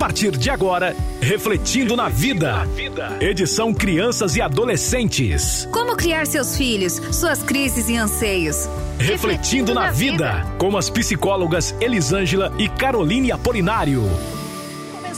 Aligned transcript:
partir 0.00 0.30
de 0.30 0.48
agora, 0.48 0.96
Refletindo 1.20 1.94
na 1.94 2.08
Vida. 2.08 2.66
Edição 3.20 3.74
Crianças 3.74 4.34
e 4.34 4.40
Adolescentes. 4.40 5.68
Como 5.70 5.94
criar 5.94 6.26
seus 6.26 6.56
filhos, 6.56 6.94
suas 7.12 7.42
crises 7.42 7.86
e 7.90 7.98
anseios. 7.98 8.66
Refletindo 8.98 9.74
na 9.74 9.90
Vida, 9.90 10.46
com 10.56 10.74
as 10.78 10.88
psicólogas 10.88 11.74
Elisângela 11.82 12.50
e 12.58 12.66
Caroline 12.66 13.30
Apolinário 13.30 14.08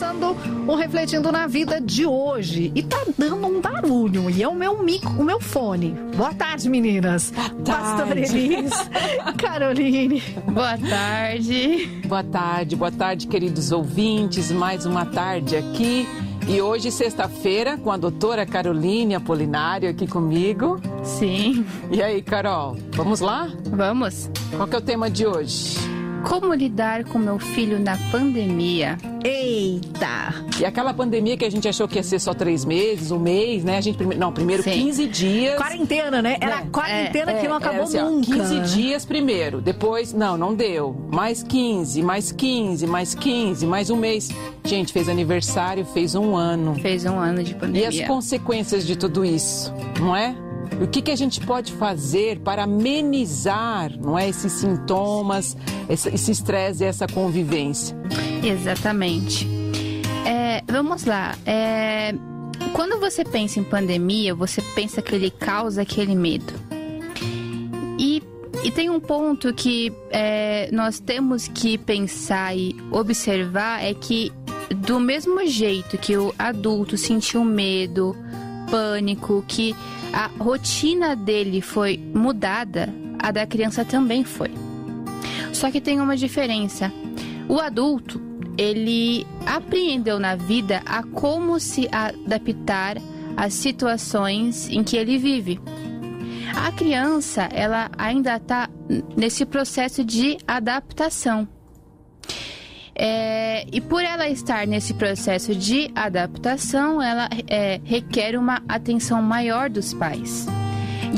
começando 0.03 0.37
o 0.66 0.75
Refletindo 0.75 1.30
na 1.30 1.46
Vida 1.46 1.80
de 1.80 2.05
hoje. 2.05 2.73
E 2.75 2.82
tá 2.82 3.05
dando 3.16 3.46
um 3.46 3.61
barulho. 3.61 4.29
E 4.29 4.43
é 4.43 4.48
o 4.48 4.55
meu 4.55 4.82
mico, 4.82 5.11
o 5.11 5.25
meu 5.25 5.41
fone. 5.41 5.95
Boa 6.16 6.34
tarde, 6.34 6.69
meninas. 6.69 7.30
Boa 7.30 7.48
tarde. 7.51 7.62
Pastor 7.64 8.16
Elis, 8.19 8.73
Caroline. 9.38 10.20
Boa 10.52 10.77
tarde. 10.77 12.02
Boa 12.07 12.25
tarde, 12.25 12.77
boa 12.77 12.91
tarde, 12.91 13.27
queridos 13.29 13.70
ouvintes. 13.70 14.51
Mais 14.51 14.84
uma 14.84 15.07
tarde 15.07 15.57
aqui. 15.57 16.07
E 16.48 16.60
hoje, 16.60 16.91
sexta-feira, 16.91 17.79
com 17.79 17.93
a 17.93 17.96
doutora 17.96 18.45
Caroline 18.45 19.15
Apolinário 19.15 19.88
aqui 19.88 20.09
comigo. 20.09 20.80
Sim. 21.05 21.65
E 21.93 22.02
aí, 22.02 22.21
Carol, 22.21 22.77
vamos 22.93 23.21
lá? 23.21 23.48
Vamos. 23.66 24.29
Qual 24.57 24.66
que 24.66 24.74
é 24.74 24.79
o 24.79 24.82
tema 24.82 25.09
de 25.09 25.24
hoje? 25.24 25.91
Como 26.24 26.54
lidar 26.54 27.04
com 27.04 27.18
meu 27.18 27.38
filho 27.38 27.78
na 27.78 27.96
pandemia? 28.10 28.96
Eita! 29.24 30.34
E 30.60 30.64
aquela 30.64 30.95
pandemia 30.95 31.36
que 31.36 31.45
a 31.45 31.50
gente 31.50 31.68
achou 31.68 31.88
que 31.88 31.96
ia 31.96 32.02
ser 32.02 32.20
só 32.20 32.32
três 32.32 32.64
meses, 32.64 33.10
um 33.10 33.18
mês, 33.18 33.64
né? 33.64 33.78
A 33.78 33.80
gente 33.80 34.02
não, 34.04 34.32
primeiro 34.32 34.62
Sim. 34.62 34.70
15 34.70 35.08
dias. 35.08 35.56
Quarentena, 35.56 36.22
né? 36.22 36.36
Era 36.40 36.58
a 36.58 36.66
quarentena 36.66 37.32
é, 37.32 37.40
que 37.40 37.46
é, 37.46 37.48
não 37.48 37.56
acabou 37.56 37.82
assim, 37.82 38.00
nunca. 38.00 38.30
Ó, 38.30 38.48
15 38.48 38.60
dias 38.74 39.04
primeiro, 39.04 39.60
depois, 39.60 40.12
não, 40.12 40.36
não 40.36 40.54
deu. 40.54 40.96
Mais 41.10 41.42
15, 41.42 42.02
mais 42.02 42.30
15, 42.30 42.86
mais 42.86 43.14
15, 43.14 43.66
mais 43.66 43.90
um 43.90 43.96
mês. 43.96 44.30
Gente, 44.64 44.92
fez 44.92 45.09
aniversário, 45.09 45.84
fez 45.84 46.14
um 46.14 46.36
ano. 46.36 46.76
Fez 46.76 47.04
um 47.04 47.18
ano 47.18 47.42
de 47.42 47.54
pandemia. 47.54 47.90
E 47.90 48.01
as 48.02 48.07
consequências 48.07 48.86
de 48.86 48.96
tudo 48.96 49.24
isso, 49.24 49.73
não 50.01 50.14
é? 50.14 50.34
O 50.80 50.87
que, 50.87 51.02
que 51.02 51.10
a 51.10 51.16
gente 51.16 51.40
pode 51.40 51.73
fazer 51.73 52.40
para 52.40 52.65
amenizar 52.65 53.96
não 53.98 54.18
é, 54.18 54.28
esses 54.28 54.52
sintomas, 54.52 55.56
esse 55.88 56.30
estresse 56.30 56.82
e 56.82 56.87
essa 56.87 57.06
convivência? 57.06 57.96
Exatamente. 58.42 59.46
É, 60.26 60.62
vamos 60.70 61.04
lá. 61.04 61.37
É, 61.46 62.14
quando 62.73 62.98
você 62.98 63.24
pensa 63.24 63.60
em 63.60 63.64
pandemia, 63.64 64.34
você 64.34 64.60
pensa 64.75 65.03
que 65.03 65.14
ele 65.14 65.31
causa 65.31 65.82
aquele 65.82 66.14
medo. 66.14 66.53
E, 67.98 68.22
e 68.64 68.70
tem 68.70 68.91
um 68.91 68.98
ponto 68.98 69.53
que 69.53 69.92
é, 70.10 70.69
nós 70.72 70.98
temos 70.98 71.48
que 71.48 71.76
pensar 71.76 72.56
e 72.56 72.76
observar 72.91 73.84
é 73.84 73.94
que 73.94 74.32
do 74.75 74.98
mesmo 74.98 75.47
jeito 75.47 75.98
que 75.98 76.16
o 76.16 76.34
adulto 76.38 76.97
sentiu 76.97 77.44
medo, 77.44 78.16
pânico, 78.72 79.44
que 79.47 79.76
a 80.15 80.31
rotina 80.42 81.15
dele 81.15 81.60
foi 81.60 81.98
mudada, 82.15 82.88
a 83.19 83.31
da 83.31 83.47
criança 83.47 83.84
também 83.84 84.25
foi. 84.25 84.50
Só 85.53 85.70
que 85.70 85.78
tem 85.78 86.00
uma 86.00 86.16
diferença. 86.16 86.91
O 87.47 87.60
adulto, 87.60 88.19
ele 88.56 89.26
apreendeu 89.44 90.19
na 90.19 90.34
vida 90.34 90.81
a 90.87 91.03
como 91.03 91.60
se 91.60 91.87
adaptar 91.92 92.97
às 93.37 93.53
situações 93.53 94.70
em 94.70 94.82
que 94.82 94.97
ele 94.97 95.19
vive. 95.19 95.60
A 96.56 96.72
criança, 96.72 97.48
ela 97.53 97.91
ainda 97.98 98.36
está 98.36 98.70
nesse 99.14 99.44
processo 99.44 100.03
de 100.03 100.38
adaptação. 100.47 101.47
É, 103.04 103.66
e 103.72 103.81
por 103.81 104.04
ela 104.04 104.28
estar 104.28 104.64
nesse 104.64 104.94
processo 104.94 105.56
de 105.56 105.91
adaptação, 105.92 107.03
ela 107.03 107.28
é, 107.48 107.81
requer 107.82 108.38
uma 108.38 108.62
atenção 108.69 109.20
maior 109.20 109.69
dos 109.69 109.92
pais. 109.92 110.47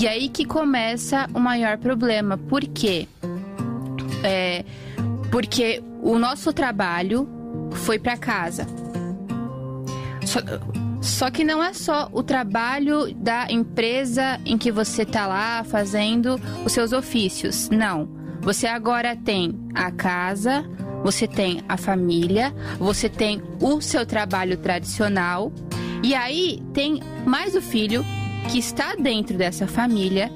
E 0.00 0.08
aí 0.08 0.30
que 0.30 0.46
começa 0.46 1.28
o 1.34 1.38
maior 1.38 1.76
problema. 1.76 2.38
Por 2.38 2.62
quê? 2.62 3.06
É, 4.22 4.64
porque 5.30 5.82
o 6.00 6.18
nosso 6.18 6.54
trabalho 6.54 7.28
foi 7.72 7.98
para 7.98 8.16
casa. 8.16 8.66
Só, 10.24 10.40
só 11.02 11.30
que 11.30 11.44
não 11.44 11.62
é 11.62 11.74
só 11.74 12.08
o 12.14 12.22
trabalho 12.22 13.14
da 13.14 13.46
empresa 13.50 14.40
em 14.46 14.56
que 14.56 14.72
você 14.72 15.02
está 15.02 15.26
lá 15.26 15.62
fazendo 15.64 16.40
os 16.64 16.72
seus 16.72 16.94
ofícios. 16.94 17.68
Não. 17.68 18.08
Você 18.40 18.66
agora 18.66 19.14
tem 19.14 19.54
a 19.74 19.90
casa, 19.90 20.64
você 21.04 21.28
tem 21.28 21.62
a 21.68 21.76
família, 21.76 22.52
você 22.78 23.10
tem 23.10 23.42
o 23.60 23.78
seu 23.82 24.06
trabalho 24.06 24.56
tradicional 24.56 25.52
e 26.02 26.14
aí 26.14 26.62
tem 26.72 27.00
mais 27.26 27.54
o 27.54 27.60
filho 27.60 28.02
que 28.50 28.58
está 28.58 28.94
dentro 28.96 29.36
dessa 29.36 29.66
família 29.66 30.32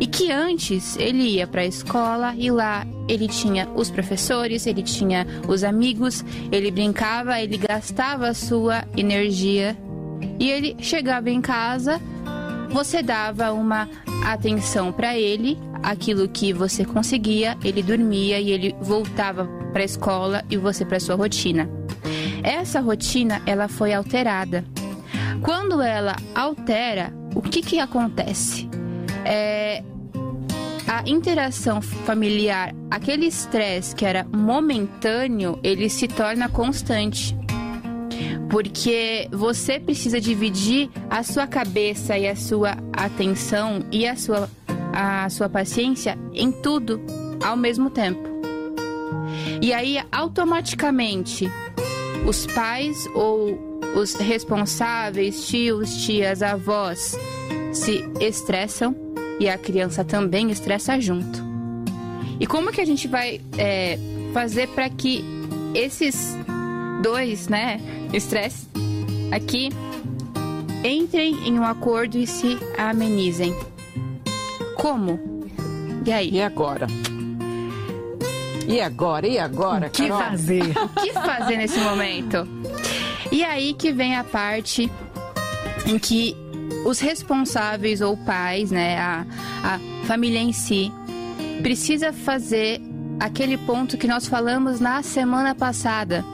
e 0.00 0.06
que 0.06 0.32
antes 0.32 0.96
ele 0.96 1.22
ia 1.22 1.46
para 1.46 1.60
a 1.60 1.66
escola 1.66 2.34
e 2.34 2.50
lá 2.50 2.86
ele 3.06 3.28
tinha 3.28 3.68
os 3.74 3.90
professores, 3.90 4.66
ele 4.66 4.82
tinha 4.82 5.26
os 5.46 5.62
amigos, 5.62 6.24
ele 6.50 6.70
brincava, 6.70 7.38
ele 7.38 7.58
gastava 7.58 8.28
a 8.28 8.34
sua 8.34 8.84
energia 8.96 9.76
e 10.40 10.50
ele 10.50 10.76
chegava 10.80 11.28
em 11.28 11.42
casa, 11.42 12.00
você 12.70 13.02
dava 13.02 13.52
uma 13.52 13.86
atenção 14.24 14.92
para 14.92 15.16
ele, 15.16 15.58
aquilo 15.86 16.28
que 16.28 16.52
você 16.52 16.84
conseguia, 16.84 17.56
ele 17.62 17.80
dormia 17.80 18.40
e 18.40 18.50
ele 18.50 18.74
voltava 18.80 19.46
para 19.72 19.82
a 19.82 19.84
escola 19.84 20.44
e 20.50 20.56
você 20.56 20.84
para 20.84 20.98
sua 20.98 21.14
rotina. 21.14 21.70
Essa 22.42 22.80
rotina 22.80 23.40
ela 23.46 23.68
foi 23.68 23.94
alterada. 23.94 24.64
Quando 25.42 25.80
ela 25.80 26.16
altera, 26.34 27.14
o 27.36 27.40
que 27.40 27.62
que 27.62 27.78
acontece? 27.78 28.68
É, 29.24 29.84
a 30.88 31.08
interação 31.08 31.80
familiar, 31.80 32.74
aquele 32.90 33.26
estresse 33.26 33.94
que 33.94 34.04
era 34.04 34.24
momentâneo, 34.24 35.56
ele 35.62 35.88
se 35.88 36.08
torna 36.08 36.48
constante. 36.48 37.36
Porque 38.50 39.28
você 39.30 39.78
precisa 39.78 40.20
dividir 40.20 40.90
a 41.08 41.22
sua 41.22 41.46
cabeça 41.46 42.18
e 42.18 42.26
a 42.26 42.34
sua 42.34 42.76
atenção 42.92 43.84
e 43.92 44.06
a 44.06 44.16
sua, 44.16 44.48
a 44.98 45.28
sua 45.28 45.46
paciência 45.46 46.18
em 46.32 46.50
tudo 46.50 46.98
ao 47.44 47.54
mesmo 47.54 47.90
tempo. 47.90 48.26
E 49.60 49.70
aí, 49.70 50.02
automaticamente, 50.10 51.50
os 52.26 52.46
pais 52.46 53.06
ou 53.14 53.78
os 53.94 54.14
responsáveis, 54.14 55.46
tios, 55.46 56.04
tias, 56.06 56.42
avós, 56.42 57.14
se 57.74 58.02
estressam 58.20 58.96
e 59.38 59.50
a 59.50 59.58
criança 59.58 60.02
também 60.02 60.50
estressa 60.50 60.98
junto. 60.98 61.44
E 62.40 62.46
como 62.46 62.72
que 62.72 62.80
a 62.80 62.86
gente 62.86 63.06
vai 63.06 63.38
é, 63.58 63.98
fazer 64.32 64.66
para 64.68 64.88
que 64.88 65.22
esses 65.74 66.34
dois, 67.02 67.48
né, 67.48 67.78
estresse 68.14 68.66
aqui 69.30 69.68
entrem 70.82 71.46
em 71.46 71.58
um 71.58 71.64
acordo 71.64 72.16
e 72.16 72.26
se 72.26 72.58
amenizem? 72.78 73.54
Como? 74.76 75.18
E 76.04 76.12
aí? 76.12 76.30
E 76.30 76.42
agora? 76.42 76.86
E 78.68 78.80
agora? 78.80 79.26
E 79.26 79.38
agora? 79.38 79.86
O 79.86 79.90
que 79.90 80.08
Carol? 80.08 80.22
fazer? 80.22 80.62
o 80.62 80.88
que 81.00 81.12
fazer 81.12 81.56
nesse 81.56 81.78
momento? 81.78 82.46
E 83.30 83.44
aí 83.44 83.74
que 83.74 83.92
vem 83.92 84.16
a 84.16 84.24
parte 84.24 84.90
em 85.86 85.98
que 85.98 86.36
os 86.84 86.98
responsáveis 87.00 88.00
ou 88.00 88.16
pais, 88.16 88.70
né, 88.70 88.98
a, 88.98 89.26
a 89.62 90.06
família 90.06 90.40
em 90.40 90.52
si, 90.52 90.92
precisa 91.62 92.12
fazer 92.12 92.80
aquele 93.18 93.56
ponto 93.56 93.96
que 93.96 94.06
nós 94.06 94.26
falamos 94.26 94.80
na 94.80 95.02
semana 95.02 95.54
passada. 95.54 96.24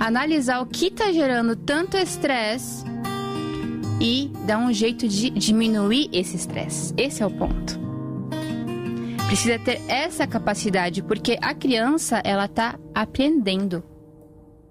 Analisar 0.00 0.60
o 0.60 0.66
que 0.66 0.86
está 0.86 1.12
gerando 1.12 1.56
tanto 1.56 1.96
estresse 1.96 2.84
e 4.00 4.30
dar 4.46 4.58
um 4.58 4.72
jeito 4.72 5.08
de 5.08 5.30
diminuir 5.30 6.08
esse 6.12 6.36
estresse. 6.36 6.92
Esse 6.96 7.22
é 7.22 7.26
o 7.26 7.30
ponto 7.30 7.84
precisa 9.34 9.58
ter 9.58 9.80
essa 9.88 10.28
capacidade, 10.28 11.02
porque 11.02 11.36
a 11.42 11.52
criança, 11.54 12.20
ela 12.22 12.46
tá 12.46 12.78
aprendendo, 12.94 13.82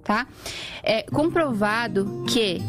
tá? 0.04 0.26
É 0.82 1.04
comprovado 1.04 2.24
que 2.28 2.62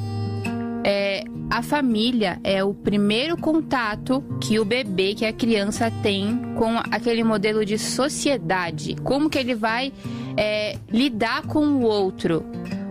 é, 0.84 1.22
a 1.48 1.62
família 1.62 2.40
é 2.42 2.64
o 2.64 2.74
primeiro 2.74 3.36
contato 3.36 4.24
que 4.40 4.58
o 4.58 4.64
bebê, 4.64 5.14
que 5.14 5.24
a 5.24 5.32
criança 5.32 5.88
tem 6.02 6.54
com 6.56 6.78
aquele 6.90 7.22
modelo 7.22 7.64
de 7.64 7.78
sociedade. 7.78 8.96
Como 8.96 9.30
que 9.30 9.38
ele 9.38 9.54
vai 9.54 9.92
é, 10.36 10.76
lidar 10.90 11.42
com 11.42 11.64
o 11.64 11.82
outro? 11.82 12.44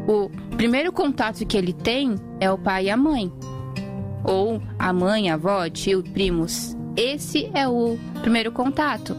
O 0.08 0.30
primeiro 0.56 0.92
contato 0.92 1.46
que 1.46 1.58
ele 1.58 1.74
tem 1.74 2.16
é 2.40 2.52
o 2.52 2.58
pai 2.58 2.86
e 2.86 2.90
a 2.90 2.98
mãe. 2.98 3.32
Ou 4.24 4.62
a 4.78 4.92
mãe, 4.94 5.30
a 5.30 5.36
avó, 5.36 5.68
tio, 5.70 6.04
primos. 6.04 6.76
Esse 6.96 7.50
é 7.54 7.68
o 7.68 7.98
primeiro 8.22 8.52
contato. 8.52 9.16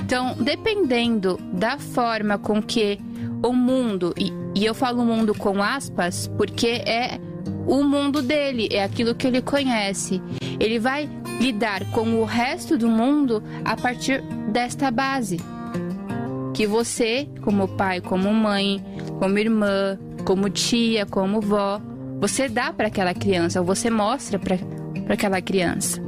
Então, 0.00 0.34
dependendo 0.38 1.38
da 1.52 1.78
forma 1.78 2.36
com 2.36 2.62
que 2.62 2.98
o 3.42 3.52
mundo 3.52 4.14
e 4.18 4.32
E 4.54 4.64
eu 4.64 4.74
falo 4.74 5.04
mundo 5.04 5.34
com 5.34 5.60
aspas 5.60 6.28
porque 6.36 6.68
é 6.68 7.18
o 7.66 7.82
mundo 7.82 8.22
dele, 8.22 8.68
é 8.70 8.84
aquilo 8.84 9.14
que 9.14 9.26
ele 9.26 9.42
conhece. 9.42 10.22
Ele 10.60 10.78
vai 10.78 11.10
lidar 11.40 11.84
com 11.90 12.20
o 12.20 12.24
resto 12.24 12.78
do 12.78 12.88
mundo 12.88 13.42
a 13.64 13.76
partir 13.76 14.22
desta 14.52 14.90
base. 14.90 15.38
Que 16.52 16.66
você, 16.66 17.28
como 17.42 17.66
pai, 17.66 18.00
como 18.00 18.32
mãe, 18.32 18.84
como 19.18 19.38
irmã, 19.38 19.98
como 20.24 20.48
tia, 20.48 21.06
como 21.06 21.40
vó, 21.40 21.80
você 22.20 22.48
dá 22.48 22.72
para 22.72 22.88
aquela 22.88 23.14
criança, 23.14 23.60
ou 23.60 23.66
você 23.66 23.90
mostra 23.90 24.38
para 24.38 24.58
aquela 25.08 25.40
criança. 25.40 26.02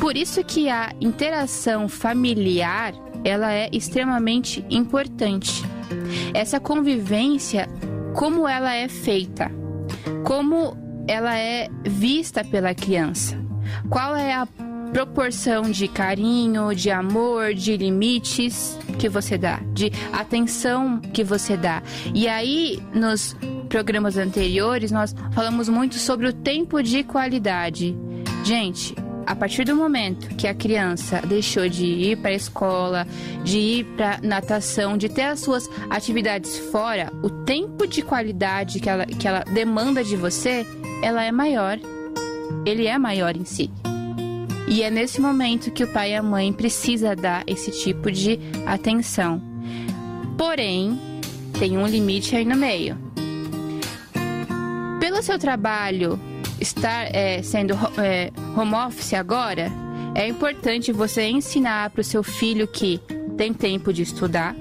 Por 0.00 0.16
isso 0.16 0.42
que 0.42 0.68
a 0.68 0.92
interação 1.00 1.88
familiar, 1.88 2.94
ela 3.24 3.52
é 3.52 3.68
extremamente 3.72 4.64
importante. 4.70 5.62
Essa 6.34 6.58
convivência, 6.58 7.68
como 8.14 8.48
ela 8.48 8.74
é 8.74 8.88
feita, 8.88 9.50
como 10.24 10.76
ela 11.06 11.36
é 11.36 11.68
vista 11.84 12.44
pela 12.44 12.74
criança, 12.74 13.38
qual 13.88 14.16
é 14.16 14.34
a 14.34 14.46
proporção 14.92 15.62
de 15.62 15.88
carinho, 15.88 16.74
de 16.74 16.90
amor, 16.90 17.54
de 17.54 17.76
limites 17.76 18.78
que 18.98 19.08
você 19.08 19.38
dá, 19.38 19.60
de 19.72 19.90
atenção 20.12 21.00
que 21.00 21.24
você 21.24 21.56
dá. 21.56 21.82
E 22.14 22.28
aí, 22.28 22.78
nos 22.94 23.34
programas 23.68 24.18
anteriores, 24.18 24.92
nós 24.92 25.14
falamos 25.32 25.68
muito 25.68 25.96
sobre 25.96 26.28
o 26.28 26.32
tempo 26.32 26.82
de 26.82 27.02
qualidade. 27.02 27.96
Gente, 28.44 28.94
a 29.26 29.34
partir 29.34 29.64
do 29.64 29.74
momento 29.74 30.28
que 30.36 30.46
a 30.46 30.54
criança 30.54 31.22
deixou 31.26 31.68
de 31.68 31.86
ir 31.86 32.18
para 32.18 32.30
a 32.30 32.34
escola, 32.34 33.06
de 33.42 33.58
ir 33.58 33.84
para 33.96 34.20
natação, 34.22 34.98
de 34.98 35.08
ter 35.08 35.22
as 35.22 35.40
suas 35.40 35.70
atividades 35.88 36.58
fora, 36.70 37.10
o 37.22 37.30
tempo 37.30 37.86
de 37.86 38.02
qualidade 38.02 38.78
que 38.78 38.90
ela, 38.90 39.06
que 39.06 39.26
ela 39.26 39.40
demanda 39.40 40.04
de 40.04 40.16
você, 40.16 40.66
ela 41.02 41.24
é 41.24 41.32
maior. 41.32 41.78
Ele 42.66 42.86
é 42.86 42.98
maior 42.98 43.34
em 43.34 43.44
si. 43.44 43.70
E 44.72 44.82
é 44.82 44.90
nesse 44.90 45.20
momento 45.20 45.70
que 45.70 45.84
o 45.84 45.86
pai 45.86 46.12
e 46.12 46.14
a 46.14 46.22
mãe 46.22 46.50
precisa 46.50 47.14
dar 47.14 47.44
esse 47.46 47.70
tipo 47.70 48.10
de 48.10 48.40
atenção. 48.64 49.38
Porém, 50.38 50.98
tem 51.58 51.76
um 51.76 51.86
limite 51.86 52.34
aí 52.34 52.46
no 52.46 52.56
meio. 52.56 52.96
Pelo 54.98 55.22
seu 55.22 55.38
trabalho 55.38 56.18
estar 56.58 57.14
é, 57.14 57.42
sendo 57.42 57.74
é, 57.98 58.32
home 58.56 58.72
office 58.72 59.12
agora, 59.12 59.70
é 60.14 60.26
importante 60.26 60.90
você 60.90 61.28
ensinar 61.28 61.90
para 61.90 62.00
o 62.00 62.04
seu 62.04 62.22
filho 62.22 62.66
que 62.66 62.98
tem 63.36 63.52
tempo 63.52 63.92
de 63.92 64.00
estudar, 64.00 64.56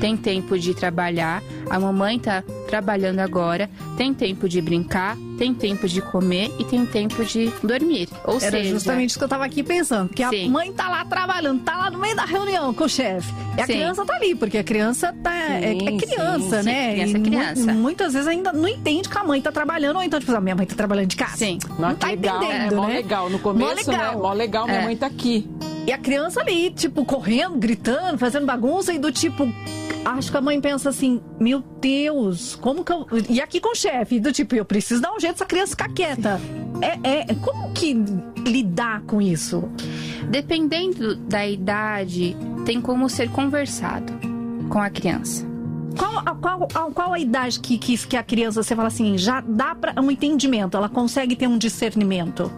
tem 0.00 0.16
tempo 0.16 0.56
de 0.56 0.74
trabalhar, 0.74 1.42
a 1.68 1.80
mamãe 1.80 2.18
está 2.18 2.40
trabalhando 2.68 3.18
agora, 3.18 3.68
tem 3.96 4.14
tempo 4.14 4.48
de 4.48 4.60
brincar, 4.60 5.16
tem 5.36 5.54
tempo 5.54 5.86
de 5.88 6.00
comer 6.02 6.50
e 6.58 6.64
tem 6.64 6.84
tempo 6.86 7.24
de 7.24 7.52
dormir. 7.62 8.08
Ou 8.24 8.34
Era 8.40 8.50
seja, 8.58 8.70
justamente 8.70 9.10
isso 9.10 9.18
que 9.18 9.24
eu 9.24 9.28
tava 9.28 9.44
aqui 9.44 9.62
pensando. 9.62 10.08
Que 10.08 10.26
Sim. 10.28 10.46
a 10.46 10.50
mãe 10.50 10.72
tá 10.72 10.88
lá 10.88 11.04
trabalhando, 11.04 11.62
tá 11.62 11.76
lá 11.76 11.90
no 11.90 11.98
meio 11.98 12.16
da 12.16 12.24
reunião 12.24 12.72
com 12.74 12.84
o 12.84 12.88
chefe. 12.88 13.32
E 13.56 13.60
a 13.60 13.66
Sim. 13.66 13.72
criança 13.74 14.04
tá 14.04 14.14
ali, 14.16 14.34
porque 14.34 14.58
a 14.58 14.64
criança 14.64 15.14
tá. 15.22 15.34
é, 15.34 15.72
é 15.72 15.78
Sim, 15.78 15.96
criança, 15.98 16.62
sim, 16.62 16.68
né? 16.68 16.92
criança 16.92 17.16
é 17.16 17.20
E 17.20 17.22
criança. 17.22 17.72
muitas 17.72 18.12
vezes 18.12 18.28
ainda 18.28 18.52
não 18.52 18.68
entende 18.68 19.08
que 19.08 19.16
a 19.18 19.24
mãe 19.24 19.40
tá 19.40 19.50
trabalhando, 19.52 19.96
ou 19.96 20.02
então, 20.02 20.18
tipo, 20.20 20.32
a 20.34 20.40
minha 20.40 20.54
mãe 20.56 20.66
tá 20.66 20.74
trabalhando 20.74 21.06
de 21.08 21.16
casa. 21.16 21.36
Sim. 21.36 21.58
Não, 21.78 21.88
Não, 21.90 21.94
tá 21.94 22.08
legal, 22.08 22.42
entendendo, 22.42 22.72
é 22.72 22.76
mó 22.76 22.86
né? 22.86 22.94
legal. 22.94 23.30
No 23.30 23.38
começo, 23.38 23.90
legal. 23.90 24.14
né? 24.16 24.20
Mó 24.22 24.32
legal, 24.32 24.66
minha 24.66 24.78
É. 24.80 24.84
mãe 24.84 24.96
tá 24.96 25.06
aqui. 25.06 25.48
E 25.86 25.92
a 25.92 25.98
criança 25.98 26.40
ali, 26.40 26.70
tipo, 26.70 27.04
correndo, 27.04 27.56
gritando, 27.56 28.18
fazendo 28.18 28.46
bagunça 28.46 28.92
e 28.92 28.98
do 28.98 29.12
tipo. 29.12 29.46
Acho 30.04 30.30
que 30.30 30.36
a 30.36 30.40
mãe 30.40 30.60
pensa 30.60 30.88
assim, 30.88 31.20
meu 31.38 31.62
Deus, 31.80 32.54
como 32.56 32.84
que 32.84 32.92
eu. 32.92 33.06
E 33.28 33.40
aqui 33.40 33.60
com 33.60 33.70
o 33.70 33.74
chefe, 33.74 34.20
do 34.20 34.32
tipo, 34.32 34.54
eu 34.54 34.64
preciso 34.64 35.00
dar 35.00 35.12
um 35.12 35.20
jeito 35.20 35.34
dessa 35.34 35.46
criança 35.46 35.70
ficar 35.70 35.88
quieta. 35.88 36.40
É, 36.80 37.30
é, 37.30 37.34
como 37.34 37.72
que 37.72 37.94
lidar 38.44 39.02
com 39.02 39.20
isso? 39.20 39.68
dependendo 40.26 41.16
da 41.16 41.46
idade, 41.46 42.36
tem 42.64 42.80
como 42.80 43.08
ser 43.08 43.30
conversado 43.30 44.12
com 44.68 44.78
a 44.78 44.90
criança. 44.90 45.46
Qual, 45.96 46.18
a, 46.18 46.34
qual, 46.34 46.92
qual 46.92 47.12
a 47.14 47.18
idade 47.18 47.58
que, 47.60 47.78
que, 47.78 47.96
que 47.96 48.16
a 48.16 48.22
criança, 48.22 48.62
você 48.62 48.76
fala 48.76 48.88
assim, 48.88 49.16
já 49.16 49.40
dá 49.40 49.74
para 49.74 49.98
um 50.00 50.10
entendimento, 50.10 50.76
ela 50.76 50.88
consegue 50.88 51.34
ter 51.34 51.46
um 51.46 51.56
discernimento? 51.56 52.50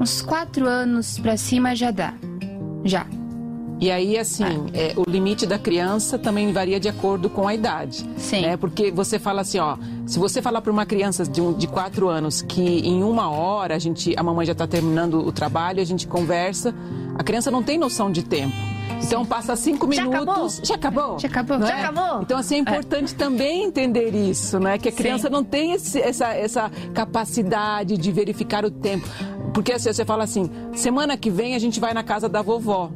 Uns 0.00 0.22
quatro 0.22 0.66
anos 0.66 1.18
pra 1.18 1.36
cima 1.36 1.74
já 1.74 1.90
dá. 1.90 2.14
Já. 2.86 3.06
E 3.78 3.90
aí, 3.90 4.16
assim, 4.18 4.42
é, 4.72 4.94
o 4.96 5.02
limite 5.06 5.44
da 5.44 5.58
criança 5.58 6.18
também 6.18 6.50
varia 6.50 6.80
de 6.80 6.88
acordo 6.88 7.28
com 7.28 7.46
a 7.46 7.54
idade. 7.54 8.08
Sim. 8.16 8.40
Né? 8.40 8.56
Porque 8.56 8.90
você 8.90 9.18
fala 9.18 9.42
assim, 9.42 9.58
ó, 9.58 9.76
se 10.06 10.18
você 10.18 10.40
falar 10.40 10.62
para 10.62 10.72
uma 10.72 10.86
criança 10.86 11.24
de, 11.24 11.42
um, 11.42 11.52
de 11.52 11.66
quatro 11.66 12.08
anos 12.08 12.40
que 12.40 12.62
em 12.62 13.02
uma 13.02 13.28
hora 13.30 13.74
a 13.74 13.78
gente, 13.78 14.14
a 14.16 14.22
mamãe 14.22 14.46
já 14.46 14.52
está 14.52 14.66
terminando 14.66 15.18
o 15.18 15.30
trabalho, 15.30 15.82
a 15.82 15.84
gente 15.84 16.06
conversa, 16.06 16.74
a 17.18 17.22
criança 17.22 17.50
não 17.50 17.62
tem 17.62 17.76
noção 17.76 18.10
de 18.10 18.22
tempo. 18.22 18.54
Então 19.02 19.26
passa 19.26 19.54
cinco 19.56 19.92
Já 19.92 20.04
minutos. 20.04 20.58
Já 20.64 20.74
acabou? 20.76 21.18
Já 21.18 21.28
acabou. 21.28 21.58
Não 21.58 21.66
Já 21.66 21.76
acabou? 21.86 22.22
Então, 22.22 22.38
assim, 22.38 22.54
é 22.54 22.58
importante 22.60 23.14
também 23.14 23.64
entender 23.64 24.14
isso, 24.14 24.58
né? 24.58 24.78
Que 24.78 24.88
a 24.88 24.92
criança 24.92 25.28
não 25.28 25.44
tem 25.44 25.72
esse- 25.72 26.00
essa, 26.00 26.28
essa 26.32 26.70
capacidade 26.94 27.96
de 27.98 28.10
verificar 28.10 28.64
o 28.64 28.70
tempo. 28.70 29.06
Porque 29.56 29.72
assim, 29.72 29.90
você 29.90 30.04
fala 30.04 30.22
assim, 30.24 30.50
semana 30.74 31.16
que 31.16 31.30
vem 31.30 31.54
a 31.54 31.58
gente 31.58 31.80
vai 31.80 31.94
na 31.94 32.02
casa 32.02 32.28
da 32.28 32.42
vovó. 32.42 32.90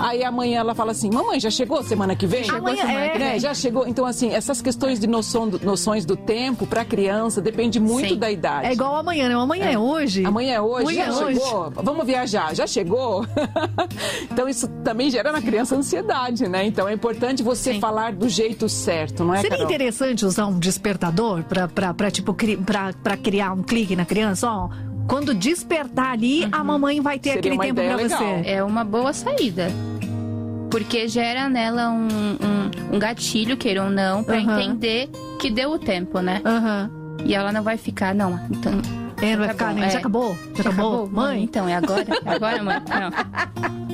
Aí 0.00 0.22
amanhã 0.22 0.60
ela 0.60 0.76
fala 0.76 0.92
assim, 0.92 1.10
mamãe, 1.10 1.40
já 1.40 1.50
chegou 1.50 1.82
semana 1.82 2.14
que 2.14 2.24
vem? 2.24 2.44
Chegou 2.44 2.60
Amanhã, 2.60 2.86
semana 2.86 3.08
que 3.08 3.18
Né? 3.18 3.30
vem. 3.32 3.40
Já 3.40 3.52
chegou. 3.52 3.84
Então, 3.88 4.06
assim, 4.06 4.30
essas 4.30 4.62
questões 4.62 5.00
de 5.00 5.08
noção 5.08 5.48
do- 5.48 5.58
noções 5.66 6.04
do 6.04 6.16
tempo 6.16 6.68
para 6.68 6.82
a 6.82 6.84
criança 6.84 7.40
depende 7.40 7.80
muito 7.80 8.10
Sim. 8.10 8.16
da 8.16 8.30
idade. 8.30 8.68
É 8.68 8.72
igual 8.74 8.94
amanhã, 8.94 9.28
né? 9.28 9.34
Amanhã 9.34 9.64
é, 9.72 9.76
hoje. 9.76 10.24
Amanhã 10.24 10.54
é 10.54 10.60
hoje, 10.60 10.82
Amanhã 10.84 11.10
já 11.12 11.20
é 11.22 11.24
hoje. 11.26 11.40
chegou? 11.40 11.70
Vamos 11.82 12.06
viajar, 12.06 12.54
já 12.54 12.64
chegou? 12.64 13.26
então 14.30 14.48
isso 14.48 14.68
também 14.84 15.10
gera 15.10 15.32
na 15.32 15.42
criança 15.42 15.74
ansiedade, 15.74 16.46
né? 16.48 16.64
Então 16.64 16.88
é 16.88 16.92
importante 16.92 17.42
você 17.42 17.74
Sim. 17.74 17.80
falar 17.80 18.12
do 18.12 18.28
jeito 18.28 18.68
certo, 18.68 19.24
não 19.24 19.34
é, 19.34 19.38
Seria 19.38 19.50
Carol? 19.56 19.64
interessante 19.66 20.24
usar 20.24 20.46
um 20.46 20.60
despertador 20.60 21.42
pra, 21.42 22.08
tipo, 22.12 22.32
cri, 22.34 22.56
pra, 22.56 22.92
pra 23.02 23.16
criar 23.16 23.52
um 23.52 23.64
clique 23.64 23.96
na 23.96 24.04
criança, 24.04 24.48
ó. 24.48 24.68
Quando 25.08 25.34
despertar 25.34 26.12
ali, 26.12 26.46
a 26.52 26.62
mamãe 26.62 27.00
vai 27.00 27.18
ter 27.18 27.32
Seria 27.32 27.52
aquele 27.54 27.58
tempo 27.58 27.80
legal. 27.80 27.98
você. 27.98 28.42
É 28.44 28.62
uma 28.62 28.84
boa 28.84 29.12
saída. 29.12 29.68
Porque 30.70 31.08
gera 31.08 31.48
nela 31.48 31.88
um, 31.88 32.06
um, 32.06 32.94
um 32.94 32.98
gatilho, 32.98 33.56
queira 33.56 33.84
ou 33.84 33.90
não, 33.90 34.22
pra 34.22 34.36
Aham. 34.36 34.60
entender 34.60 35.08
que 35.40 35.50
deu 35.50 35.70
o 35.72 35.78
tempo, 35.78 36.20
né? 36.20 36.42
Aham. 36.44 36.90
E 37.24 37.34
ela 37.34 37.50
não 37.50 37.62
vai 37.62 37.78
ficar, 37.78 38.14
não. 38.14 38.38
Então. 38.50 38.72
É, 39.22 39.30
não 39.32 39.38
vai 39.38 39.46
Tá 39.48 39.52
ficar, 39.54 39.74
né? 39.74 39.86
é. 39.86 39.90
Já 39.90 39.98
acabou? 39.98 40.36
Já, 40.54 40.70
acabou? 40.70 41.08
Mãe? 41.08 41.42
Então, 41.42 41.66
é 41.66 41.74
agora? 41.74 42.06
É 42.24 42.30
agora, 42.34 42.62
mãe? 42.62 42.76
Não. 42.76 43.78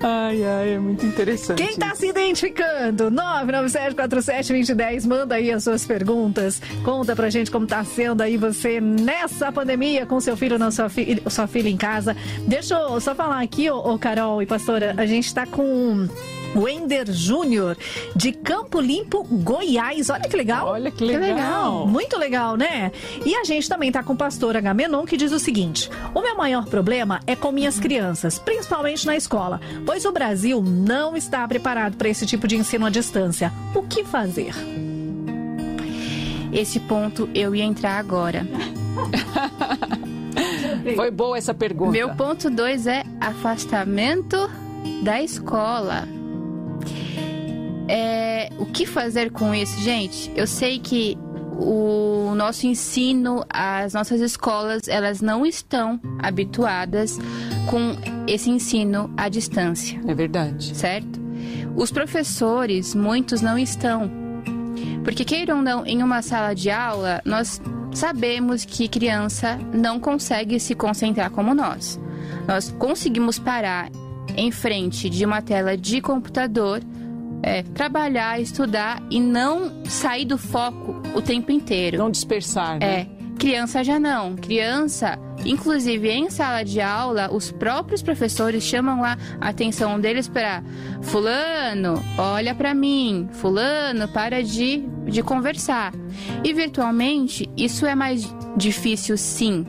Ai, 0.00 0.44
ai, 0.44 0.74
é 0.74 0.78
muito 0.78 1.04
interessante. 1.06 1.62
Quem 1.62 1.76
tá 1.76 1.94
se 1.94 2.06
identificando? 2.08 3.10
997472010, 3.10 5.06
manda 5.06 5.34
aí 5.36 5.50
as 5.50 5.64
suas 5.64 5.84
perguntas. 5.84 6.60
Conta 6.84 7.14
pra 7.14 7.30
gente 7.30 7.50
como 7.50 7.66
tá 7.66 7.84
sendo 7.84 8.22
aí 8.22 8.36
você 8.36 8.80
nessa 8.80 9.52
pandemia 9.52 10.06
com 10.06 10.20
seu 10.20 10.36
filho 10.36 10.62
ou 10.62 10.70
sua, 10.70 10.88
fi 10.88 11.22
sua 11.28 11.46
filha 11.46 11.68
em 11.68 11.76
casa. 11.76 12.16
Deixa 12.46 12.74
eu 12.74 13.00
só 13.00 13.14
falar 13.14 13.42
aqui, 13.42 13.70
ô, 13.70 13.78
ô 13.78 13.98
Carol 13.98 14.42
e 14.42 14.46
pastora, 14.46 14.94
a 14.96 15.06
gente 15.06 15.32
tá 15.34 15.46
com 15.46 16.08
o 16.54 16.68
Ender 16.68 17.10
Júnior 17.10 17.76
de 18.14 18.32
Campo 18.32 18.80
Limpo, 18.80 19.24
Goiás. 19.24 20.10
Olha 20.10 20.28
que 20.28 20.36
legal. 20.36 20.68
Olha 20.68 20.90
que 20.90 21.04
legal. 21.04 21.86
Muito 21.86 22.18
legal, 22.18 22.56
né? 22.56 22.92
E 23.24 23.34
a 23.34 23.44
gente 23.44 23.68
também 23.68 23.90
tá 23.90 24.02
com 24.02 24.12
o 24.12 24.16
pastor 24.16 24.56
Agamenon 24.56 25.04
que 25.04 25.16
diz 25.16 25.32
o 25.32 25.38
seguinte: 25.38 25.90
O 26.14 26.20
meu 26.20 26.36
maior 26.36 26.66
problema 26.66 27.20
é 27.26 27.34
com 27.34 27.52
minhas 27.52 27.78
crianças, 27.78 28.38
principalmente 28.38 29.06
na 29.06 29.16
escola, 29.16 29.60
pois 29.86 30.04
o 30.04 30.12
Brasil 30.12 30.62
não 30.62 31.16
está 31.16 31.46
preparado 31.46 31.96
para 31.96 32.08
esse 32.08 32.26
tipo 32.26 32.46
de 32.46 32.56
ensino 32.56 32.86
à 32.86 32.90
distância. 32.90 33.52
O 33.74 33.82
que 33.82 34.04
fazer? 34.04 34.54
Esse 36.52 36.80
ponto 36.80 37.28
eu 37.34 37.54
ia 37.54 37.64
entrar 37.64 37.98
agora. 37.98 38.46
Foi 40.96 41.10
boa 41.10 41.38
essa 41.38 41.54
pergunta. 41.54 41.92
Meu 41.92 42.14
ponto 42.14 42.50
2 42.50 42.86
é 42.86 43.04
afastamento 43.20 44.50
da 45.02 45.22
escola. 45.22 46.06
É, 47.88 48.48
o 48.58 48.66
que 48.66 48.86
fazer 48.86 49.30
com 49.30 49.54
isso, 49.54 49.78
gente? 49.80 50.30
Eu 50.34 50.46
sei 50.46 50.78
que 50.78 51.16
o 51.58 52.34
nosso 52.34 52.66
ensino, 52.66 53.44
as 53.50 53.92
nossas 53.94 54.20
escolas, 54.20 54.88
elas 54.88 55.20
não 55.20 55.44
estão 55.44 56.00
habituadas 56.18 57.18
com 57.68 57.96
esse 58.26 58.50
ensino 58.50 59.12
à 59.16 59.28
distância, 59.28 60.00
É 60.06 60.14
verdade. 60.14 60.76
certo? 60.76 61.20
Os 61.76 61.90
professores, 61.90 62.94
muitos 62.94 63.40
não 63.42 63.58
estão. 63.58 64.10
Porque, 65.04 65.24
queiram 65.24 65.58
ou 65.58 65.62
não, 65.62 65.86
em 65.86 66.02
uma 66.02 66.22
sala 66.22 66.54
de 66.54 66.70
aula, 66.70 67.20
nós 67.24 67.60
sabemos 67.92 68.64
que 68.64 68.88
criança 68.88 69.58
não 69.72 69.98
consegue 70.00 70.58
se 70.58 70.74
concentrar 70.74 71.30
como 71.30 71.54
nós. 71.54 72.00
Nós 72.46 72.74
conseguimos 72.78 73.38
parar 73.38 73.90
em 74.36 74.50
frente 74.50 75.08
de 75.08 75.24
uma 75.24 75.42
tela 75.42 75.76
de 75.76 76.00
computador 76.00 76.80
é, 77.42 77.62
trabalhar, 77.62 78.40
estudar 78.40 79.02
e 79.10 79.20
não 79.20 79.84
sair 79.84 80.24
do 80.24 80.38
foco 80.38 81.02
o 81.14 81.20
tempo 81.20 81.50
inteiro. 81.50 81.98
Não 81.98 82.10
dispersar, 82.10 82.78
né? 82.78 83.08
É. 83.18 83.22
Criança 83.38 83.82
já 83.82 83.98
não. 83.98 84.36
Criança, 84.36 85.18
inclusive 85.44 86.08
em 86.08 86.30
sala 86.30 86.62
de 86.62 86.80
aula, 86.80 87.28
os 87.32 87.50
próprios 87.50 88.00
professores 88.00 88.62
chamam 88.62 89.00
lá 89.00 89.18
a 89.40 89.48
atenção 89.48 89.98
deles 89.98 90.28
para 90.28 90.62
fulano, 91.00 91.94
olha 92.16 92.54
para 92.54 92.72
mim, 92.72 93.28
fulano, 93.32 94.06
para 94.06 94.44
de, 94.44 94.84
de 95.06 95.22
conversar. 95.22 95.92
E 96.44 96.52
virtualmente, 96.52 97.50
isso 97.56 97.84
é 97.84 97.96
mais 97.96 98.32
difícil 98.56 99.16
sim. 99.16 99.66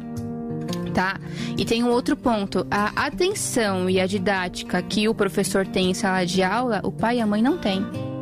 Tá? 0.93 1.19
E 1.57 1.65
tem 1.65 1.83
um 1.83 1.89
outro 1.89 2.15
ponto, 2.15 2.67
a 2.69 3.05
atenção 3.07 3.89
e 3.89 3.99
a 3.99 4.05
didática 4.05 4.81
que 4.81 5.07
o 5.07 5.15
professor 5.15 5.65
tem 5.65 5.89
em 5.89 5.93
sala 5.93 6.23
de 6.23 6.43
aula, 6.43 6.81
o 6.83 6.91
pai 6.91 7.17
e 7.17 7.21
a 7.21 7.25
mãe 7.25 7.41
não 7.41 7.57
têm. 7.57 8.12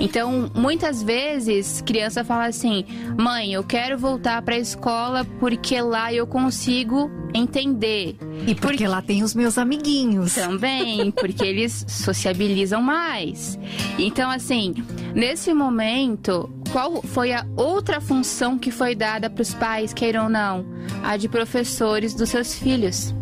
Então, 0.00 0.50
muitas 0.54 1.02
vezes, 1.02 1.80
criança 1.80 2.24
fala 2.24 2.46
assim: 2.46 2.84
"Mãe, 3.18 3.52
eu 3.52 3.64
quero 3.64 3.98
voltar 3.98 4.42
para 4.42 4.54
a 4.54 4.58
escola 4.58 5.24
porque 5.40 5.80
lá 5.80 6.12
eu 6.12 6.26
consigo 6.26 7.10
entender". 7.34 8.16
E 8.46 8.54
porque 8.54 8.86
lá 8.86 9.00
tem 9.02 9.22
os 9.22 9.34
meus 9.34 9.58
amiguinhos. 9.58 10.34
Também, 10.34 11.10
porque 11.10 11.44
eles 11.44 11.84
sociabilizam 11.88 12.82
mais. 12.82 13.58
Então, 13.98 14.30
assim, 14.30 14.74
nesse 15.14 15.52
momento, 15.54 16.50
qual 16.72 17.02
foi 17.02 17.32
a 17.32 17.46
outra 17.56 18.00
função 18.00 18.58
que 18.58 18.70
foi 18.70 18.94
dada 18.94 19.30
para 19.30 19.42
os 19.42 19.54
pais, 19.54 19.92
queiram 19.92 20.24
ou 20.24 20.28
não? 20.30 20.64
A 21.02 21.16
de 21.16 21.28
professores 21.28 22.14
dos 22.14 22.28
seus 22.28 22.54
filhos. 22.54 23.14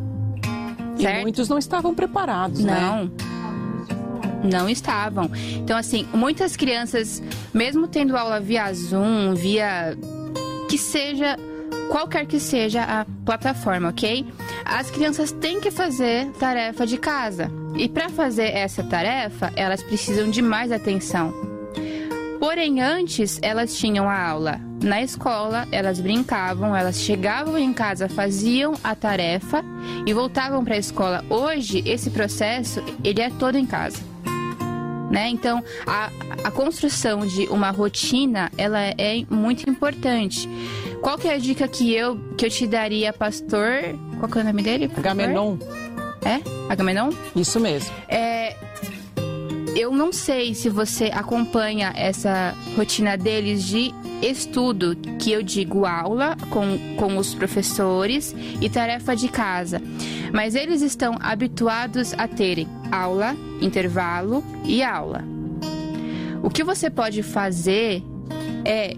E 0.99 1.03
Certo? 1.03 1.23
muitos 1.23 1.49
não 1.49 1.59
estavam 1.59 1.95
preparados, 1.95 2.61
né? 2.61 2.79
Não. 2.81 3.34
Não 4.45 4.69
estavam. 4.69 5.31
Então, 5.55 5.77
assim, 5.77 6.07
muitas 6.13 6.55
crianças, 6.55 7.23
mesmo 7.53 7.89
tendo 7.89 8.17
aula 8.17 8.39
via 8.41 8.73
Zoom, 8.73 9.35
via. 9.35 9.97
que 10.69 10.77
seja. 10.77 11.39
qualquer 11.91 12.27
que 12.27 12.39
seja 12.39 12.83
a 12.83 13.07
plataforma, 13.25 13.89
ok? 13.89 14.27
As 14.65 14.91
crianças 14.91 15.33
têm 15.33 15.61
que 15.61 15.71
fazer 15.71 16.31
tarefa 16.39 16.87
de 16.87 16.99
casa. 16.99 17.51
E 17.77 17.89
para 17.89 18.09
fazer 18.09 18.55
essa 18.55 18.83
tarefa, 18.83 19.53
elas 19.57 19.83
precisam 19.83 20.31
de 20.31 20.41
mais 20.41 20.71
atenção. 20.71 21.33
Porém, 22.39 22.83
antes 22.83 23.39
elas 23.43 23.77
tinham 23.77 24.09
a 24.09 24.29
aula 24.29 24.61
na 24.83 25.03
escola, 25.03 25.67
elas 25.73 25.99
brincavam, 25.99 26.77
elas 26.77 27.01
chegavam 27.01 27.59
em 27.59 27.73
casa, 27.73 28.09
faziam 28.09 28.75
a 28.85 28.95
tarefa 28.95 29.65
e 30.07 30.13
voltavam 30.13 30.63
para 30.63 30.75
a 30.75 30.79
escola. 30.79 31.25
Hoje, 31.31 31.83
esse 31.87 32.11
processo 32.11 32.83
ele 33.03 33.23
é 33.23 33.31
todo 33.31 33.57
em 33.57 33.65
casa. 33.65 34.14
Né? 35.11 35.29
Então, 35.29 35.63
a, 35.87 36.11
a 36.43 36.51
construção 36.51 37.27
de 37.27 37.47
uma 37.47 37.71
rotina, 37.71 38.51
ela 38.57 38.81
é 38.81 39.25
muito 39.31 39.69
importante. 39.69 40.49
Qual 41.01 41.19
que 41.19 41.29
é 41.29 41.35
a 41.35 41.39
dica 41.39 41.69
que 41.69 41.93
eu, 41.95 42.19
que 42.37 42.47
eu 42.47 42.51
te 42.51 42.67
daria, 42.67 43.13
pastor? 43.13 43.69
Qual 44.19 44.31
que 44.31 44.39
é 44.39 44.41
o 44.41 44.45
nome 44.45 44.63
dele? 44.63 44.91
Agamenon, 44.97 45.59
É? 46.25 46.41
Agamenon? 46.71 47.11
isso 47.37 47.61
mesmo. 47.61 47.95
É, 48.09 48.57
eu 49.77 49.93
não 49.93 50.13
sei 50.13 50.55
se 50.55 50.69
você 50.69 51.11
acompanha 51.13 51.93
essa 51.95 52.55
rotina 52.77 53.17
deles 53.17 53.65
de 53.65 53.93
estudo, 54.23 54.97
que 55.19 55.31
eu 55.33 55.43
digo 55.43 55.85
aula 55.85 56.37
com, 56.49 56.79
com 56.97 57.19
os 57.19 57.35
professores 57.35 58.35
e 58.61 58.71
tarefa 58.71 59.15
de 59.15 59.29
casa. 59.29 59.83
Mas 60.33 60.55
eles 60.55 60.81
estão 60.81 61.17
habituados 61.21 62.15
a 62.17 62.27
terem 62.27 62.67
aula, 62.91 63.37
intervalo 63.61 64.45
e 64.65 64.83
aula. 64.83 65.25
O 66.43 66.51
que 66.51 66.63
você 66.63 66.91
pode 66.91 67.23
fazer 67.23 68.03
é, 68.65 68.97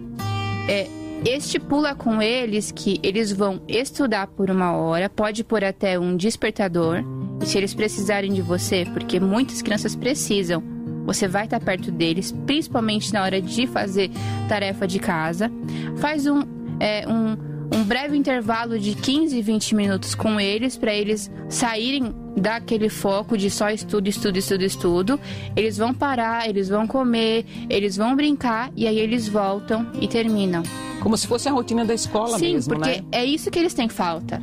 é 0.68 0.88
estipula 1.25 1.94
com 1.94 2.20
eles 2.20 2.70
que 2.70 3.00
eles 3.02 3.32
vão 3.32 3.60
estudar 3.66 4.26
por 4.26 4.50
uma 4.50 4.72
hora, 4.72 5.08
pode 5.08 5.42
pôr 5.42 5.64
até 5.64 5.98
um 5.98 6.16
despertador. 6.16 7.02
E 7.42 7.46
se 7.46 7.58
eles 7.58 7.75
precisarem 7.75 8.32
de 8.32 8.42
você, 8.42 8.84
porque 8.92 9.20
muitas 9.20 9.62
crianças 9.62 9.94
precisam, 9.94 10.62
você 11.04 11.28
vai 11.28 11.44
estar 11.44 11.60
perto 11.60 11.90
deles, 11.90 12.32
principalmente 12.46 13.12
na 13.12 13.22
hora 13.22 13.40
de 13.40 13.66
fazer 13.66 14.10
tarefa 14.48 14.86
de 14.86 14.98
casa. 14.98 15.50
Faz 15.98 16.26
um, 16.26 16.42
é, 16.80 17.06
um, 17.08 17.36
um 17.76 17.84
breve 17.84 18.16
intervalo 18.16 18.78
de 18.78 18.94
15, 18.94 19.40
20 19.40 19.75
minutos 19.75 20.14
com 20.14 20.40
eles, 20.40 20.76
para 20.76 20.92
eles 20.92 21.30
saírem 21.48 22.12
daquele 22.36 22.88
foco 22.88 23.36
de 23.36 23.50
só 23.50 23.70
estudo, 23.70 24.08
estudo, 24.08 24.36
estudo, 24.38 24.62
estudo. 24.64 25.20
Eles 25.56 25.78
vão 25.78 25.94
parar, 25.94 26.48
eles 26.48 26.68
vão 26.68 26.86
comer, 26.86 27.44
eles 27.70 27.96
vão 27.96 28.14
brincar 28.14 28.70
e 28.76 28.86
aí 28.86 28.98
eles 28.98 29.26
voltam 29.28 29.90
e 30.00 30.06
terminam. 30.06 30.62
Como 31.00 31.16
se 31.16 31.26
fosse 31.26 31.48
a 31.48 31.52
rotina 31.52 31.84
da 31.84 31.94
escola 31.94 32.38
Sim, 32.38 32.54
mesmo, 32.54 32.74
porque 32.74 33.00
né? 33.00 33.04
é 33.12 33.24
isso 33.24 33.50
que 33.50 33.58
eles 33.58 33.72
têm 33.74 33.88
falta. 33.88 34.40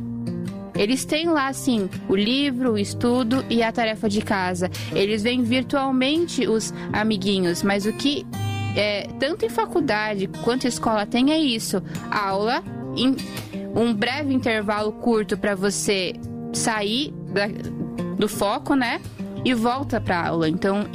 Eles 0.76 1.04
têm 1.04 1.28
lá, 1.28 1.46
assim, 1.46 1.88
o 2.08 2.16
livro, 2.16 2.72
o 2.72 2.78
estudo 2.78 3.44
e 3.48 3.62
a 3.62 3.70
tarefa 3.70 4.08
de 4.08 4.20
casa. 4.20 4.68
Eles 4.92 5.22
veem 5.22 5.42
virtualmente 5.44 6.48
os 6.48 6.74
amiguinhos, 6.92 7.62
mas 7.62 7.86
o 7.86 7.92
que 7.92 8.26
é, 8.74 9.06
tanto 9.20 9.44
em 9.44 9.48
faculdade 9.48 10.28
quanto 10.42 10.64
em 10.64 10.68
escola 10.68 11.06
tem 11.06 11.30
é 11.30 11.38
isso: 11.38 11.80
aula, 12.10 12.60
um 13.76 13.94
breve 13.94 14.34
intervalo 14.34 14.90
curto 14.92 15.36
para 15.38 15.54
você 15.54 16.12
sair 16.52 17.12
da- 17.32 17.46
do 18.16 18.28
foco, 18.28 18.74
né? 18.74 19.00
E 19.44 19.52
volta 19.54 20.00
para 20.00 20.26
aula. 20.28 20.48
Então, 20.48 20.86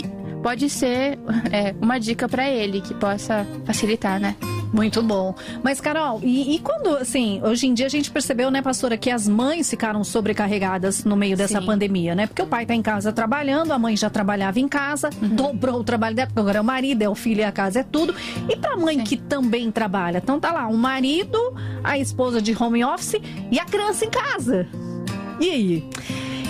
pode 0.42 0.70
ser 0.70 1.20
é, 1.52 1.76
uma 1.82 2.00
dica 2.00 2.28
para 2.28 2.50
ele 2.50 2.82
que 2.82 2.94
possa 2.94 3.46
facilitar, 3.66 4.20
né? 4.20 4.36
Muito 4.72 5.02
bom. 5.02 5.34
Mas, 5.64 5.82
Carol, 5.82 6.20
e, 6.24 6.56
e 6.56 6.60
quando, 6.60 6.90
assim, 6.98 7.42
hoje 7.44 7.66
em 7.66 7.74
dia 7.74 7.88
a 7.88 7.90
gente 7.90 8.12
percebeu, 8.12 8.52
né, 8.52 8.62
pastora, 8.62 8.98
que 8.98 9.10
as 9.10 9.28
mães 9.28 9.68
ficaram 9.68 10.04
sobrecarregadas 10.04 11.04
no 11.04 11.16
meio 11.16 11.36
dessa 11.36 11.60
Sim. 11.60 11.66
pandemia, 11.66 12.14
né? 12.14 12.28
Porque 12.28 12.44
o 12.44 12.46
pai 12.46 12.68
tá 12.68 12.76
em 12.76 12.82
casa 12.84 13.12
trabalhando, 13.12 13.72
a 13.72 13.80
mãe 13.80 13.98
já 13.98 14.12
trabalhava 14.12 14.60
em 14.60 14.68
casa, 14.68 15.10
Uhum. 15.22 15.30
dobrou 15.30 15.80
o 15.80 15.84
trabalho 15.84 16.16
dela, 16.16 16.28
porque 16.28 16.40
agora 16.40 16.60
é 16.60 16.62
o 16.62 16.64
marido, 16.64 17.02
é 17.02 17.10
o 17.10 17.16
filho, 17.16 17.42
é 17.42 17.46
a 17.46 17.52
casa, 17.52 17.80
é 17.80 17.84
tudo. 17.84 18.14
E 18.48 18.56
pra 18.56 18.78
mãe 18.78 19.00
Sim. 19.00 19.04
que 19.06 19.18
também 19.18 19.72
trabalha? 19.72 20.20
Então 20.20 20.40
tá 20.40 20.52
lá, 20.52 20.68
o 20.68 20.78
marido, 20.78 21.38
a 21.84 21.98
esposa 21.98 22.40
de 22.40 22.56
home 22.56 22.86
office 22.86 23.16
e 23.52 23.60
a 23.60 23.66
criança 23.66 24.06
em 24.06 24.10
casa. 24.12 24.68
E 25.40 25.50
aí? 25.50 25.90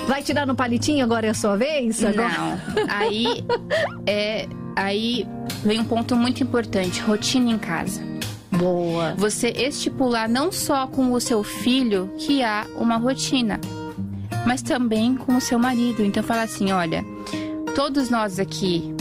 Vai 0.10 0.24
tirar 0.24 0.48
no 0.48 0.56
palitinho 0.56 1.04
agora 1.04 1.28
é 1.28 1.30
a 1.30 1.36
sua 1.36 1.56
vez? 1.56 2.04
Agora... 2.04 2.30
Não. 2.30 2.60
Aí 2.90 3.46
é 4.08 4.48
aí 4.76 5.28
vem 5.64 5.80
um 5.80 5.84
ponto 5.84 6.16
muito 6.16 6.42
importante, 6.42 7.00
rotina 7.02 7.52
em 7.52 7.60
casa. 7.60 8.02
Boa. 8.52 9.14
Você 9.18 9.50
estipular 9.50 10.28
não 10.28 10.52
só 10.52 10.88
com 10.88 11.12
o 11.14 11.20
seu 11.20 11.44
filho 11.44 12.12
que 12.18 12.42
há 12.42 12.66
uma 12.76 12.98
rotina, 12.98 13.62
mas 14.48 14.64
também 14.64 15.16
com 15.16 15.38
o 15.38 15.42
seu 15.42 15.60
marido. 15.60 16.04
Então 16.04 16.24
fala 16.24 16.42
assim, 16.42 16.72
olha, 16.72 17.06
todos 17.76 18.10
nós 18.10 18.40
aqui, 18.40 18.92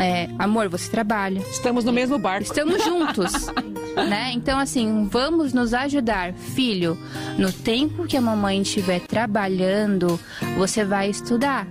é, 0.00 0.30
amor, 0.38 0.70
você 0.70 0.90
trabalha, 0.90 1.40
Estamos 1.50 1.84
no 1.84 1.92
mesmo 1.92 2.18
barco. 2.18 2.44
Estamos 2.44 2.82
juntos, 2.82 3.48
né? 4.08 4.32
Então, 4.32 4.58
assim, 4.58 5.06
vamos 5.10 5.52
nos 5.52 5.74
ajudar. 5.74 6.32
Filho, 6.32 6.96
no 7.36 7.52
tempo 7.52 8.06
que 8.06 8.16
a 8.16 8.20
mamãe 8.20 8.62
estiver 8.62 9.00
trabalhando, 9.00 10.18
você 10.56 10.86
vai 10.86 11.10
estudar. 11.10 11.66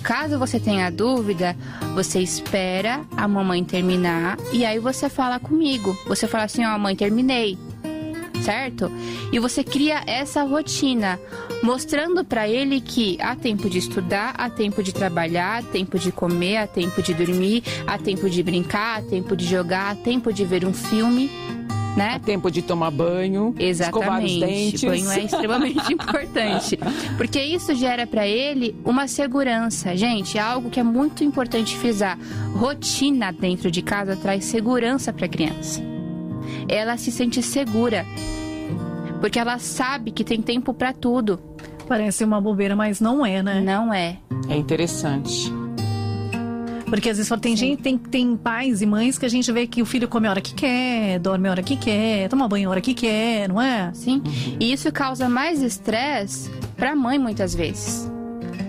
Caso 0.00 0.38
você 0.38 0.60
tenha 0.60 0.90
dúvida, 0.90 1.56
você 1.92 2.20
espera 2.20 3.04
a 3.16 3.26
mamãe 3.26 3.64
terminar 3.64 4.38
e 4.52 4.64
aí 4.64 4.78
você 4.78 5.08
fala 5.08 5.40
comigo. 5.40 5.98
Você 6.06 6.28
fala 6.28 6.44
assim, 6.44 6.64
ó, 6.64 6.78
mãe, 6.78 6.94
terminei. 6.94 7.58
Certo? 8.42 8.90
E 9.32 9.40
você 9.40 9.64
cria 9.64 10.02
essa 10.06 10.44
rotina, 10.44 11.18
mostrando 11.62 12.24
pra 12.24 12.48
ele 12.48 12.80
que 12.80 13.18
há 13.20 13.34
tempo 13.34 13.68
de 13.68 13.78
estudar, 13.78 14.34
há 14.36 14.48
tempo 14.48 14.82
de 14.82 14.92
trabalhar, 14.92 15.58
há 15.58 15.62
tempo 15.62 15.98
de 15.98 16.12
comer, 16.12 16.58
há 16.58 16.66
tempo 16.66 17.02
de 17.02 17.14
dormir, 17.14 17.62
há 17.86 17.98
tempo 17.98 18.28
de 18.28 18.42
brincar, 18.42 18.98
há 18.98 19.02
tempo 19.02 19.36
de 19.36 19.44
jogar, 19.46 19.92
há 19.92 19.94
tempo 19.94 20.32
de 20.32 20.44
ver 20.44 20.64
um 20.64 20.72
filme, 20.72 21.30
né? 21.96 22.20
tempo 22.24 22.50
de 22.50 22.62
tomar 22.62 22.90
banho, 22.92 23.54
escovar 23.58 24.22
os 24.22 24.30
Exatamente. 24.30 24.40
dentes. 24.40 24.84
Banho 24.84 25.10
é 25.10 25.24
extremamente 25.24 25.92
importante. 25.92 26.78
Porque 27.16 27.42
isso 27.42 27.74
gera 27.74 28.06
pra 28.06 28.26
ele 28.26 28.76
uma 28.84 29.08
segurança. 29.08 29.96
Gente, 29.96 30.38
é 30.38 30.40
algo 30.40 30.70
que 30.70 30.78
é 30.78 30.84
muito 30.84 31.24
importante 31.24 31.76
frisar. 31.76 32.16
Rotina 32.54 33.32
dentro 33.32 33.70
de 33.70 33.82
casa 33.82 34.14
traz 34.14 34.44
segurança 34.44 35.12
pra 35.12 35.26
criança. 35.28 35.82
Ela 36.68 36.96
se 36.96 37.10
sente 37.10 37.42
segura. 37.42 38.06
Porque 39.20 39.38
ela 39.38 39.58
sabe 39.58 40.10
que 40.10 40.24
tem 40.24 40.40
tempo 40.40 40.72
pra 40.72 40.92
tudo. 40.92 41.40
Parece 41.86 42.24
uma 42.24 42.40
bobeira, 42.40 42.76
mas 42.76 43.00
não 43.00 43.24
é, 43.24 43.42
né? 43.42 43.60
Não 43.60 43.92
é. 43.92 44.18
É 44.48 44.56
interessante. 44.56 45.52
Porque 46.88 47.10
às 47.10 47.16
vezes 47.18 47.28
fala, 47.28 47.40
tem 47.40 47.56
gente, 47.56 47.82
tem, 47.82 47.98
tem 47.98 48.36
pais 48.36 48.80
e 48.80 48.86
mães 48.86 49.18
que 49.18 49.26
a 49.26 49.28
gente 49.28 49.50
vê 49.52 49.66
que 49.66 49.82
o 49.82 49.86
filho 49.86 50.08
come 50.08 50.26
a 50.26 50.30
hora 50.30 50.40
que 50.40 50.54
quer, 50.54 51.18
dorme 51.18 51.48
a 51.48 51.50
hora 51.50 51.62
que 51.62 51.76
quer, 51.76 52.28
toma 52.28 52.48
banho 52.48 52.68
a 52.68 52.72
hora 52.72 52.80
que 52.80 52.94
quer, 52.94 53.48
não 53.48 53.60
é? 53.60 53.92
Sim. 53.92 54.22
E 54.58 54.72
isso 54.72 54.90
causa 54.90 55.28
mais 55.28 55.62
estresse 55.62 56.50
pra 56.76 56.96
mãe 56.96 57.18
muitas 57.18 57.54
vezes. 57.54 58.10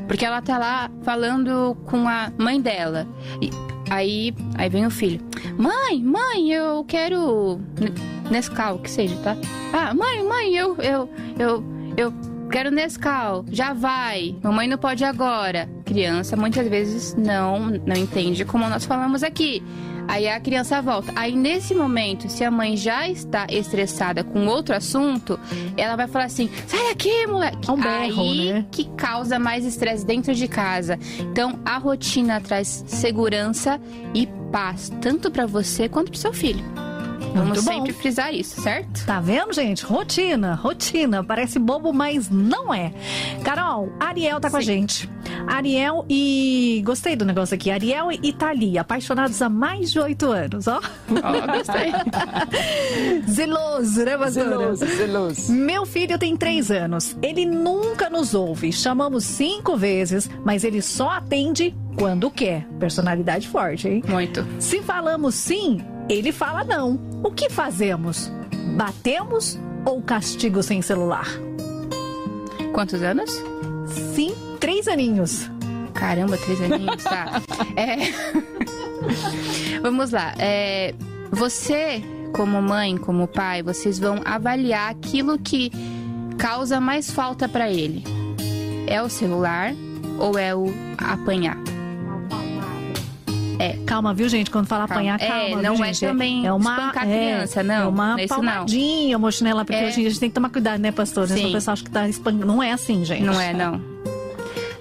Porque 0.08 0.26
ela 0.26 0.42
tá 0.42 0.58
lá 0.58 0.92
falando 1.04 1.78
com 1.86 2.08
a 2.08 2.32
mãe 2.38 2.60
dela. 2.60 3.08
E 3.42 3.50
aí, 3.90 4.34
aí 4.56 4.70
vem 4.70 4.86
o 4.86 4.92
filho. 4.92 5.22
Mãe, 5.58 6.04
mãe, 6.04 6.52
eu 6.52 6.84
quero 6.84 7.62
Nescau, 8.30 8.80
que 8.80 8.90
seja, 8.90 9.16
tá? 9.18 9.36
Ah, 9.74 9.94
mãe, 9.94 10.24
mãe, 10.24 10.56
eu 10.56 10.76
eu 10.78 11.10
eu 11.38 11.64
eu 11.98 12.14
quero 12.52 12.72
Nescau. 12.72 13.46
Já 13.52 13.74
vai. 13.74 14.36
Mamãe 14.44 14.68
não 14.68 14.78
pode 14.78 15.04
agora. 15.04 15.70
Criança 15.86 16.36
muitas 16.36 16.68
vezes 16.68 17.16
não 17.16 17.70
não 17.70 17.96
entende 17.96 18.46
como 18.46 18.68
nós 18.70 18.86
falamos 18.86 19.24
aqui. 19.24 19.64
Aí 20.08 20.28
a 20.28 20.40
criança 20.40 20.82
volta. 20.82 21.14
Aí 21.16 21.36
nesse 21.36 21.76
momento, 21.76 22.28
se 22.30 22.44
a 22.44 22.50
mãe 22.50 22.76
já 22.76 23.08
está 23.08 23.46
estressada 23.48 24.24
com 24.24 24.48
outro 24.48 24.76
assunto, 24.76 25.40
ela 25.78 25.96
vai 25.96 26.08
falar 26.08 26.26
assim: 26.26 26.50
sai 26.66 26.90
daqui, 26.90 27.28
moleque. 27.28 27.70
É 27.70 27.72
um 27.72 27.80
berro, 27.80 28.22
Aí 28.24 28.54
né? 28.54 28.66
que 28.72 28.86
causa 28.98 29.38
mais 29.38 29.64
estresse 29.66 30.04
dentro 30.04 30.34
de 30.34 30.48
casa. 30.48 30.98
Então 31.20 31.60
a 31.64 31.78
rotina 31.78 32.42
traz 32.42 32.84
segurança 32.88 33.80
e 34.16 34.28
paz, 34.52 34.92
tanto 35.00 35.30
para 35.30 35.46
você 35.46 35.88
quanto 35.88 36.10
para 36.12 36.20
seu 36.20 36.34
filho. 36.34 36.64
Vamos 37.34 37.64
bom. 37.64 37.72
sempre 37.72 37.94
frisar 37.94 38.34
isso, 38.34 38.62
certo? 38.62 39.06
Tá 39.06 39.20
vendo, 39.20 39.54
gente? 39.54 39.84
Rotina, 39.86 40.56
rotina. 40.56 41.24
Parece 41.24 41.60
bobo, 41.60 41.94
mas 41.94 42.30
não 42.30 42.74
é. 42.74 42.94
Carol, 43.44 43.92
Ariel 44.00 44.40
tá 44.40 44.50
com 44.50 44.58
a 44.58 44.62
gente. 44.62 45.10
Ariel 45.48 46.06
e. 46.10 46.82
Gostei 46.86 47.16
do 47.16 47.26
negócio 47.26 47.56
aqui. 47.56 47.72
Ariel 47.72 48.12
e 48.12 48.34
Thalia, 48.34 48.82
apaixonados 48.82 49.42
há 49.42 49.50
mais 49.50 49.92
de 49.92 50.00
oito 50.00 50.32
anos, 50.32 50.68
ó. 50.68 50.80
Ó, 50.80 51.58
gostei. 51.58 51.92
Zeloso, 53.30 54.04
né, 54.04 54.18
pastora? 54.18 54.50
Zeloso, 54.50 54.86
zeloso. 54.86 55.52
Meu 55.52 55.86
filho 55.86 56.18
tem 56.18 56.36
três 56.36 56.72
anos. 56.72 57.16
Ele 57.22 57.46
nunca 57.46 58.10
nos 58.10 58.34
ouve. 58.34 58.72
Chamamos 58.72 59.24
cinco 59.24 59.78
vezes, 59.78 60.30
mas 60.44 60.64
ele 60.64 60.82
só 60.82 61.10
atende 61.12 61.76
quando 62.00 62.32
quer. 62.32 62.66
Personalidade 62.80 63.48
forte, 63.48 63.90
hein? 63.90 64.04
Muito. 64.08 64.48
Se 64.58 64.82
falamos 64.82 65.36
sim, 65.36 65.82
ele 66.08 66.32
fala 66.32 66.64
não. 66.64 66.98
O 67.22 67.30
que 67.30 67.50
fazemos? 67.50 68.32
Batemos 68.78 69.60
ou 69.86 70.02
castigo 70.02 70.64
sem 70.64 70.82
celular? 70.82 71.28
Quantos 72.74 73.04
anos? 73.04 73.30
Sim, 74.16 74.34
três 74.60 74.88
aninhos. 74.88 75.52
Caramba, 75.94 76.38
três 76.38 76.62
aninhos, 76.62 77.04
tá. 77.04 77.42
É... 77.76 77.98
Vamos 79.82 80.12
lá. 80.12 80.34
É... 80.40 80.96
Você, 81.32 82.02
como 82.34 82.62
mãe, 82.62 82.98
como 82.98 83.28
pai, 83.28 83.62
vocês 83.62 84.00
vão 84.00 84.22
avaliar 84.24 84.90
aquilo 84.90 85.38
que 85.38 85.70
causa 86.38 86.80
mais 86.80 87.12
falta 87.12 87.50
pra 87.50 87.70
ele. 87.70 88.04
É 88.88 89.02
o 89.02 89.10
celular 89.10 89.74
ou 90.18 90.38
é 90.38 90.56
o 90.56 90.68
apanhar? 90.98 91.58
Calma, 93.86 94.14
viu, 94.14 94.30
gente? 94.30 94.50
Quando 94.50 94.68
fala 94.68 94.86
apanhar, 94.86 95.20
É, 95.22 95.28
calma. 95.28 95.62
não 95.62 95.76
viu, 95.76 95.86
é 95.86 95.94
gente? 95.94 96.06
também 96.08 96.46
espancar 96.46 96.98
a 96.98 97.06
criança, 97.06 97.64
não. 97.64 97.76
É 97.76 97.88
uma 97.88 98.08
Não 98.12 98.18
é 98.18 98.22
não. 98.22 98.28
palmadinha, 98.28 99.18
uma 99.18 99.32
chinela, 99.32 99.66
porque 99.66 99.80
É. 99.82 99.88
hoje 99.88 99.98
em 99.98 100.00
dia 100.02 100.08
a 100.08 100.10
gente 100.12 100.20
tem 100.20 100.30
que 100.30 100.36
tomar 100.36 100.50
cuidado, 100.50 100.80
né, 100.80 100.92
pastor? 100.92 101.28
Sim. 101.28 101.50
O 101.50 101.52
pessoal 101.52 101.74
acha 101.74 101.84
que 101.84 101.90
tá 101.92 102.08
espancando. 102.08 102.46
Não 102.46 102.62
é 102.64 102.72
assim, 102.72 103.04
gente. 103.04 103.24
Não 103.24 103.40
é, 103.40 103.54
não. 103.54 103.82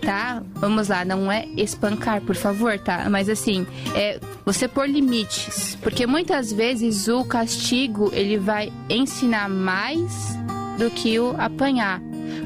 Tá? 0.00 0.42
Vamos 0.54 0.88
lá, 0.88 1.04
não 1.04 1.30
é 1.30 1.46
espancar, 1.56 2.20
por 2.22 2.34
favor, 2.34 2.78
tá? 2.78 3.06
Mas 3.10 3.28
assim, 3.28 3.66
é 3.94 4.18
você 4.44 4.66
pôr 4.66 4.88
limites. 4.88 5.76
Porque 5.82 6.06
muitas 6.06 6.50
vezes 6.52 7.08
o 7.08 7.24
castigo, 7.24 8.10
ele 8.14 8.38
vai 8.38 8.72
ensinar 8.88 9.48
mais 9.50 10.36
do 10.78 10.88
que 10.90 11.18
o 11.18 11.34
apanhar. 11.36 12.00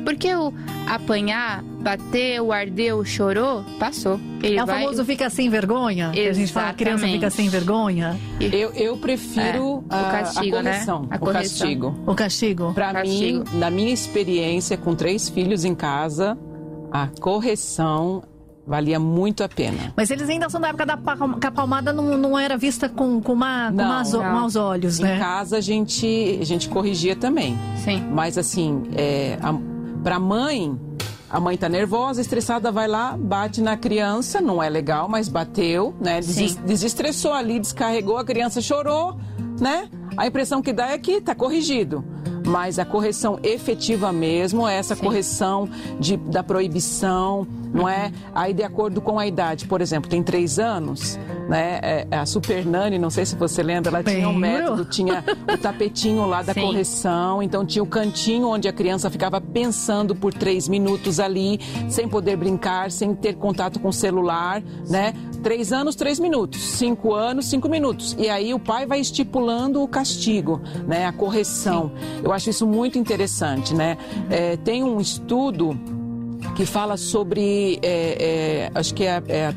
Porque 0.04 0.34
o 0.34 0.52
apanhar, 0.86 1.62
bateu, 1.62 2.52
ardeu, 2.52 3.04
chorou, 3.04 3.64
passou. 3.78 4.18
Ele 4.42 4.56
É 4.58 4.62
o 4.62 4.66
vai... 4.66 4.80
famoso 4.82 5.04
fica 5.04 5.30
sem 5.30 5.48
vergonha? 5.48 6.10
Que 6.12 6.26
a 6.28 6.32
gente 6.32 6.52
fala, 6.52 6.70
a 6.70 6.74
criança 6.74 7.06
fica 7.06 7.26
Exatamente. 7.26 7.34
sem 7.36 7.48
vergonha. 7.48 8.18
Eu, 8.40 8.70
eu 8.72 8.96
prefiro 8.96 9.84
É, 9.90 9.94
o 9.94 9.98
a- 9.98 10.10
castigo, 10.10 10.56
a, 10.56 10.62
né? 10.62 10.70
correção. 10.72 11.06
A 11.10 11.16
o 11.16 11.18
correção. 11.18 11.58
castigo. 11.58 11.94
O 12.06 12.14
castigo. 12.14 12.72
Pra 12.74 12.92
Castigo. 12.92 13.44
mim, 13.50 13.58
na 13.58 13.70
minha 13.70 13.92
experiência 13.92 14.76
com 14.76 14.94
três 14.94 15.28
filhos 15.28 15.64
em 15.64 15.74
casa, 15.74 16.36
a 16.90 17.06
correção 17.20 18.22
valia 18.64 18.98
muito 19.00 19.42
a 19.42 19.48
pena. 19.48 19.92
Mas 19.96 20.08
eles 20.10 20.28
ainda 20.28 20.48
são 20.48 20.60
da 20.60 20.68
época 20.68 20.86
da 20.86 20.96
palma- 20.96 21.38
que 21.38 21.46
a 21.46 21.50
palmada 21.50 21.92
não, 21.92 22.16
não 22.16 22.38
era 22.38 22.56
vista 22.56 22.88
com, 22.88 23.20
com, 23.20 23.32
uma, 23.32 23.70
com 23.70 23.76
Não, 23.76 23.84
umas- 23.86 24.12
não. 24.12 24.22
maus 24.22 24.54
olhos, 24.56 25.00
Em 25.00 25.02
né? 25.02 25.18
casa 25.18 25.56
a 25.56 25.60
gente, 25.60 26.38
a 26.40 26.44
gente 26.44 26.68
corrigia 26.68 27.16
também. 27.16 27.58
Sim. 27.76 28.04
Mas 28.12 28.38
assim, 28.38 28.82
é, 28.94 29.36
a, 29.42 29.52
pra 30.02 30.18
mãe, 30.18 30.78
a 31.30 31.40
mãe 31.40 31.56
tá 31.56 31.68
nervosa, 31.68 32.20
estressada, 32.20 32.70
vai 32.70 32.86
lá, 32.86 33.16
bate 33.16 33.60
na 33.60 33.76
criança, 33.76 34.40
não 34.40 34.62
é 34.62 34.68
legal, 34.68 35.08
mas 35.08 35.28
bateu, 35.28 35.94
né? 36.00 36.20
Sim. 36.20 36.54
desestressou 36.66 37.32
ali, 37.32 37.58
descarregou, 37.58 38.18
a 38.18 38.24
criança 38.24 38.60
chorou, 38.60 39.16
né? 39.58 39.88
A 40.16 40.26
impressão 40.26 40.60
que 40.60 40.72
dá 40.72 40.88
é 40.90 40.98
que 40.98 41.20
tá 41.20 41.34
corrigido. 41.34 42.04
Mas 42.46 42.78
a 42.78 42.84
correção 42.84 43.38
efetiva 43.42 44.12
mesmo 44.12 44.66
é 44.66 44.74
essa 44.74 44.96
Sim. 44.96 45.02
correção 45.02 45.68
de, 45.98 46.16
da 46.16 46.42
proibição, 46.42 47.46
não 47.72 47.88
é? 47.88 48.12
Aí, 48.34 48.52
de 48.52 48.62
acordo 48.62 49.00
com 49.00 49.18
a 49.18 49.26
idade, 49.26 49.66
por 49.66 49.80
exemplo, 49.80 50.10
tem 50.10 50.22
três 50.22 50.58
anos, 50.58 51.18
né? 51.48 51.80
É, 51.82 52.06
a 52.10 52.26
Super 52.26 52.64
Nani, 52.66 52.98
não 52.98 53.10
sei 53.10 53.24
se 53.24 53.34
você 53.36 53.62
lembra, 53.62 53.90
ela 53.90 54.02
tinha 54.02 54.28
um 54.28 54.34
método, 54.34 54.84
tinha 54.84 55.24
o 55.52 55.58
tapetinho 55.58 56.26
lá 56.26 56.42
da 56.42 56.52
Sim. 56.52 56.62
correção, 56.62 57.42
então 57.42 57.64
tinha 57.64 57.82
o 57.82 57.86
cantinho 57.86 58.48
onde 58.48 58.68
a 58.68 58.72
criança 58.72 59.10
ficava 59.10 59.40
pensando 59.40 60.14
por 60.14 60.32
três 60.34 60.68
minutos 60.68 61.18
ali, 61.18 61.60
sem 61.88 62.08
poder 62.08 62.36
brincar, 62.36 62.90
sem 62.90 63.14
ter 63.14 63.34
contato 63.34 63.80
com 63.80 63.88
o 63.88 63.92
celular, 63.92 64.62
né? 64.88 65.14
Três 65.42 65.72
anos, 65.72 65.96
três 65.96 66.20
minutos. 66.20 66.62
Cinco 66.62 67.14
anos, 67.14 67.46
cinco 67.46 67.68
minutos. 67.68 68.14
E 68.18 68.28
aí 68.28 68.54
o 68.54 68.60
pai 68.60 68.86
vai 68.86 69.00
estipulando 69.00 69.82
o 69.82 69.88
castigo, 69.88 70.60
né? 70.86 71.06
A 71.06 71.12
correção. 71.12 71.92
Eu 72.22 72.32
acho 72.32 72.50
isso 72.50 72.66
muito 72.66 72.96
interessante, 72.98 73.74
né? 73.74 73.98
É, 74.30 74.56
tem 74.56 74.84
um 74.84 75.00
estudo 75.00 75.78
que 76.56 76.64
fala 76.66 76.96
sobre, 76.96 77.78
é, 77.82 78.68
é, 78.68 78.70
acho 78.74 78.94
que 78.94 79.04
é, 79.04 79.16
a- 79.16 79.22
é 79.28 79.54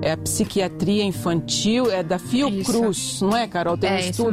é 0.00 0.12
a 0.12 0.16
psiquiatria 0.16 1.02
infantil, 1.02 1.90
é 1.90 2.04
da 2.04 2.20
Fiocruz, 2.20 3.20
não 3.20 3.36
é, 3.36 3.48
Carol? 3.48 3.76
Tem 3.76 3.90
um 3.90 3.94
É, 3.94 3.98
isso 4.00 4.10
estudo 4.10 4.30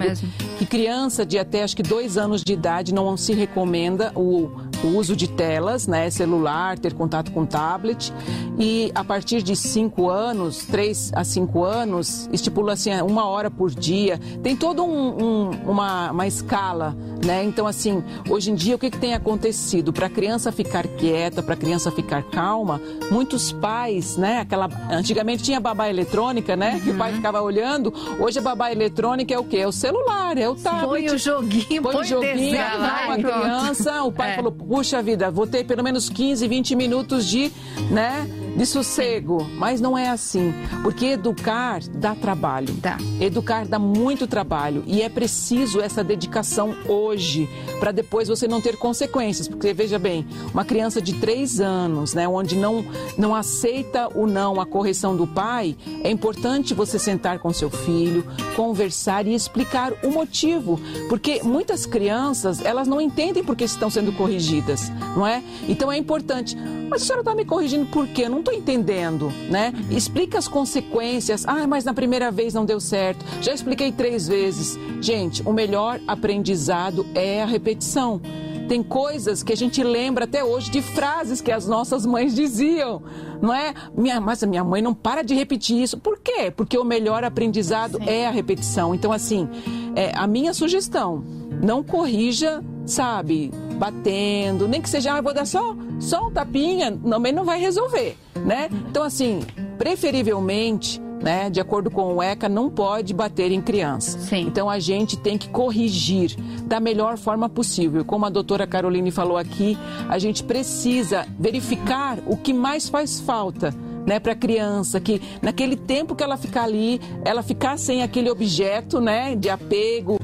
que 0.59 0.65
criança 0.67 1.25
de 1.25 1.39
até 1.39 1.63
acho 1.63 1.75
que 1.75 1.81
dois 1.81 2.17
anos 2.19 2.43
de 2.43 2.53
idade 2.53 2.93
não 2.93 3.17
se 3.17 3.33
recomenda 3.33 4.11
o, 4.15 4.51
o 4.83 4.87
uso 4.95 5.15
de 5.15 5.27
telas, 5.27 5.87
né, 5.87 6.07
celular, 6.11 6.77
ter 6.77 6.93
contato 6.93 7.31
com 7.31 7.47
tablet. 7.47 8.13
E 8.59 8.91
a 8.93 9.03
partir 9.03 9.41
de 9.41 9.55
cinco 9.55 10.07
anos, 10.07 10.65
três 10.65 11.11
a 11.15 11.23
cinco 11.23 11.63
anos, 11.63 12.29
estipula 12.31 12.73
assim 12.73 12.91
uma 13.01 13.25
hora 13.27 13.49
por 13.49 13.71
dia. 13.71 14.19
Tem 14.43 14.55
toda 14.55 14.83
um, 14.83 15.17
um- 15.49 15.49
uma, 15.71 16.11
uma 16.11 16.27
escala, 16.27 16.95
né? 17.25 17.43
Então 17.43 17.65
assim, 17.67 18.03
hoje 18.29 18.51
em 18.51 18.55
dia 18.55 18.75
o 18.75 18.79
que, 18.79 18.89
que 18.89 18.97
tem 18.97 19.13
acontecido 19.13 19.91
para 19.91 20.05
a 20.05 20.09
criança 20.09 20.51
ficar 20.51 20.87
quieta, 20.87 21.41
para 21.43 21.53
a 21.55 21.57
criança 21.57 21.91
ficar 21.91 22.23
calma? 22.23 22.79
Muitos 23.11 23.51
pais, 23.51 24.15
né? 24.17 24.39
Aquela 24.39 24.69
antigamente 24.91 25.43
tinha 25.43 25.59
babá 25.59 25.89
eletrônica, 25.89 26.55
né? 26.55 26.79
Que 26.83 26.91
o 26.91 26.97
pai 26.97 27.13
ficava 27.13 27.41
olhando. 27.41 27.93
Hoje 28.19 28.39
a 28.39 28.41
babá 28.41 28.71
eletrônica 28.71 29.33
é 29.33 29.39
o 29.39 29.43
quê? 29.43 29.57
É 29.57 29.67
o 29.67 29.71
celular, 29.71 30.37
é 30.37 30.47
o 30.47 30.55
tablet. 30.55 30.85
Põe 30.85 31.09
o 31.09 31.17
joguinho, 31.17 31.81
Põe 31.81 31.93
põe, 31.93 32.01
o 32.01 32.03
joguinho 32.05 32.57
lá. 32.57 33.01
com 33.05 33.11
a 33.11 33.15
criança, 33.17 34.03
o 34.03 34.11
pai 34.11 34.31
É. 34.31 34.35
falou, 34.35 34.51
puxa 34.51 35.01
vida, 35.01 35.31
vou 35.31 35.47
ter 35.47 35.63
pelo 35.65 35.83
menos 35.83 36.09
15, 36.09 36.47
20 36.47 36.75
minutos 36.75 37.25
de, 37.25 37.51
né, 37.89 38.27
de 38.55 38.65
sossego. 38.65 39.45
Mas 39.57 39.81
não 39.81 39.97
é 39.97 40.09
assim, 40.09 40.53
porque 40.81 41.07
educar 41.07 41.81
dá 41.89 42.15
trabalho. 42.15 42.73
Dá. 42.75 42.97
Educar 43.19 43.65
dá 43.65 43.77
muito 43.77 44.27
trabalho 44.27 44.83
e 44.87 45.01
é 45.01 45.09
preciso 45.09 45.81
essa 45.81 46.03
dedicação 46.03 46.75
hoje 46.87 47.49
para 47.79 47.91
depois 47.91 48.27
você 48.27 48.47
não 48.47 48.61
ter 48.61 48.77
consequências. 48.77 49.47
Porque 49.47 49.73
veja 49.73 49.99
bem, 49.99 50.25
uma 50.53 50.65
criança 50.65 51.01
de 51.01 51.13
3 51.13 51.59
anos, 51.59 52.13
né, 52.13 52.27
onde 52.27 52.55
não, 52.55 52.85
não 53.17 53.35
aceita 53.35 54.07
o 54.15 54.25
não, 54.25 54.59
a 54.59 54.65
correção 54.65 55.15
do 55.15 55.27
pai, 55.27 55.75
é 56.03 56.09
importante 56.09 56.73
você 56.73 56.97
sentar 56.97 57.39
com 57.39 57.51
seu 57.51 57.69
filho, 57.69 58.25
conversar 58.55 59.27
e 59.27 59.33
explicar 59.33 59.93
o 60.03 60.11
motivo. 60.11 60.79
Porque 61.09 61.41
muitas 61.43 61.85
crianças, 61.85 62.63
elas 62.63 62.87
não 62.87 63.01
entendem 63.01 63.43
por 63.43 63.55
que 63.55 63.63
estão 63.63 63.89
sendo 63.89 64.11
corrigidas, 64.13 64.89
não 65.15 65.25
é? 65.25 65.43
Então 65.67 65.91
é 65.91 65.97
importante. 65.97 66.55
Mas 66.89 67.01
a 67.01 67.05
senhora 67.05 67.21
está 67.21 67.35
me 67.35 67.45
corrigindo 67.45 67.85
por 67.87 68.07
quê? 68.07 68.29
Não 68.29 68.43
estou 68.45 68.53
entendendo, 68.53 69.31
né? 69.49 69.73
Explica 69.89 70.37
as 70.37 70.47
consequências. 70.47 71.45
Ah, 71.47 71.65
mas 71.65 71.83
na 71.83 71.93
primeira 71.93 72.31
vez 72.31 72.53
não 72.53 72.63
deu 72.63 72.79
certo. 72.79 73.25
Já 73.41 73.53
expliquei 73.53 73.91
três 73.91 74.27
vezes. 74.27 74.77
Gente, 75.01 75.41
o 75.41 75.51
melhor 75.51 75.99
aprendizado 76.07 77.05
é 77.15 77.41
a 77.41 77.45
repetição. 77.45 78.21
Tem 78.67 78.81
coisas 78.81 79.43
que 79.43 79.53
a 79.53 79.57
gente 79.57 79.83
lembra 79.83 80.25
até 80.25 80.43
hoje 80.43 80.71
de 80.71 80.81
frases 80.81 81.39
que 81.39 81.51
as 81.51 81.67
nossas 81.67 82.03
mães 82.03 82.33
diziam, 82.33 83.01
não 83.39 83.53
é? 83.53 83.73
Minha, 83.95 84.19
mas 84.19 84.41
a 84.41 84.47
minha 84.47 84.63
mãe 84.63 84.81
não 84.81 84.93
para 84.93 85.21
de 85.21 85.35
repetir 85.35 85.81
isso. 85.81 85.99
Por 85.99 86.19
quê? 86.19 86.51
Porque 86.55 86.77
o 86.77 86.83
melhor 86.83 87.23
aprendizado 87.23 87.99
é 88.07 88.25
a 88.25 88.31
repetição. 88.31 88.95
Então, 88.95 89.11
assim, 89.11 89.47
é, 89.95 90.11
a 90.15 90.25
minha 90.25 90.51
sugestão, 90.51 91.23
não 91.61 91.83
corrija, 91.83 92.63
sabe, 92.87 93.51
batendo, 93.77 94.67
nem 94.67 94.81
que 94.81 94.89
seja, 94.89 95.13
ah, 95.13 95.17
eu 95.17 95.23
vou 95.23 95.33
dar 95.33 95.45
só 95.45 95.75
Só 95.99 96.27
um 96.27 96.31
tapinha 96.31 96.91
também 96.91 97.31
não 97.31 97.45
vai 97.45 97.59
resolver, 97.59 98.17
né? 98.45 98.69
Então, 98.89 99.03
assim, 99.03 99.41
preferivelmente 99.77 101.01
né, 101.21 101.49
de 101.49 101.59
acordo 101.59 101.89
com 101.89 102.15
o 102.15 102.21
ECA, 102.21 102.47
não 102.47 102.69
pode 102.69 103.13
bater 103.13 103.51
em 103.51 103.59
criança. 103.59 104.19
Sim. 104.19 104.41
Então 104.41 104.69
a 104.69 104.77
gente 104.77 105.17
tem 105.17 105.37
que 105.37 105.49
corrigir 105.49 106.35
da 106.65 106.79
melhor 106.79 107.17
forma 107.17 107.49
possível. 107.49 108.05
Como 108.05 108.25
a 108.25 108.29
doutora 108.29 108.67
Caroline 108.67 109.09
falou 109.09 109.35
aqui, 109.35 109.75
a 110.07 110.19
gente 110.19 110.43
precisa 110.43 111.25
verificar 111.39 112.19
o 112.27 112.37
que 112.37 112.53
mais 112.53 112.87
faz 112.87 113.19
falta 113.19 113.73
né, 114.05 114.19
para 114.19 114.33
a 114.33 114.35
criança, 114.35 114.99
que 114.99 115.21
naquele 115.41 115.75
tempo 115.75 116.15
que 116.15 116.23
ela 116.23 116.37
ficar 116.37 116.63
ali, 116.63 117.01
ela 117.23 117.41
ficar 117.41 117.77
sem 117.77 118.03
aquele 118.03 118.29
objeto, 118.29 118.99
né, 118.99 119.35
de 119.35 119.49
apego, 119.49 120.19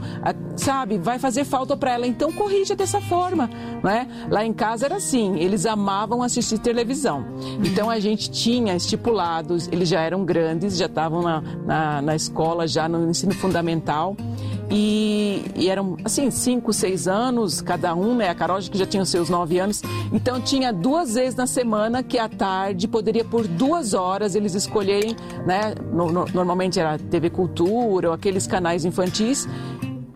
sabe, 0.56 0.98
vai 0.98 1.18
fazer 1.18 1.44
falta 1.44 1.76
para 1.76 1.94
ela. 1.94 2.08
Então 2.08 2.32
corrija 2.32 2.76
dessa 2.76 3.02
forma, 3.02 3.50
né? 3.84 4.08
Lá 4.30 4.46
em 4.46 4.54
casa 4.54 4.86
era 4.86 4.98
assim, 4.98 5.38
eles 5.40 5.66
amavam 5.66 6.22
assistir 6.22 6.60
televisão. 6.60 7.26
Então 7.64 7.90
a 7.90 8.00
gente 8.00 8.30
tinha 8.30 8.76
estipulados, 8.76 9.68
eles 9.72 9.90
já 9.90 10.02
eram 10.02 10.24
grandes, 10.24 10.78
já 10.78 10.86
estavam 10.86 11.22
na, 11.22 11.42
na, 11.66 12.02
na 12.02 12.16
escola, 12.16 12.68
já 12.68 12.88
no 12.88 13.10
ensino 13.10 13.34
fundamental. 13.34 14.16
E, 14.72 15.44
e, 15.56 15.70
eram, 15.70 15.98
assim, 16.06 16.32
cinco, 16.32 16.72
seis 16.72 17.08
anos 17.08 17.62
cada 17.62 17.94
um, 17.94 18.16
né? 18.16 18.30
A 18.30 18.36
Carol 18.36 18.60
que 18.60 18.78
já 18.78 18.86
tinha 18.86 19.04
seus 19.04 19.30
nove 19.30 19.60
anos. 19.60 19.82
Então 20.14 20.40
tinha 20.40 20.72
duas 20.72 21.16
vezes 21.16 21.36
na 21.36 21.46
semana 21.46 22.02
que 22.02 22.18
à 22.18 22.30
tarde 22.30 22.88
poderia 22.88 23.26
por 23.26 23.48
duas 23.48 23.94
horas 23.94 24.34
eles 24.34 24.56
escolherem, 24.56 25.16
né? 25.46 25.76
No, 25.92 26.12
no, 26.12 26.26
normalmente 26.34 26.80
era 26.80 26.98
TV 26.98 27.30
Cultura 27.30 28.08
ou 28.08 28.14
aqueles 28.14 28.48
canais 28.48 28.86
infantis 28.86 29.48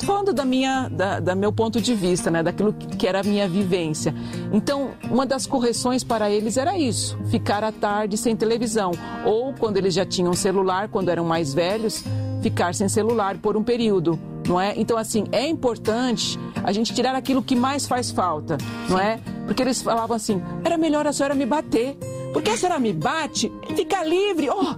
falando 0.05 0.31
da 0.33 0.45
minha, 0.45 0.87
da, 0.87 1.19
da, 1.19 1.35
meu 1.35 1.51
ponto 1.51 1.81
de 1.81 1.95
vista, 1.95 2.29
né, 2.29 2.43
daquilo 2.43 2.71
que 2.73 3.07
era 3.07 3.21
a 3.21 3.23
minha 3.23 3.47
vivência. 3.47 4.13
Então, 4.53 4.91
uma 5.09 5.25
das 5.25 5.47
correções 5.47 6.03
para 6.03 6.29
eles 6.29 6.57
era 6.57 6.77
isso: 6.77 7.17
ficar 7.25 7.63
à 7.63 7.71
tarde 7.71 8.15
sem 8.15 8.35
televisão, 8.35 8.91
ou 9.25 9.53
quando 9.53 9.77
eles 9.77 9.93
já 9.93 10.05
tinham 10.05 10.33
celular, 10.33 10.87
quando 10.89 11.09
eram 11.09 11.25
mais 11.25 11.53
velhos, 11.53 12.03
ficar 12.45 12.75
sem 12.75 12.87
celular 12.87 13.39
por 13.39 13.57
um 13.57 13.63
período 13.63 14.19
não 14.47 14.61
é? 14.61 14.75
Então, 14.77 14.95
assim, 14.95 15.23
é 15.31 15.47
importante 15.47 16.39
a 16.63 16.71
gente 16.71 16.93
tirar 16.93 17.15
aquilo 17.15 17.41
que 17.41 17.55
mais 17.55 17.87
faz 17.87 18.11
falta, 18.11 18.59
não 18.87 18.99
é? 18.99 19.19
Porque 19.47 19.63
eles 19.63 19.81
falavam 19.81 20.15
assim, 20.15 20.39
era 20.63 20.77
melhor 20.77 21.07
a 21.07 21.11
senhora 21.11 21.33
me 21.33 21.47
bater. 21.47 21.97
Porque 22.31 22.51
a 22.51 22.55
senhora 22.55 22.79
me 22.79 22.93
bate, 22.93 23.51
fica 23.75 24.03
livre. 24.03 24.47
Oh, 24.51 24.75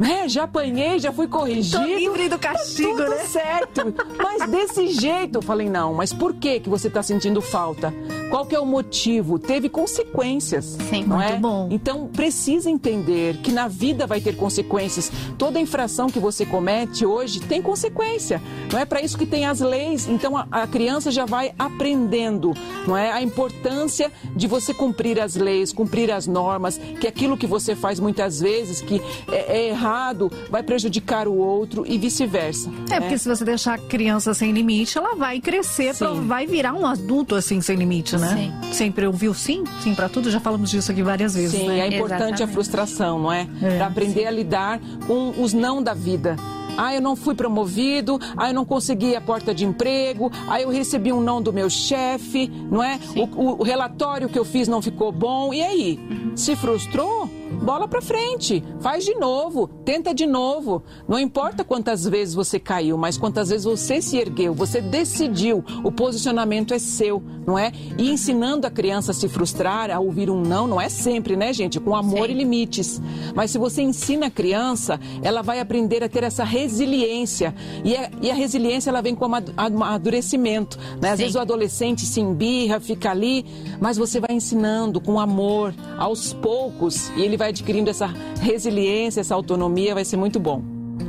né? 0.00 0.28
Já 0.28 0.44
apanhei, 0.44 0.98
já 0.98 1.12
fui 1.12 1.26
corrigido. 1.26 1.78
Tô 1.78 1.84
livre 1.84 2.28
do 2.28 2.38
tá 2.38 2.52
castigo, 2.52 2.96
tá 2.96 3.04
tudo 3.04 3.10
né? 3.10 3.24
certo. 3.24 3.94
Mas 4.16 4.50
desse 4.50 4.88
jeito, 4.88 5.38
eu 5.38 5.42
falei, 5.42 5.68
não, 5.68 5.94
mas 5.94 6.12
por 6.12 6.34
que 6.34 6.60
que 6.60 6.68
você 6.68 6.88
está 6.88 7.02
sentindo 7.02 7.40
falta? 7.40 7.92
Qual 8.30 8.46
que 8.46 8.54
é 8.54 8.60
o 8.60 8.64
motivo? 8.64 9.38
Teve 9.38 9.68
consequências, 9.68 10.78
Sim, 10.88 11.04
não 11.04 11.16
muito 11.16 11.32
é? 11.32 11.36
bom. 11.36 11.68
Então, 11.70 12.06
precisa 12.06 12.70
entender 12.70 13.36
que 13.38 13.52
na 13.52 13.68
vida 13.68 14.06
vai 14.06 14.20
ter 14.20 14.36
consequências. 14.36 15.12
Toda 15.36 15.60
infração 15.60 16.08
que 16.08 16.18
você 16.18 16.46
comete 16.46 17.04
hoje 17.04 17.40
tem 17.40 17.60
consequência. 17.60 18.40
Não 18.72 18.78
é 18.78 18.84
para 18.84 19.02
isso 19.02 19.18
que 19.18 19.26
tem 19.26 19.44
as 19.44 19.60
leis. 19.60 20.08
Então, 20.08 20.36
a, 20.36 20.46
a 20.50 20.66
criança 20.66 21.10
já 21.10 21.26
vai 21.26 21.52
aprendendo, 21.58 22.54
não 22.86 22.96
é? 22.96 23.12
A 23.12 23.22
importância 23.22 24.10
de 24.34 24.46
você 24.46 24.72
cumprir 24.72 25.20
as 25.20 25.34
leis, 25.34 25.72
cumprir 25.72 26.10
as 26.10 26.26
normas, 26.26 26.78
que 27.00 27.06
aquilo 27.06 27.36
que 27.36 27.46
você 27.46 27.76
faz 27.76 28.00
muitas 28.00 28.40
vezes, 28.40 28.80
que 28.80 29.02
é, 29.30 29.68
é 29.68 29.72
errado, 29.82 30.30
vai 30.48 30.62
prejudicar 30.62 31.26
o 31.26 31.34
outro 31.36 31.84
e 31.86 31.98
vice-versa. 31.98 32.70
É, 32.90 33.00
porque 33.00 33.18
se 33.18 33.28
você 33.28 33.44
deixar 33.44 33.74
a 33.74 33.78
criança 33.78 34.32
sem 34.32 34.52
limite, 34.52 34.96
ela 34.96 35.14
vai 35.16 35.40
crescer, 35.40 35.94
Sim. 35.94 36.04
pra- 36.04 36.12
vai 36.14 36.46
virar 36.46 36.72
um 36.74 36.86
adulto 36.86 37.34
assim, 37.34 37.60
sem 37.60 37.76
limite, 37.76 38.16
né? 38.16 38.52
Sempre 38.72 39.06
ouviu 39.06 39.34
sim, 39.34 39.64
sim 39.82 39.94
pra 39.94 40.08
tudo, 40.08 40.30
já 40.30 40.40
falamos 40.40 40.70
disso 40.70 40.90
aqui 40.92 41.02
várias 41.02 41.34
vezes, 41.34 41.58
Sim, 41.58 41.68
né? 41.68 41.80
é 41.80 41.86
importante 41.88 42.20
a 42.22 42.26
Exatamente. 42.26 42.52
frustração, 42.54 43.18
não 43.18 43.32
é? 43.32 43.46
É, 43.60 43.76
para 43.76 43.86
aprender 43.86 44.26
a 44.26 44.30
lidar 44.30 44.80
com 45.06 45.30
os 45.42 45.52
não 45.52 45.82
da 45.82 45.94
vida. 45.94 46.36
Ah, 46.78 46.94
eu 46.94 47.02
não 47.02 47.14
fui 47.14 47.34
promovido, 47.34 48.18
ah, 48.34 48.48
eu 48.48 48.54
não 48.54 48.64
consegui 48.64 49.14
a 49.14 49.20
porta 49.20 49.54
de 49.54 49.62
emprego, 49.66 50.32
ah, 50.48 50.58
eu 50.58 50.70
recebi 50.70 51.12
um 51.12 51.20
não 51.20 51.42
do 51.42 51.52
meu 51.52 51.68
chefe, 51.68 52.48
não 52.70 52.82
é? 52.82 52.98
O, 53.14 53.24
o- 53.24 53.60
o 53.60 53.62
relatório 53.62 54.26
que 54.26 54.38
eu 54.38 54.44
fiz 54.44 54.68
não 54.68 54.80
ficou 54.80 55.12
bom. 55.12 55.52
E 55.52 55.60
aí? 55.60 56.00
Se 56.34 56.56
frustrou? 56.56 57.28
Bola 57.62 57.86
pra 57.86 58.02
frente, 58.02 58.62
faz 58.80 59.04
de 59.04 59.14
novo, 59.14 59.68
tenta 59.84 60.12
de 60.12 60.26
novo. 60.26 60.82
Não 61.06 61.18
importa 61.18 61.62
quantas 61.62 62.04
vezes 62.04 62.34
você 62.34 62.58
caiu, 62.58 62.98
mas 62.98 63.16
quantas 63.16 63.50
vezes 63.50 63.64
você 63.64 64.02
se 64.02 64.16
ergueu, 64.16 64.52
você 64.52 64.80
decidiu, 64.80 65.64
o 65.84 65.92
posicionamento 65.92 66.74
é 66.74 66.78
seu, 66.80 67.22
não 67.46 67.56
é? 67.56 67.70
E 67.96 68.10
ensinando 68.10 68.66
a 68.66 68.70
criança 68.70 69.12
a 69.12 69.14
se 69.14 69.28
frustrar, 69.28 69.90
a 69.92 70.00
ouvir 70.00 70.28
um 70.28 70.40
não, 70.42 70.66
não 70.66 70.80
é 70.80 70.88
sempre, 70.88 71.36
né, 71.36 71.52
gente? 71.52 71.78
Com 71.78 71.94
amor 71.94 72.26
Sim. 72.26 72.32
e 72.32 72.34
limites. 72.38 73.00
Mas 73.32 73.52
se 73.52 73.58
você 73.58 73.80
ensina 73.80 74.26
a 74.26 74.30
criança, 74.30 74.98
ela 75.22 75.40
vai 75.40 75.60
aprender 75.60 76.02
a 76.02 76.08
ter 76.08 76.24
essa 76.24 76.42
resiliência. 76.42 77.54
E 77.84 77.96
a, 77.96 78.10
e 78.20 78.30
a 78.30 78.34
resiliência, 78.34 78.90
ela 78.90 79.00
vem 79.00 79.14
com 79.14 79.26
amadu- 79.26 79.52
amadurecimento, 79.56 80.78
né? 81.00 81.10
Às 81.10 81.16
Sim. 81.16 81.22
vezes 81.24 81.36
o 81.36 81.40
adolescente 81.40 82.06
se 82.06 82.20
embirra, 82.20 82.80
fica 82.80 83.10
ali, 83.12 83.46
mas 83.80 83.96
você 83.96 84.18
vai 84.18 84.34
ensinando 84.34 85.00
com 85.00 85.20
amor, 85.20 85.72
aos 85.96 86.32
poucos, 86.32 87.08
e 87.16 87.22
ele 87.22 87.36
vai 87.36 87.51
adquirindo 87.52 87.88
essa 87.90 88.06
resiliência, 88.40 89.20
essa 89.20 89.34
autonomia, 89.34 89.94
vai 89.94 90.04
ser 90.04 90.16
muito 90.16 90.40
bom. 90.40 90.62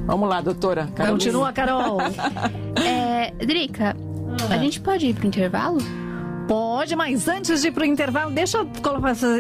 Vamos 0.06 0.27
lá, 0.29 0.41
doutora. 0.41 0.88
Carolina. 0.95 1.12
Continua, 1.12 1.51
Carol. 1.53 1.97
É, 2.86 3.32
Drica, 3.45 3.95
Ah. 4.49 4.53
a 4.56 4.58
gente 4.58 4.79
pode 4.82 5.08
ir 5.08 5.13
pro 5.13 5.27
intervalo? 5.27 5.77
Pode, 6.47 6.93
mas 6.95 7.27
antes 7.27 7.62
de 7.62 7.69
ir 7.69 7.71
pro 7.71 7.86
intervalo, 7.86 8.29
deixa 8.29 8.58
eu 8.58 8.67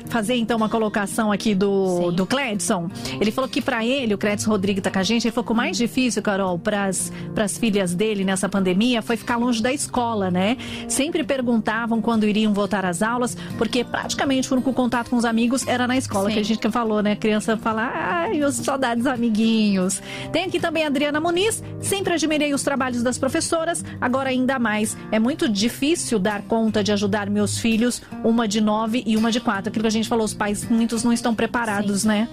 fazer- 0.07 0.35
então 0.35 0.55
uma 0.55 0.69
colocação 0.69 1.31
aqui 1.33 1.53
do, 1.53 1.97
Sim. 2.09 2.15
do 2.15 2.25
Cledson. 2.25 2.89
Ele 3.19 3.29
falou 3.29 3.49
que 3.49 3.61
pra 3.61 3.85
ele, 3.85 4.13
o 4.13 4.17
Cledson 4.17 4.49
Rodrigues 4.49 4.81
tá 4.81 4.89
com 4.89 4.99
a 4.99 5.03
gente, 5.03 5.25
ele 5.27 5.31
falou 5.33 5.45
que 5.45 5.51
o 5.51 5.55
mais 5.55 5.75
difícil, 5.77 6.21
Carol, 6.21 6.57
pras, 6.57 7.11
pras 7.35 7.57
filhas 7.57 7.93
dele 7.93 8.23
nessa 8.23 8.47
pandemia 8.47 9.01
foi 9.01 9.17
ficar 9.17 9.35
longe 9.35 9.61
da 9.61 9.71
escola, 9.73 10.31
né? 10.31 10.55
Sempre 10.87 11.23
perguntavam 11.25 12.01
quando 12.01 12.25
iriam 12.25 12.53
voltar 12.53 12.85
às 12.85 13.01
aulas, 13.01 13.35
porque 13.57 13.83
praticamente 13.83 14.49
o 14.49 14.55
único 14.55 14.71
contato 14.71 15.09
com 15.09 15.17
os 15.17 15.25
amigos 15.25 15.67
era 15.67 15.85
na 15.85 15.97
escola, 15.97 16.29
Sim. 16.29 16.35
que 16.35 16.39
a 16.39 16.43
gente 16.43 16.59
que 16.59 16.71
falou, 16.71 17.03
né? 17.03 17.11
A 17.11 17.15
criança 17.17 17.57
fala, 17.57 17.91
ai, 17.93 18.41
os 18.43 18.55
saudades 18.55 19.05
amiguinhos. 19.05 20.01
Tem 20.31 20.45
aqui 20.45 20.57
também 20.59 20.83
a 20.85 20.87
Adriana 20.87 21.19
Muniz, 21.19 21.61
sempre 21.81 22.13
admirei 22.13 22.53
os 22.53 22.63
trabalhos 22.63 23.03
das 23.03 23.17
professoras, 23.17 23.83
agora 23.99 24.29
ainda 24.29 24.57
mais. 24.57 24.95
É 25.11 25.19
muito 25.19 25.49
difícil 25.49 26.17
dar 26.17 26.41
conta 26.43 26.81
de 26.81 26.92
ajudar 26.93 27.29
meus 27.29 27.57
filhos, 27.57 28.01
uma 28.23 28.47
de 28.47 28.61
nove 28.61 29.03
e 29.05 29.17
uma 29.17 29.31
de 29.31 29.39
quatro. 29.39 29.69
Aquilo 29.69 29.83
que 29.83 29.87
a 29.87 29.91
gente 29.91 30.07
falou, 30.07 30.25
os 30.25 30.33
pais, 30.33 30.67
muitos 30.69 31.03
não 31.03 31.11
estão 31.11 31.33
preparados, 31.33 32.03
né? 32.03 32.27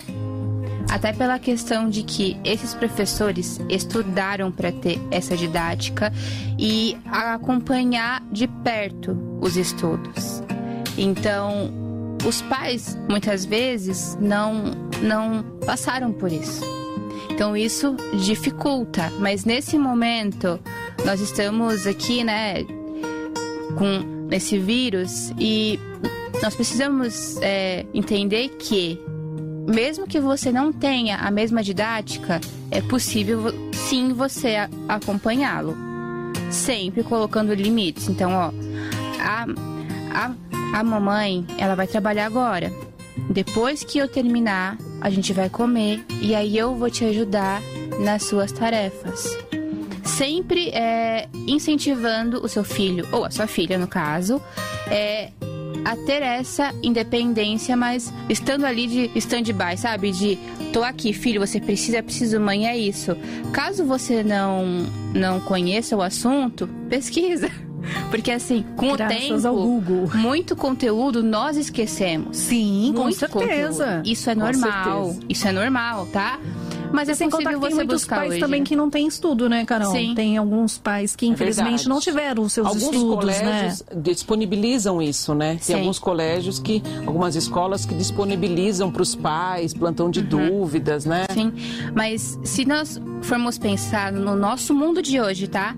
Até 0.90 1.12
pela 1.12 1.38
questão 1.38 1.88
de 1.88 2.02
que 2.02 2.36
esses 2.44 2.74
professores 2.74 3.60
estudaram 3.68 4.50
para 4.50 4.72
ter 4.72 5.00
essa 5.10 5.36
didática 5.36 6.12
e 6.58 6.96
acompanhar 7.06 8.22
de 8.30 8.48
perto 8.48 9.16
os 9.40 9.56
estudos. 9.56 10.42
Então, 10.98 11.72
os 12.26 12.42
pais 12.42 12.98
muitas 13.08 13.44
vezes 13.44 14.16
não 14.20 14.64
não 15.02 15.42
passaram 15.64 16.12
por 16.12 16.30
isso. 16.30 16.62
Então 17.30 17.56
isso 17.56 17.96
dificulta, 18.22 19.10
mas 19.18 19.44
nesse 19.44 19.78
momento 19.78 20.60
nós 21.06 21.20
estamos 21.20 21.86
aqui, 21.86 22.22
né, 22.22 22.64
com 23.76 24.28
esse 24.30 24.59
vírus 24.59 25.33
e 25.38 25.78
nós 26.42 26.54
precisamos 26.54 27.37
é, 27.42 27.85
entender 27.92 28.48
que 28.50 28.98
mesmo 29.66 30.06
que 30.06 30.18
você 30.18 30.50
não 30.50 30.72
tenha 30.72 31.16
a 31.16 31.30
mesma 31.30 31.62
didática, 31.62 32.40
é 32.70 32.80
possível 32.80 33.52
sim 33.72 34.12
você 34.12 34.56
acompanhá-lo. 34.88 35.76
Sempre 36.50 37.02
colocando 37.04 37.54
limites. 37.54 38.09
Então, 38.09 38.33
ó, 38.33 38.52
a, 39.20 39.46
a, 40.12 40.78
a 40.78 40.85
mamãe, 40.85 41.46
ela 41.59 41.74
vai 41.74 41.87
trabalhar 41.87 42.26
agora. 42.26 42.72
Depois 43.30 43.85
que 43.85 43.98
eu 43.98 44.09
terminar, 44.09 44.76
a 45.00 45.11
gente 45.11 45.33
vai 45.33 45.48
comer 45.48 46.04
e 46.20 46.35
aí 46.35 46.56
eu 46.56 46.74
vou 46.74 46.90
te 46.90 47.04
ajudar 47.04 47.62
nas 48.00 48.24
suas 48.24 48.50
tarefas. 48.50 49.37
Sempre 50.20 50.68
é, 50.68 51.30
incentivando 51.46 52.44
o 52.44 52.48
seu 52.48 52.62
filho, 52.62 53.09
ou 53.11 53.24
a 53.24 53.30
sua 53.30 53.46
filha 53.46 53.78
no 53.78 53.87
caso, 53.87 54.38
é, 54.90 55.30
a 55.83 55.96
ter 55.96 56.22
essa 56.22 56.74
independência, 56.83 57.74
mas 57.74 58.12
estando 58.28 58.66
ali 58.66 58.87
de 58.87 59.11
stand-by, 59.18 59.78
sabe? 59.78 60.12
De 60.12 60.38
tô 60.74 60.83
aqui, 60.83 61.14
filho, 61.14 61.40
você 61.40 61.59
precisa, 61.59 62.02
preciso, 62.02 62.38
mãe, 62.38 62.68
é 62.68 62.76
isso. 62.76 63.16
Caso 63.50 63.87
você 63.87 64.22
não, 64.22 64.85
não 65.14 65.40
conheça 65.40 65.96
o 65.96 66.02
assunto, 66.02 66.68
pesquisa. 66.90 67.50
Porque 68.11 68.30
assim, 68.30 68.62
com 68.76 68.92
Graças 68.92 69.46
o 69.46 69.48
tempo, 69.48 69.54
Google. 69.54 70.11
muito 70.16 70.54
conteúdo 70.54 71.22
nós 71.22 71.56
esquecemos. 71.56 72.37
Sim, 72.37 72.92
com 72.94 73.04
Muito 73.04 73.18
certeza. 73.18 73.85
conteúdo. 73.87 74.06
Isso 74.06 74.28
é 74.28 74.35
Com 74.35 74.40
normal. 74.42 75.16
Isso 75.30 75.48
é 75.48 75.52
normal, 75.52 76.06
tá? 76.12 76.38
Mas 76.92 77.09
é 77.09 77.14
Sem 77.14 77.31
contar 77.31 77.55
que 77.55 77.61
tem 77.61 77.74
muitos 77.74 78.05
pais 78.05 78.33
hoje. 78.33 78.40
também 78.40 78.64
que 78.64 78.74
não 78.74 78.90
têm 78.90 79.07
estudo, 79.07 79.48
né, 79.48 79.64
Carol? 79.64 79.92
Sim. 79.92 80.12
Tem 80.14 80.37
alguns 80.37 80.76
pais 80.79 81.14
que, 81.14 81.26
infelizmente, 81.26 81.87
É 81.87 81.88
não 81.88 82.00
tiveram 82.00 82.42
os 82.42 82.53
seus 82.53 82.66
alguns 82.66 82.83
estudos, 82.83 83.03
né? 83.03 83.14
colégios 83.16 83.85
disponibilizam 84.03 85.00
isso, 85.00 85.35
né? 85.35 85.57
Sim. 85.61 85.72
Tem 85.72 85.76
alguns 85.83 85.98
colégios 85.98 86.59
que, 86.59 86.83
algumas 87.07 87.37
escolas 87.37 87.85
que 87.87 87.94
disponibilizam 87.94 88.90
para 88.90 89.03
os 89.03 89.14
pais 89.14 89.72
plantão 89.72 90.07
Uhum. 90.07 90.12
de 90.12 90.22
dúvidas, 90.22 91.05
né? 91.05 91.26
Sim, 91.33 91.53
mas 91.94 92.38
se 92.42 92.64
nós 92.64 93.00
formos 93.22 93.57
pensar 93.59 94.12
no 94.12 94.35
nosso 94.35 94.74
mundo 94.74 95.00
de 95.03 95.20
hoje, 95.20 95.46
tá? 95.46 95.76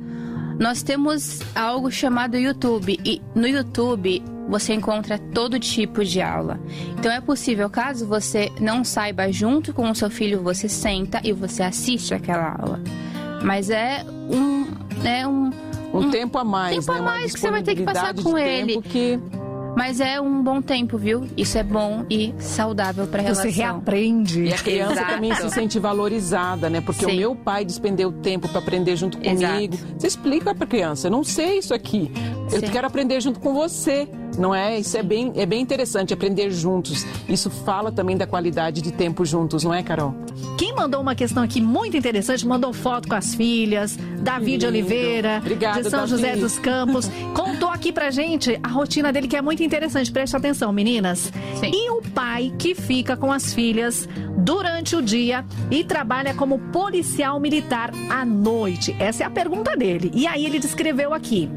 Nós 0.58 0.82
temos 0.82 1.40
algo 1.54 1.90
chamado 1.90 2.36
YouTube 2.36 2.98
e 3.04 3.20
no 3.34 3.46
YouTube 3.46 4.22
você 4.48 4.74
encontra 4.74 5.18
todo 5.18 5.58
tipo 5.58 6.04
de 6.04 6.20
aula. 6.20 6.60
Então 6.98 7.10
é 7.10 7.20
possível, 7.20 7.68
caso 7.70 8.06
você 8.06 8.50
não 8.60 8.84
saiba 8.84 9.30
junto 9.32 9.72
com 9.72 9.90
o 9.90 9.94
seu 9.94 10.10
filho, 10.10 10.42
você 10.42 10.68
senta 10.68 11.20
e 11.24 11.32
você 11.32 11.62
assiste 11.62 12.14
aquela 12.14 12.56
aula. 12.58 12.80
Mas 13.42 13.70
é 13.70 14.04
um 14.30 14.66
é 15.04 15.26
um 15.26 15.50
Um 15.92 16.10
tempo 16.10 16.38
a 16.38 16.44
mais, 16.44 16.76
tempo 16.76 16.92
a 16.92 16.94
né? 16.94 17.00
Uma 17.00 17.10
mais 17.10 17.32
que 17.32 17.40
você 17.40 17.50
vai 17.50 17.62
ter 17.62 17.74
que 17.74 17.82
passar 17.82 18.14
com 18.14 18.38
ele. 18.38 18.80
que 18.82 19.18
mas 19.74 20.00
é 20.00 20.20
um 20.20 20.42
bom 20.42 20.60
tempo, 20.60 20.98
viu? 20.98 21.26
Isso 21.36 21.56
é 21.56 21.62
bom 21.62 22.04
e 22.10 22.34
saudável 22.38 23.06
para 23.06 23.22
Você 23.22 23.48
relação. 23.48 23.50
reaprende. 23.50 24.42
E 24.44 24.52
a 24.52 24.58
criança 24.58 24.92
Exato. 24.92 25.12
também 25.14 25.34
se 25.34 25.50
sente 25.50 25.78
valorizada, 25.78 26.68
né? 26.68 26.80
Porque 26.82 27.06
Sim. 27.06 27.12
o 27.12 27.16
meu 27.16 27.34
pai 27.34 27.64
despendeu 27.64 28.12
tempo 28.12 28.48
para 28.48 28.58
aprender 28.58 28.96
junto 28.96 29.16
comigo. 29.16 29.74
Exato. 29.74 29.78
Você 29.98 30.06
explica 30.06 30.54
para 30.54 30.64
a 30.64 30.66
criança, 30.66 31.06
eu 31.06 31.10
não 31.10 31.24
sei 31.24 31.58
isso 31.58 31.72
aqui. 31.72 32.12
Eu 32.52 32.60
Sim. 32.60 32.66
quero 32.66 32.86
aprender 32.86 33.18
junto 33.22 33.40
com 33.40 33.54
você. 33.54 34.06
Não 34.38 34.54
é? 34.54 34.78
Isso 34.78 34.96
é 34.96 35.02
bem, 35.02 35.32
é 35.36 35.46
bem 35.46 35.60
interessante 35.60 36.12
aprender 36.12 36.50
juntos. 36.50 37.06
Isso 37.28 37.50
fala 37.50 37.92
também 37.92 38.16
da 38.16 38.26
qualidade 38.26 38.80
de 38.80 38.92
tempo 38.92 39.24
juntos, 39.24 39.64
não 39.64 39.72
é, 39.72 39.82
Carol? 39.82 40.14
Quem 40.58 40.74
mandou 40.74 41.00
uma 41.00 41.14
questão 41.14 41.42
aqui 41.42 41.60
muito 41.60 41.96
interessante, 41.96 42.46
mandou 42.46 42.72
foto 42.72 43.08
com 43.08 43.14
as 43.14 43.34
filhas, 43.34 43.96
Davi 44.20 44.56
de. 44.56 44.66
Oliveira, 44.66 45.38
Obrigada, 45.38 45.82
de 45.82 45.90
São 45.90 46.00
Davi. 46.00 46.10
José 46.10 46.36
dos 46.36 46.58
Campos. 46.58 47.10
Contou 47.34 47.68
aqui 47.68 47.92
pra 47.92 48.10
gente 48.10 48.58
a 48.62 48.68
rotina 48.68 49.12
dele, 49.12 49.28
que 49.28 49.36
é 49.36 49.42
muito 49.42 49.62
interessante. 49.62 50.10
Preste 50.10 50.36
atenção, 50.36 50.72
meninas. 50.72 51.30
Sim. 51.56 51.70
E 51.74 51.90
o 51.90 52.00
pai 52.00 52.52
que 52.58 52.74
fica 52.74 53.16
com 53.16 53.30
as 53.30 53.52
filhas 53.52 54.08
durante 54.38 54.96
o 54.96 55.02
dia 55.02 55.44
e 55.70 55.84
trabalha 55.84 56.34
como 56.34 56.58
policial 56.58 57.38
militar 57.38 57.90
à 58.08 58.24
noite? 58.24 58.96
Essa 58.98 59.24
é 59.24 59.26
a 59.26 59.30
pergunta 59.30 59.76
dele. 59.76 60.10
E 60.14 60.26
aí 60.26 60.46
ele 60.46 60.58
descreveu 60.58 61.12
aqui. 61.12 61.50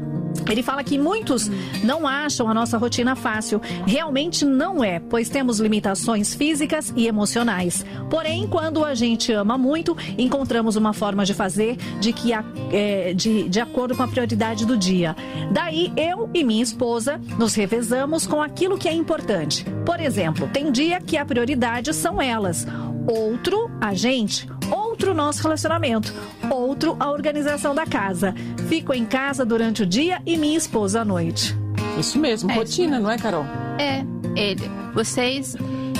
Ele 0.48 0.62
fala 0.62 0.82
que 0.82 0.98
muitos 0.98 1.50
não 1.82 2.06
acham 2.06 2.48
a 2.48 2.54
nossa 2.54 2.78
rotina 2.78 3.14
fácil. 3.16 3.60
Realmente 3.86 4.44
não 4.44 4.82
é, 4.82 4.98
pois 4.98 5.28
temos 5.28 5.60
limitações 5.60 6.34
físicas 6.34 6.92
e 6.96 7.06
emocionais. 7.06 7.84
Porém, 8.10 8.46
quando 8.46 8.84
a 8.84 8.94
gente 8.94 9.32
ama 9.32 9.56
muito, 9.58 9.96
encontramos 10.18 10.76
uma 10.76 10.92
forma 10.92 11.24
de 11.24 11.34
fazer 11.34 11.76
de, 12.00 12.12
que 12.12 12.32
é, 12.32 13.12
de, 13.14 13.48
de 13.48 13.60
acordo 13.60 13.96
com 13.96 14.02
a 14.02 14.08
prioridade 14.08 14.66
do 14.66 14.76
dia. 14.76 15.16
Daí, 15.52 15.92
eu 15.96 16.30
e 16.32 16.44
minha 16.44 16.62
esposa 16.62 17.20
nos 17.38 17.54
revezamos 17.54 18.26
com 18.26 18.42
aquilo 18.42 18.78
que 18.78 18.88
é 18.88 18.92
importante. 18.92 19.64
Por 19.84 20.00
exemplo, 20.00 20.48
tem 20.52 20.70
dia 20.70 21.00
que 21.00 21.16
a 21.16 21.24
prioridade 21.24 21.92
são 21.94 22.20
elas, 22.20 22.66
outro 23.06 23.70
a 23.80 23.94
gente, 23.94 24.48
outro 24.70 25.14
nosso 25.14 25.42
relacionamento, 25.42 26.12
outro 26.50 26.96
a 26.98 27.10
organização 27.10 27.74
da 27.74 27.86
casa. 27.86 28.34
Fico 28.68 28.92
em 28.92 29.04
casa 29.04 29.44
durante 29.44 29.82
o 29.82 29.86
dia 29.86 30.20
e 30.26 30.36
minha 30.36 30.56
esposa 30.56 31.02
à 31.02 31.04
noite. 31.04 31.56
Isso 31.98 32.18
mesmo, 32.18 32.50
É, 32.50 32.54
rotina, 32.54 32.98
não 32.98 33.10
é, 33.10 33.16
Carol? 33.16 33.44
É, 33.78 34.04
ele. 34.34 34.68
Vocês 34.92 35.56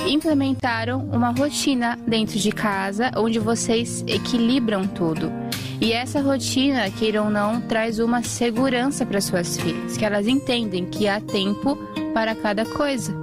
implementaram 0.07 1.01
uma 1.13 1.31
rotina 1.31 1.99
dentro 2.07 2.39
de 2.39 2.51
casa 2.51 3.11
onde 3.17 3.39
vocês 3.39 4.05
equilibram 4.07 4.87
tudo. 4.87 5.33
E 5.81 5.93
essa 5.93 6.21
rotina, 6.21 6.91
queira 6.91 7.23
ou 7.23 7.31
não, 7.31 7.61
traz 7.61 7.99
uma 7.99 8.23
segurança 8.23 9.05
para 9.05 9.21
suas 9.21 9.59
filhas, 9.59 9.97
que 9.97 10.05
elas 10.05 10.27
entendem 10.27 10.87
que 10.87 11.07
há 11.07 11.21
tempo 11.21 11.77
para 12.15 12.35
cada 12.35 12.65
coisa. 12.65 13.15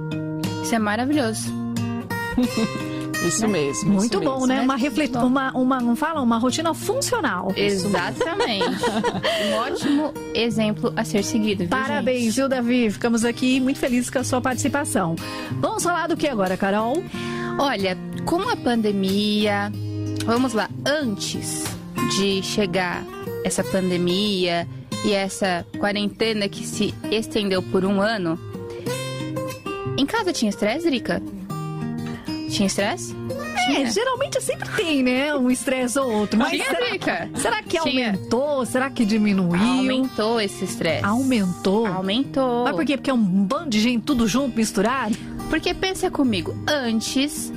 Isso 0.62 0.74
é 0.74 0.78
maravilhoso. 0.78 1.52
Isso 3.24 3.48
mesmo. 3.48 3.92
Muito 3.92 4.18
isso 4.18 4.24
bom, 4.24 4.32
mesmo. 4.40 4.46
né? 4.46 4.56
né? 4.56 4.62
Uma 4.62 4.76
reflet... 4.76 5.16
uma, 5.16 5.50
uma, 5.52 5.80
não 5.80 5.96
fala? 5.96 6.20
Uma 6.20 6.38
rotina 6.38 6.74
funcional. 6.74 7.52
Exatamente. 7.56 8.64
um 9.48 9.54
ótimo 9.54 10.12
exemplo 10.34 10.92
a 10.96 11.04
ser 11.04 11.24
seguido. 11.24 11.60
Viu, 11.60 11.68
Parabéns, 11.68 12.24
gente? 12.24 12.34
viu, 12.36 12.48
Davi? 12.48 12.90
Ficamos 12.90 13.24
aqui 13.24 13.60
muito 13.60 13.78
felizes 13.78 14.10
com 14.10 14.18
a 14.18 14.24
sua 14.24 14.40
participação. 14.40 15.16
Vamos 15.60 15.82
falar 15.82 16.06
do 16.08 16.16
que 16.16 16.28
agora, 16.28 16.56
Carol? 16.56 17.02
Olha, 17.58 17.96
com 18.24 18.48
a 18.48 18.56
pandemia, 18.56 19.70
vamos 20.24 20.52
lá, 20.52 20.68
antes 20.84 21.64
de 22.16 22.42
chegar 22.42 23.04
essa 23.44 23.62
pandemia 23.62 24.66
e 25.04 25.12
essa 25.12 25.64
quarentena 25.78 26.48
que 26.48 26.66
se 26.66 26.94
estendeu 27.10 27.62
por 27.62 27.84
um 27.84 28.00
ano, 28.00 28.38
em 29.96 30.04
casa 30.04 30.32
tinha 30.32 30.48
estresse, 30.48 30.86
Drica? 30.86 31.22
Tinha 32.54 32.66
estresse? 32.66 33.14
É, 33.68 33.90
geralmente 33.90 34.40
sempre 34.40 34.68
tem, 34.76 35.02
né? 35.02 35.34
Um 35.34 35.50
estresse 35.50 35.98
ou 35.98 36.10
outro. 36.10 36.38
Mas 36.38 36.50
Tinha, 36.50 36.64
será, 36.64 36.88
Drica? 36.88 37.30
será 37.34 37.62
que 37.62 37.80
Tinha. 37.80 38.10
aumentou? 38.10 38.66
Será 38.66 38.90
que 38.90 39.04
diminuiu? 39.04 39.60
Aumentou 39.60 40.40
esse 40.40 40.64
estresse. 40.64 41.04
Aumentou? 41.04 41.86
Aumentou. 41.86 42.64
Mas 42.64 42.76
por 42.76 42.84
quê? 42.84 42.96
Porque 42.96 43.10
é 43.10 43.14
um 43.14 43.18
bando 43.22 43.70
de 43.70 43.80
gente 43.80 44.04
tudo 44.04 44.28
junto, 44.28 44.56
misturado? 44.56 45.16
Porque 45.50 45.74
pensa 45.74 46.10
comigo, 46.10 46.54
antes 46.68 47.52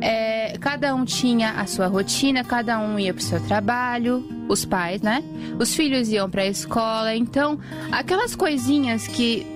é, 0.00 0.56
cada 0.60 0.94
um 0.94 1.04
tinha 1.04 1.52
a 1.52 1.66
sua 1.66 1.86
rotina, 1.86 2.42
cada 2.42 2.78
um 2.78 2.98
ia 2.98 3.14
pro 3.14 3.22
seu 3.22 3.40
trabalho, 3.40 4.26
os 4.48 4.64
pais, 4.64 5.02
né? 5.02 5.22
Os 5.58 5.74
filhos 5.74 6.08
iam 6.08 6.28
pra 6.28 6.46
escola, 6.46 7.14
então 7.14 7.58
aquelas 7.92 8.34
coisinhas 8.34 9.06
que 9.06 9.46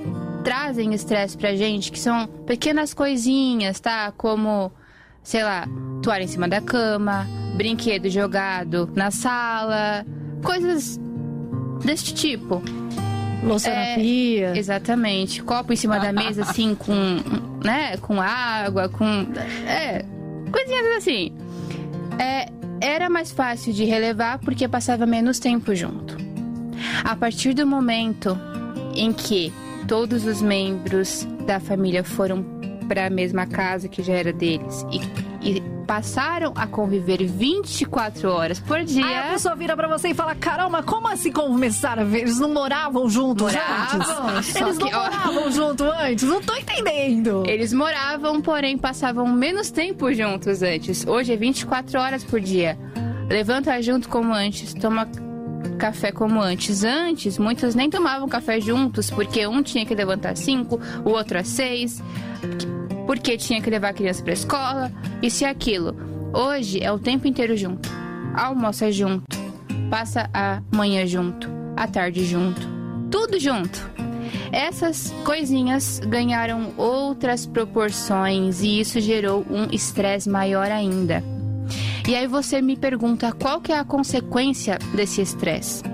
trazem 0.44 0.92
estresse 0.94 1.36
pra 1.36 1.54
gente, 1.54 1.92
que 1.92 1.98
são 1.98 2.26
pequenas 2.46 2.94
coisinhas, 2.94 3.78
tá? 3.80 4.12
Como, 4.16 4.72
sei 5.22 5.42
lá, 5.42 5.66
toalha 6.02 6.24
em 6.24 6.28
cima 6.28 6.48
da 6.48 6.60
cama, 6.60 7.26
brinquedo 7.56 8.08
jogado 8.08 8.90
na 8.94 9.10
sala, 9.10 10.04
coisas 10.42 10.98
deste 11.84 12.14
tipo. 12.14 12.62
Louça 13.42 13.70
É, 13.70 13.90
na 13.90 14.02
pia. 14.02 14.52
Exatamente. 14.56 15.42
Copo 15.42 15.72
em 15.72 15.76
cima 15.76 15.98
da 15.98 16.12
mesa, 16.12 16.42
assim, 16.42 16.74
com, 16.74 16.92
né, 17.64 17.96
com 17.98 18.20
água, 18.20 18.88
com. 18.88 19.04
É, 19.66 20.04
coisinhas 20.52 20.96
assim. 20.98 21.32
É, 22.18 22.48
era 22.82 23.08
mais 23.08 23.30
fácil 23.30 23.72
de 23.72 23.84
relevar 23.84 24.38
porque 24.38 24.68
passava 24.68 25.06
menos 25.06 25.38
tempo 25.38 25.74
junto. 25.74 26.16
A 27.02 27.16
partir 27.16 27.54
do 27.54 27.66
momento 27.66 28.38
em 28.94 29.12
que 29.12 29.52
todos 29.90 30.24
os 30.24 30.40
membros 30.40 31.26
da 31.44 31.58
família 31.58 32.04
foram 32.04 32.44
para 32.86 33.06
a 33.06 33.10
mesma 33.10 33.44
casa 33.44 33.88
que 33.88 34.04
já 34.04 34.12
era 34.12 34.32
deles 34.32 34.86
e, 34.92 35.00
e 35.50 35.60
passaram 35.84 36.52
a 36.54 36.64
conviver 36.64 37.26
24 37.26 38.30
horas 38.30 38.60
por 38.60 38.84
dia. 38.84 39.04
Aí 39.04 39.16
a 39.16 39.32
pessoa 39.32 39.56
vira 39.56 39.76
pra 39.76 39.88
você 39.88 40.10
e 40.10 40.14
fala: 40.14 40.36
Caramba, 40.36 40.80
como 40.84 41.08
assim 41.08 41.32
começaram 41.32 42.02
a 42.02 42.04
ver? 42.04 42.20
Eles 42.20 42.38
não 42.38 42.54
moravam 42.54 43.08
juntos 43.10 43.52
Moravam, 43.52 44.28
antes? 44.28 44.54
Eles 44.54 44.78
não 44.78 44.86
que, 44.86 44.94
ó. 44.94 45.02
moravam 45.02 45.50
junto 45.50 45.82
antes? 45.82 46.22
Não 46.22 46.40
tô 46.40 46.54
entendendo. 46.54 47.42
Eles 47.48 47.72
moravam, 47.72 48.40
porém 48.40 48.78
passavam 48.78 49.26
menos 49.26 49.72
tempo 49.72 50.12
juntos 50.14 50.62
antes. 50.62 51.04
Hoje 51.04 51.32
é 51.32 51.36
24 51.36 51.98
horas 51.98 52.22
por 52.22 52.38
dia. 52.38 52.78
Levanta 53.28 53.82
junto 53.82 54.08
como 54.08 54.32
antes, 54.32 54.72
toma 54.72 55.08
café 55.80 56.12
como 56.12 56.40
antes. 56.40 56.84
Antes, 56.84 57.38
muitos 57.38 57.74
nem 57.74 57.88
tomavam 57.88 58.28
café 58.28 58.60
juntos, 58.60 59.10
porque 59.10 59.46
um 59.46 59.62
tinha 59.62 59.86
que 59.86 59.94
levantar 59.94 60.32
às 60.32 60.38
5, 60.40 60.78
o 61.04 61.10
outro 61.10 61.38
às 61.38 61.48
6, 61.48 62.02
porque 63.06 63.36
tinha 63.38 63.62
que 63.62 63.70
levar 63.70 63.88
a 63.88 63.94
criança 63.94 64.22
pra 64.22 64.34
escola, 64.34 64.92
isso 65.22 65.42
e 65.42 65.46
aquilo. 65.46 65.96
Hoje 66.34 66.80
é 66.82 66.92
o 66.92 66.98
tempo 66.98 67.26
inteiro 67.26 67.56
junto. 67.56 67.88
Almoça 68.34 68.92
junto, 68.92 69.24
passa 69.90 70.28
a 70.34 70.62
manhã 70.70 71.06
junto, 71.06 71.48
a 71.76 71.88
tarde 71.88 72.24
junto, 72.26 72.60
tudo 73.10 73.40
junto. 73.40 73.90
Essas 74.52 75.12
coisinhas 75.24 76.00
ganharam 76.00 76.74
outras 76.76 77.46
proporções 77.46 78.62
e 78.62 78.80
isso 78.80 79.00
gerou 79.00 79.46
um 79.50 79.72
estresse 79.72 80.28
maior 80.28 80.70
ainda. 80.70 81.24
E 82.10 82.16
aí 82.16 82.26
você 82.26 82.60
me 82.60 82.76
pergunta 82.76 83.30
qual 83.30 83.60
que 83.60 83.70
é 83.70 83.78
a 83.78 83.84
consequência 83.84 84.80
desse 84.92 85.22
estresse? 85.22 85.84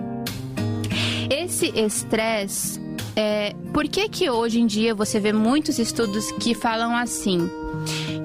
Esse 1.29 1.67
estresse 1.79 2.81
é, 3.15 3.55
por 3.71 3.87
que 3.87 4.09
que 4.09 4.31
hoje 4.31 4.59
em 4.59 4.67
dia 4.67 4.95
você 4.95 5.21
vê 5.21 5.31
muitos 5.31 5.79
estudos 5.79 6.33
que 6.33 6.55
falam 6.55 6.97
assim? 6.97 7.51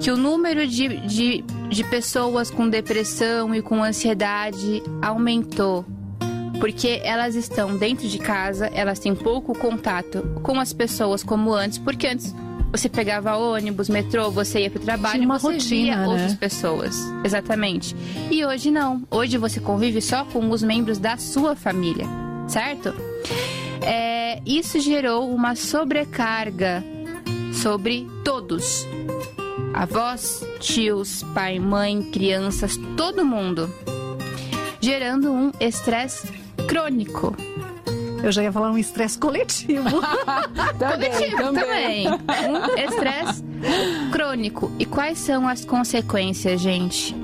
Que 0.00 0.10
o 0.10 0.16
número 0.16 0.66
de, 0.66 1.06
de, 1.06 1.44
de 1.68 1.84
pessoas 1.84 2.50
com 2.50 2.66
depressão 2.66 3.54
e 3.54 3.60
com 3.60 3.84
ansiedade 3.84 4.82
aumentou. 5.02 5.84
Porque 6.58 6.98
elas 7.04 7.34
estão 7.34 7.76
dentro 7.76 8.08
de 8.08 8.18
casa, 8.18 8.70
elas 8.72 9.00
têm 9.00 9.14
pouco 9.14 9.52
contato 9.52 10.40
com 10.42 10.58
as 10.58 10.72
pessoas 10.72 11.22
como 11.22 11.52
antes, 11.52 11.76
porque 11.76 12.06
antes 12.06 12.34
você 12.72 12.88
pegava 12.88 13.36
ônibus, 13.36 13.90
metrô, 13.90 14.30
você 14.30 14.62
ia 14.62 14.70
pro 14.70 14.80
trabalho, 14.80 15.16
Tinha 15.16 15.26
uma 15.26 15.38
você 15.38 15.52
rotina, 15.52 15.82
via 15.82 15.96
né? 15.96 16.06
outras 16.08 16.34
pessoas. 16.34 16.96
Exatamente. 17.22 17.94
E 18.30 18.44
hoje 18.46 18.70
não. 18.70 19.02
Hoje 19.10 19.36
você 19.36 19.60
convive 19.60 20.00
só 20.00 20.24
com 20.24 20.48
os 20.50 20.62
membros 20.62 20.98
da 20.98 21.18
sua 21.18 21.54
família, 21.54 22.06
certo? 22.48 22.94
É, 23.82 24.40
isso 24.46 24.80
gerou 24.80 25.30
uma 25.34 25.54
sobrecarga 25.54 26.82
sobre 27.52 28.08
todos. 28.24 28.86
Avós, 29.74 30.42
tios, 30.58 31.22
pai, 31.34 31.58
mãe, 31.58 32.02
crianças, 32.10 32.78
todo 32.96 33.24
mundo. 33.24 33.68
Gerando 34.80 35.30
um 35.30 35.52
estresse 35.60 36.26
crônico. 36.66 37.36
Eu 38.22 38.30
já 38.30 38.42
ia 38.42 38.52
falar 38.52 38.70
um 38.70 38.78
estresse 38.78 39.18
coletivo. 39.18 40.00
Também, 40.78 41.10
Coletivo 41.10 41.36
também. 41.42 42.04
também. 42.04 42.50
Um 42.50 42.78
estresse 42.78 43.44
crônico. 44.10 44.70
E 44.78 44.84
quais 44.84 45.18
são 45.18 45.48
as 45.48 45.64
consequências, 45.64 46.60
gente? 46.60 47.14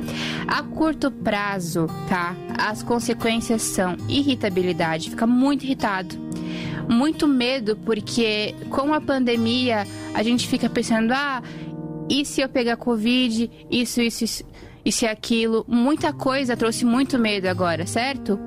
A 0.47 0.63
curto 0.63 1.11
prazo, 1.11 1.87
tá? 2.09 2.35
As 2.57 2.83
consequências 2.83 3.63
são 3.63 3.97
irritabilidade, 4.09 5.11
fica 5.11 5.27
muito 5.27 5.65
irritado. 5.65 6.17
Muito 6.89 7.29
medo, 7.29 7.77
porque 7.85 8.55
com 8.71 8.95
a 8.95 9.01
pandemia 9.01 9.87
a 10.15 10.23
gente 10.23 10.49
fica 10.49 10.69
pensando, 10.71 11.13
ah, 11.13 11.43
e 12.09 12.25
se 12.25 12.41
eu 12.41 12.49
pegar 12.49 12.77
Covid? 12.77 13.51
Isso, 13.71 14.01
isso, 14.01 14.25
isso, 14.25 14.45
isso 14.85 15.05
e 15.05 15.09
aquilo. 15.09 15.65
Muita 15.69 16.13
coisa 16.13 16.57
trouxe 16.57 16.85
muito 16.85 17.19
medo 17.19 17.47
agora, 17.47 17.87
certo? 17.87 18.39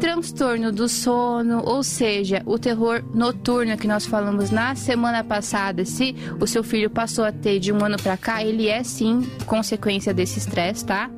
Transtorno 0.00 0.70
do 0.70 0.88
sono, 0.88 1.62
ou 1.64 1.82
seja, 1.82 2.42
o 2.46 2.58
terror 2.58 3.02
noturno 3.12 3.76
que 3.76 3.88
nós 3.88 4.06
falamos 4.06 4.50
na 4.50 4.74
semana 4.74 5.24
passada. 5.24 5.84
Se 5.84 6.14
o 6.40 6.46
seu 6.46 6.62
filho 6.62 6.88
passou 6.88 7.24
a 7.24 7.32
ter 7.32 7.58
de 7.58 7.72
um 7.72 7.84
ano 7.84 7.96
pra 8.00 8.16
cá, 8.16 8.42
ele 8.42 8.68
é 8.68 8.82
sim 8.84 9.22
consequência 9.44 10.14
desse 10.14 10.38
estresse, 10.38 10.86
tá? 10.86 11.10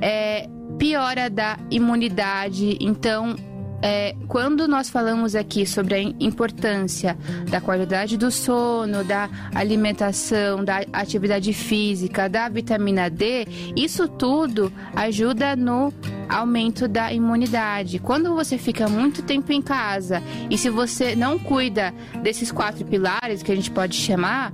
É, 0.00 0.48
piora 0.78 1.30
da 1.30 1.58
imunidade. 1.70 2.76
Então, 2.80 3.36
é, 3.82 4.14
quando 4.28 4.68
nós 4.68 4.88
falamos 4.88 5.34
aqui 5.34 5.66
sobre 5.66 5.94
a 5.94 5.98
im- 6.00 6.14
importância 6.20 7.18
da 7.50 7.60
qualidade 7.60 8.16
do 8.16 8.30
sono, 8.30 9.02
da 9.04 9.28
alimentação, 9.54 10.64
da 10.64 10.84
atividade 10.92 11.52
física, 11.52 12.28
da 12.28 12.48
vitamina 12.48 13.10
D, 13.10 13.46
isso 13.76 14.06
tudo 14.06 14.72
ajuda 14.94 15.56
no 15.56 15.92
aumento 16.28 16.86
da 16.86 17.12
imunidade. 17.12 17.98
Quando 17.98 18.34
você 18.34 18.56
fica 18.56 18.88
muito 18.88 19.22
tempo 19.22 19.52
em 19.52 19.60
casa 19.60 20.22
e 20.48 20.56
se 20.56 20.70
você 20.70 21.16
não 21.16 21.38
cuida 21.38 21.92
desses 22.22 22.52
quatro 22.52 22.84
pilares 22.84 23.42
que 23.42 23.50
a 23.50 23.56
gente 23.56 23.70
pode 23.70 23.96
chamar, 23.96 24.52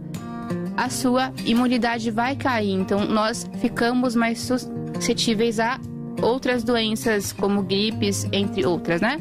a 0.76 0.88
sua 0.88 1.32
imunidade 1.44 2.10
vai 2.10 2.34
cair. 2.36 2.70
Então, 2.72 3.04
nós 3.04 3.48
ficamos 3.60 4.14
mais 4.16 4.40
suscetíveis 4.40 5.60
a 5.60 5.78
outras 6.22 6.62
doenças, 6.64 7.32
como 7.32 7.62
gripes, 7.62 8.26
entre 8.32 8.64
outras, 8.64 9.00
né? 9.00 9.20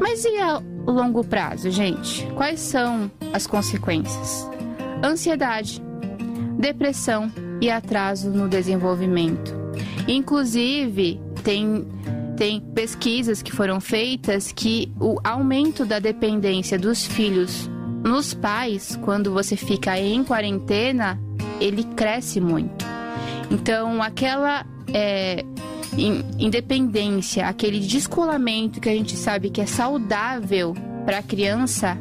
Mas 0.00 0.24
e 0.24 0.36
a 0.38 0.62
longo 0.86 1.24
prazo, 1.24 1.70
gente? 1.70 2.26
Quais 2.34 2.60
são 2.60 3.10
as 3.32 3.46
consequências? 3.46 4.48
Ansiedade, 5.02 5.82
depressão 6.58 7.30
e 7.60 7.70
atraso 7.70 8.30
no 8.30 8.48
desenvolvimento. 8.48 9.54
Inclusive, 10.08 11.20
tem, 11.42 11.86
tem 12.36 12.60
pesquisas 12.60 13.42
que 13.42 13.52
foram 13.52 13.80
feitas 13.80 14.52
que 14.52 14.92
o 15.00 15.18
aumento 15.24 15.84
da 15.84 15.98
dependência 15.98 16.78
dos 16.78 17.04
filhos 17.04 17.68
nos 18.04 18.32
pais, 18.34 18.96
quando 19.02 19.32
você 19.32 19.56
fica 19.56 19.98
em 19.98 20.22
quarentena, 20.22 21.20
ele 21.60 21.82
cresce 21.82 22.40
muito. 22.40 22.84
Então, 23.50 24.02
aquela 24.02 24.64
é, 24.92 25.44
independência, 26.38 27.46
aquele 27.46 27.80
descolamento 27.80 28.80
que 28.80 28.88
a 28.88 28.92
gente 28.92 29.16
sabe 29.16 29.50
que 29.50 29.60
é 29.60 29.66
saudável 29.66 30.74
para 31.04 31.18
a 31.18 31.22
criança, 31.22 31.96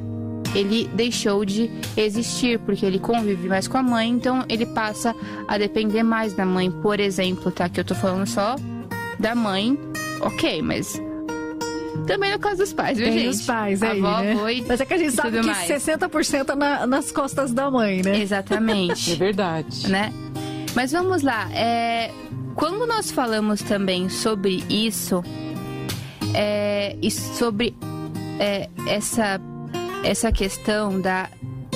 ele 0.54 0.90
deixou 0.94 1.44
de 1.46 1.70
existir, 1.98 2.60
porque 2.60 2.86
ele 2.86 3.00
convive 3.00 3.48
mais 3.48 3.68
com 3.68 3.78
a 3.78 3.84
mãe, 3.84 4.10
então 4.10 4.44
ele 4.50 4.66
passa 4.66 5.14
a 5.48 5.58
depender 5.58 6.04
mais 6.04 6.34
da 6.34 6.46
mãe. 6.46 6.72
Por 6.72 7.00
exemplo, 7.00 7.52
tá? 7.52 7.68
Que 7.70 7.80
eu 7.80 7.84
tô 7.86 7.94
falando 7.96 8.26
só 8.26 8.56
da 9.20 9.36
mãe, 9.36 9.78
ok, 10.22 10.62
mas 10.62 11.02
também 12.08 12.32
no 12.32 12.40
caso 12.40 12.58
dos 12.58 12.74
pais, 12.74 12.98
viu, 12.98 13.08
Tem 13.08 13.20
gente? 13.20 13.30
os 13.30 13.42
pais 13.46 13.82
aí, 13.82 14.00
Avó, 14.00 14.22
né? 14.22 14.32
avô 14.34 14.48
e- 14.50 14.64
Mas 14.68 14.80
é 14.82 14.86
que 14.86 14.94
a 14.94 14.98
gente 14.98 15.12
sabe 15.14 15.40
que 15.40 15.46
mais. 15.46 15.68
60% 15.68 16.52
é 16.52 16.56
na- 16.56 16.86
nas 16.88 17.12
costas 17.12 17.52
da 17.52 17.70
mãe, 17.72 18.02
né? 18.04 18.20
Exatamente. 18.20 19.12
É 19.14 19.16
verdade. 19.16 19.88
né? 19.90 20.14
Mas 20.76 20.92
vamos 20.92 21.22
lá. 21.24 21.50
é, 21.54 22.12
quando 22.56 22.88
nós 22.88 23.12
falamos 23.12 23.62
também 23.62 24.10
sobre 24.10 24.64
isso, 24.70 25.24
é, 26.34 26.98
e 27.02 27.10
sobre 27.10 27.76
é, 28.40 28.70
essa, 28.88 29.40
essa 30.04 30.32
questão 30.32 31.00
da 31.00 31.30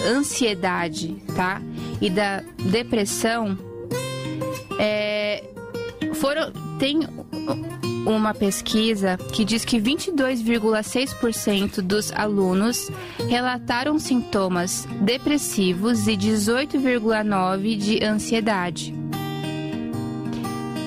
ansiedade, 0.05 1.15
tá? 1.35 1.61
E 2.01 2.09
da 2.09 2.41
depressão, 2.69 3.57
é, 4.77 5.43
foram, 6.13 6.51
tem 6.77 6.99
uma 8.05 8.33
pesquisa 8.33 9.17
que 9.31 9.45
diz 9.45 9.65
que 9.65 9.79
22,6% 9.79 11.81
dos 11.81 12.11
alunos 12.11 12.89
relataram 13.29 13.97
sintomas 13.99 14.87
depressivos 15.01 16.07
e 16.07 16.17
18,9% 16.17 17.77
de 17.77 18.03
ansiedade. 18.03 19.08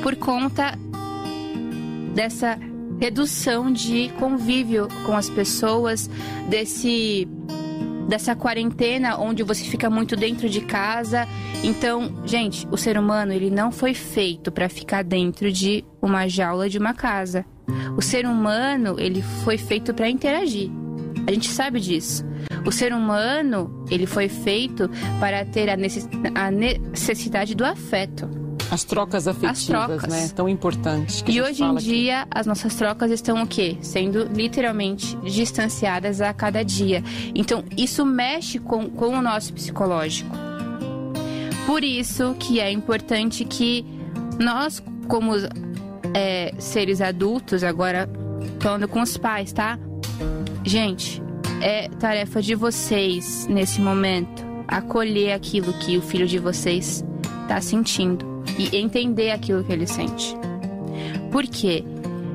Por 0.03 0.17
conta 0.17 0.77
dessa 2.15 2.59
redução 3.01 3.73
de 3.73 4.11
convívio 4.19 4.89
com 5.07 5.17
as 5.17 5.29
pessoas, 5.31 6.09
desse 6.49 7.29
dessa 8.09 8.35
quarentena 8.35 9.17
onde 9.17 9.43
você 9.45 9.65
fica 9.65 9.89
muito 9.89 10.17
dentro 10.17 10.49
de 10.49 10.61
casa. 10.61 11.27
Então, 11.63 12.13
gente, 12.27 12.67
o 12.71 12.77
ser 12.77 12.99
humano 12.99 13.33
ele 13.33 13.49
não 13.49 13.71
foi 13.71 13.95
feito 13.95 14.51
para 14.51 14.69
ficar 14.69 15.03
dentro 15.05 15.51
de 15.53 15.85
uma 16.03 16.27
jaula 16.29 16.69
de 16.69 16.79
uma 16.79 16.93
casa. 16.93 17.45
O 17.97 18.03
ser 18.03 18.27
humano 18.27 18.97
ele 18.99 19.23
foi 19.45 19.57
feito 19.57 19.95
para 19.95 20.11
interagir. 20.11 20.69
A 21.27 21.31
gente 21.33 21.49
sabe 21.49 21.79
disso. 21.81 22.25
O 22.67 22.73
ser 22.73 22.93
humano 22.93 23.85
ele 23.89 24.05
foi 24.07 24.29
feito 24.29 24.91
para 25.21 25.45
ter 25.45 25.71
a 25.71 25.77
necess- 25.77 26.09
a 26.35 26.51
necessidade 26.51 27.55
do 27.55 27.65
afeto. 27.65 28.29
As 28.73 28.85
trocas 28.85 29.29
afetivas, 29.29 29.67
trocas. 29.67 30.09
né? 30.09 30.31
Tão 30.35 30.49
importantes. 30.49 31.23
E 31.29 31.43
hoje 31.43 31.63
em 31.63 31.73
aqui. 31.73 31.85
dia, 31.85 32.27
as 32.31 32.47
nossas 32.47 32.75
trocas 32.75 33.11
estão 33.11 33.43
o 33.43 33.47
quê? 33.47 33.77
Sendo 33.83 34.25
literalmente 34.25 35.15
distanciadas 35.17 36.23
a 36.23 36.33
cada 36.33 36.65
dia. 36.65 37.05
Então, 37.35 37.63
isso 37.77 38.07
mexe 38.07 38.59
com, 38.59 38.89
com 38.89 39.09
o 39.09 39.21
nosso 39.21 39.53
psicológico. 39.53 40.35
Por 41.67 41.85
isso 41.85 42.35
que 42.39 42.61
é 42.61 42.73
importante 42.73 43.45
que 43.45 43.85
nós, 44.41 44.83
como 45.07 45.35
é, 46.15 46.55
seres 46.59 47.03
adultos, 47.03 47.63
agora 47.63 48.09
falando 48.59 48.89
com 48.89 49.03
os 49.03 49.19
pais, 49.19 49.53
tá? 49.53 49.79
Gente, 50.65 51.23
é 51.61 51.91
tarefa 51.91 52.41
de 52.41 52.55
vocês, 52.55 53.47
nesse 53.51 53.83
momento, 53.83 54.43
acolher 54.67 55.35
aquilo 55.35 55.75
que 55.75 55.99
o 55.99 56.01
filho 56.01 56.27
de 56.27 56.39
vocês 56.39 57.05
está 57.43 57.61
sentindo 57.61 58.32
e 58.59 58.77
entender 58.77 59.31
aquilo 59.31 59.65
que 59.65 59.73
ele 59.73 59.87
sente. 59.87 60.37
Por 61.31 61.45
quê? 61.45 61.85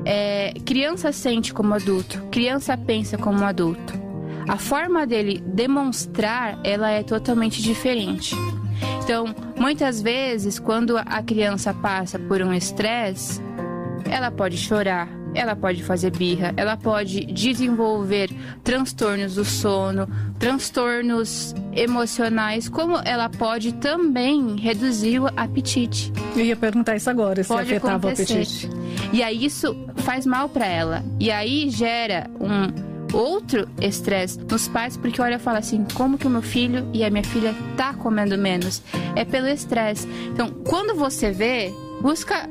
É, 0.04 0.54
criança 0.64 1.12
sente 1.12 1.52
como 1.52 1.74
adulto, 1.74 2.20
criança 2.30 2.76
pensa 2.76 3.18
como 3.18 3.44
adulto. 3.44 3.92
A 4.48 4.56
forma 4.56 5.06
dele 5.06 5.42
demonstrar, 5.44 6.58
ela 6.64 6.90
é 6.90 7.02
totalmente 7.02 7.60
diferente. 7.60 8.34
Então, 9.02 9.34
muitas 9.56 10.00
vezes, 10.00 10.58
quando 10.58 10.96
a 10.96 11.22
criança 11.22 11.74
passa 11.74 12.18
por 12.18 12.40
um 12.40 12.52
estresse, 12.54 13.40
ela 14.10 14.30
pode 14.30 14.56
chorar, 14.56 15.08
ela 15.34 15.54
pode 15.54 15.82
fazer 15.82 16.10
birra, 16.10 16.52
ela 16.56 16.76
pode 16.76 17.24
desenvolver 17.26 18.30
transtornos 18.64 19.34
do 19.34 19.44
sono, 19.44 20.08
transtornos 20.38 21.54
emocionais, 21.72 22.68
como 22.68 22.96
ela 23.04 23.28
pode 23.28 23.72
também 23.74 24.56
reduzir 24.56 25.20
o 25.20 25.26
apetite. 25.36 26.12
Eu 26.36 26.44
ia 26.44 26.56
perguntar 26.56 26.96
isso 26.96 27.10
agora, 27.10 27.42
se 27.42 27.48
Pode 27.48 27.70
afetava 27.70 28.08
acontecer. 28.08 28.32
o 28.32 28.36
apetite. 28.36 28.70
E 29.12 29.22
aí 29.22 29.44
isso 29.44 29.76
faz 29.96 30.26
mal 30.26 30.48
para 30.48 30.66
ela. 30.66 31.04
E 31.20 31.30
aí 31.30 31.68
gera 31.70 32.28
um 32.40 32.88
outro 33.16 33.68
estresse 33.80 34.38
nos 34.50 34.68
pais, 34.68 34.96
porque 34.96 35.20
olha, 35.20 35.38
fala 35.38 35.58
assim, 35.58 35.86
como 35.94 36.18
que 36.18 36.26
o 36.26 36.30
meu 36.30 36.42
filho 36.42 36.86
e 36.92 37.04
a 37.04 37.10
minha 37.10 37.24
filha 37.24 37.54
tá 37.76 37.94
comendo 37.94 38.36
menos? 38.36 38.82
É 39.14 39.24
pelo 39.24 39.48
estresse. 39.48 40.06
Então, 40.32 40.50
quando 40.66 40.94
você 40.94 41.30
vê, 41.30 41.72
busca 42.00 42.48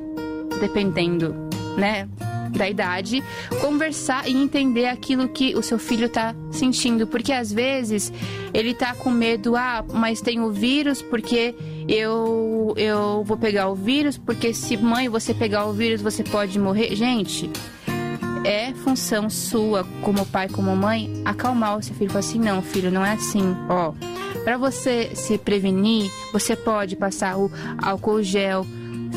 dependendo, 0.59 1.36
né? 1.78 2.07
Da 2.49 2.69
idade, 2.69 3.23
conversar 3.61 4.27
e 4.27 4.35
entender 4.35 4.87
aquilo 4.87 5.27
que 5.27 5.55
o 5.55 5.61
seu 5.61 5.79
filho 5.79 6.05
está 6.05 6.35
sentindo, 6.51 7.07
porque 7.07 7.31
às 7.33 7.51
vezes 7.51 8.11
ele 8.53 8.73
tá 8.73 8.93
com 8.93 9.09
medo, 9.09 9.55
ah, 9.55 9.83
mas 9.93 10.21
tem 10.21 10.39
o 10.39 10.51
vírus 10.51 11.01
porque 11.01 11.55
eu 11.87 12.73
eu 12.75 13.23
vou 13.23 13.37
pegar 13.37 13.69
o 13.69 13.75
vírus, 13.75 14.17
porque 14.17 14.53
se 14.53 14.77
mãe 14.77 15.07
você 15.09 15.33
pegar 15.33 15.65
o 15.65 15.73
vírus 15.73 16.01
você 16.01 16.23
pode 16.23 16.59
morrer. 16.59 16.95
Gente, 16.95 17.49
é 18.43 18.73
função 18.73 19.29
sua, 19.29 19.85
como 20.01 20.25
pai, 20.25 20.47
como 20.47 20.75
mãe, 20.75 21.21
acalmar 21.25 21.77
o 21.77 21.83
seu 21.83 21.93
filho. 21.95 22.09
Falar 22.09 22.19
assim, 22.19 22.39
não, 22.39 22.61
filho, 22.61 22.91
não 22.91 23.05
é 23.05 23.11
assim. 23.11 23.55
Ó, 23.69 23.93
para 24.43 24.57
você 24.57 25.11
se 25.13 25.37
prevenir, 25.37 26.09
você 26.31 26.55
pode 26.55 26.95
passar 26.95 27.37
o 27.37 27.51
álcool 27.77 28.23
gel, 28.23 28.65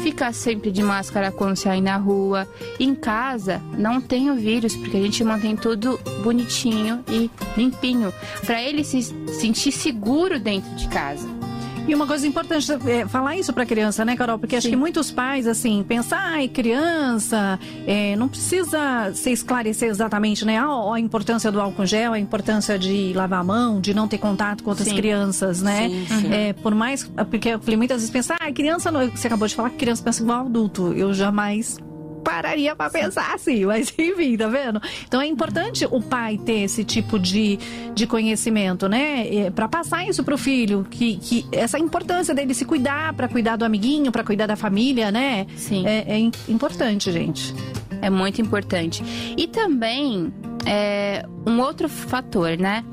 ficar 0.00 0.32
sempre 0.32 0.70
de 0.70 0.82
máscara 0.82 1.30
quando 1.30 1.56
sair 1.56 1.80
na 1.80 1.96
rua. 1.96 2.48
Em 2.78 2.94
casa, 2.94 3.62
não 3.76 4.00
tem 4.00 4.30
o 4.30 4.34
vírus, 4.34 4.76
porque 4.76 4.96
a 4.96 5.00
gente 5.02 5.22
mantém 5.24 5.56
tudo 5.56 5.98
bonitinho 6.22 7.04
e 7.08 7.30
limpinho, 7.56 8.12
para 8.44 8.62
ele 8.62 8.84
se 8.84 9.02
sentir 9.32 9.72
seguro 9.72 10.38
dentro 10.38 10.70
de 10.74 10.88
casa. 10.88 11.39
E 11.86 11.94
uma 11.94 12.06
coisa 12.06 12.26
importante 12.26 12.66
é 12.86 13.06
falar 13.06 13.36
isso 13.36 13.52
para 13.52 13.64
a 13.64 13.66
criança, 13.66 14.04
né, 14.04 14.16
Carol? 14.16 14.38
Porque 14.38 14.54
Sim. 14.54 14.58
acho 14.58 14.68
que 14.68 14.76
muitos 14.76 15.10
pais, 15.10 15.46
assim, 15.46 15.84
pensam, 15.86 16.18
ai, 16.18 16.48
criança, 16.48 17.58
é, 17.86 18.14
não 18.16 18.28
precisa 18.28 19.12
se 19.14 19.30
esclarecer 19.32 19.88
exatamente, 19.88 20.44
né? 20.44 20.58
A, 20.58 20.94
a, 20.94 21.00
importância 21.00 21.50
do 21.50 21.60
álcool 21.60 21.86
gel, 21.86 22.12
a 22.12 22.18
importância 22.18 22.78
de 22.78 23.12
lavar 23.14 23.40
a 23.40 23.44
mão, 23.44 23.80
de 23.80 23.92
não 23.92 24.06
ter 24.06 24.18
contato 24.18 24.62
com 24.62 24.70
outras 24.70 24.88
sim. 24.88 24.96
crianças, 24.96 25.62
né? 25.62 25.88
Sim. 25.88 26.32
É, 26.32 26.52
por 26.52 26.74
mais. 26.74 27.04
Porque 27.28 27.50
eu 27.50 27.60
falei, 27.60 27.76
muitas 27.76 27.98
vezes 27.98 28.10
pensar, 28.10 28.36
ah, 28.40 28.52
criança. 28.52 28.90
Não, 28.90 29.08
você 29.08 29.26
acabou 29.26 29.48
de 29.48 29.54
falar 29.54 29.70
que 29.70 29.76
criança 29.76 30.02
pensa 30.02 30.22
igual 30.22 30.46
adulto. 30.46 30.92
Eu 30.92 31.12
jamais 31.12 31.78
pararia 32.20 32.74
para 32.76 32.90
pensar 32.90 33.34
assim, 33.34 33.64
mas 33.64 33.92
enfim, 33.98 34.36
tá 34.36 34.48
vendo? 34.48 34.80
Então 35.06 35.20
é 35.20 35.26
importante 35.26 35.86
o 35.90 36.00
pai 36.00 36.38
ter 36.38 36.60
esse 36.60 36.84
tipo 36.84 37.18
de, 37.18 37.58
de 37.94 38.06
conhecimento, 38.06 38.88
né? 38.88 39.50
Para 39.54 39.68
passar 39.68 40.06
isso 40.08 40.22
pro 40.22 40.38
filho, 40.38 40.86
que, 40.88 41.16
que 41.16 41.46
essa 41.52 41.78
importância 41.78 42.34
dele 42.34 42.54
se 42.54 42.64
cuidar, 42.64 43.12
para 43.14 43.28
cuidar 43.28 43.56
do 43.56 43.64
amiguinho, 43.64 44.12
para 44.12 44.24
cuidar 44.24 44.46
da 44.46 44.56
família, 44.56 45.10
né? 45.10 45.46
Sim. 45.56 45.86
É, 45.86 46.04
é 46.08 46.18
importante, 46.48 47.10
gente. 47.10 47.54
É 48.02 48.08
muito 48.08 48.40
importante. 48.40 49.02
E 49.36 49.46
também 49.46 50.32
é, 50.66 51.24
um 51.46 51.60
outro 51.60 51.88
fator, 51.88 52.56
né? 52.56 52.84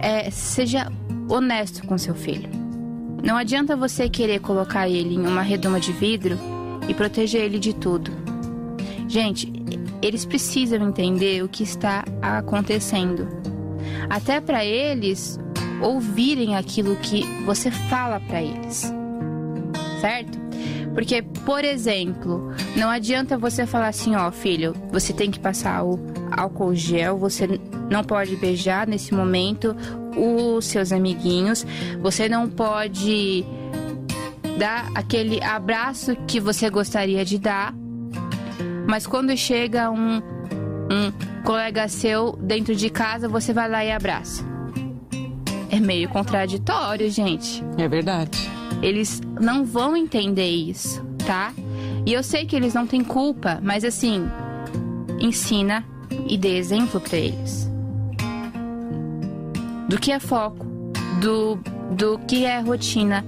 É, 0.00 0.30
seja 0.30 0.90
honesto 1.28 1.86
com 1.86 1.98
seu 1.98 2.14
filho. 2.14 2.48
Não 3.22 3.36
adianta 3.36 3.76
você 3.76 4.08
querer 4.08 4.40
colocar 4.40 4.88
ele 4.88 5.14
em 5.14 5.26
uma 5.26 5.42
redoma 5.42 5.80
de 5.80 5.92
vidro 5.92 6.38
e 6.88 6.94
proteger 6.94 7.42
ele 7.42 7.58
de 7.58 7.74
tudo. 7.74 8.12
Gente, 9.08 9.50
eles 10.02 10.24
precisam 10.24 10.86
entender 10.86 11.42
o 11.42 11.48
que 11.48 11.62
está 11.62 12.04
acontecendo. 12.20 13.26
Até 14.08 14.40
para 14.40 14.64
eles 14.64 15.40
ouvirem 15.80 16.56
aquilo 16.56 16.94
que 16.96 17.24
você 17.44 17.70
fala 17.70 18.20
para 18.20 18.42
eles. 18.42 18.92
Certo? 20.00 20.38
Porque, 20.94 21.22
por 21.22 21.64
exemplo, 21.64 22.52
não 22.76 22.90
adianta 22.90 23.38
você 23.38 23.64
falar 23.64 23.88
assim, 23.88 24.14
ó, 24.16 24.30
filho, 24.30 24.74
você 24.90 25.12
tem 25.12 25.30
que 25.30 25.38
passar 25.38 25.84
o 25.84 25.98
álcool 26.30 26.74
gel, 26.74 27.16
você 27.16 27.46
não 27.88 28.02
pode 28.02 28.36
beijar 28.36 28.86
nesse 28.86 29.14
momento 29.14 29.76
os 30.16 30.66
seus 30.66 30.90
amiguinhos, 30.90 31.64
você 32.00 32.28
não 32.28 32.48
pode 32.48 33.44
dar 34.58 34.90
aquele 34.94 35.42
abraço 35.42 36.16
que 36.26 36.40
você 36.40 36.68
gostaria 36.68 37.24
de 37.24 37.38
dar, 37.38 37.72
mas 38.88 39.06
quando 39.06 39.36
chega 39.36 39.90
um, 39.90 40.16
um 40.16 41.42
colega 41.44 41.86
seu 41.88 42.32
dentro 42.40 42.74
de 42.74 42.88
casa, 42.88 43.28
você 43.28 43.52
vai 43.52 43.68
lá 43.68 43.84
e 43.84 43.92
abraça. 43.92 44.42
É 45.70 45.78
meio 45.78 46.08
contraditório, 46.08 47.10
gente. 47.10 47.62
É 47.76 47.86
verdade. 47.86 48.38
Eles 48.80 49.20
não 49.38 49.62
vão 49.62 49.94
entender 49.94 50.48
isso, 50.48 51.04
tá? 51.26 51.52
E 52.06 52.14
eu 52.14 52.22
sei 52.22 52.46
que 52.46 52.56
eles 52.56 52.72
não 52.72 52.86
têm 52.86 53.04
culpa, 53.04 53.60
mas 53.62 53.84
assim, 53.84 54.26
ensina 55.20 55.84
e 56.26 56.38
dê 56.38 56.56
exemplo 56.56 56.98
para 56.98 57.18
eles. 57.18 57.70
Do 59.86 59.98
que 59.98 60.12
é 60.12 60.18
foco, 60.18 60.64
do, 61.20 61.56
do 61.90 62.18
que 62.20 62.46
é 62.46 62.58
rotina. 62.60 63.22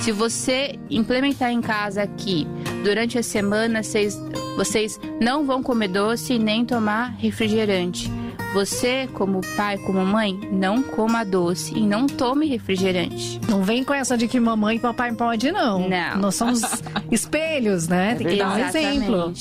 Se 0.00 0.10
você 0.10 0.78
implementar 0.88 1.50
em 1.50 1.60
casa 1.60 2.02
aqui, 2.02 2.46
durante 2.82 3.18
a 3.18 3.22
semana, 3.22 3.82
vocês 3.82 4.18
vocês 4.56 5.00
não 5.20 5.44
vão 5.44 5.62
comer 5.62 5.88
doce 5.88 6.38
nem 6.38 6.64
tomar 6.64 7.14
refrigerante. 7.18 8.10
Você, 8.52 9.08
como 9.14 9.40
pai, 9.56 9.78
como 9.78 10.04
mãe, 10.04 10.38
não 10.52 10.82
coma 10.82 11.24
doce 11.24 11.74
e 11.74 11.80
não 11.80 12.06
tome 12.06 12.46
refrigerante. 12.46 13.40
Não 13.48 13.62
vem 13.62 13.82
com 13.82 13.94
essa 13.94 14.14
de 14.14 14.28
que 14.28 14.38
mamãe 14.38 14.76
e 14.76 14.78
papai 14.78 15.10
pode, 15.14 15.50
não. 15.50 15.88
Não. 15.88 16.18
Nós 16.18 16.34
somos 16.34 16.60
espelhos, 17.10 17.88
né? 17.88 18.14
Tem 18.14 18.26
que 18.26 18.36
dar 18.36 18.54
um 18.54 18.58
exemplo. 18.58 19.32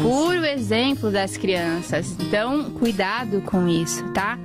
Puro 0.00 0.44
exemplo 0.44 1.10
das 1.10 1.36
crianças. 1.36 2.14
Então, 2.20 2.70
cuidado 2.70 3.40
com 3.40 3.66
isso, 3.66 4.04
tá? 4.12 4.38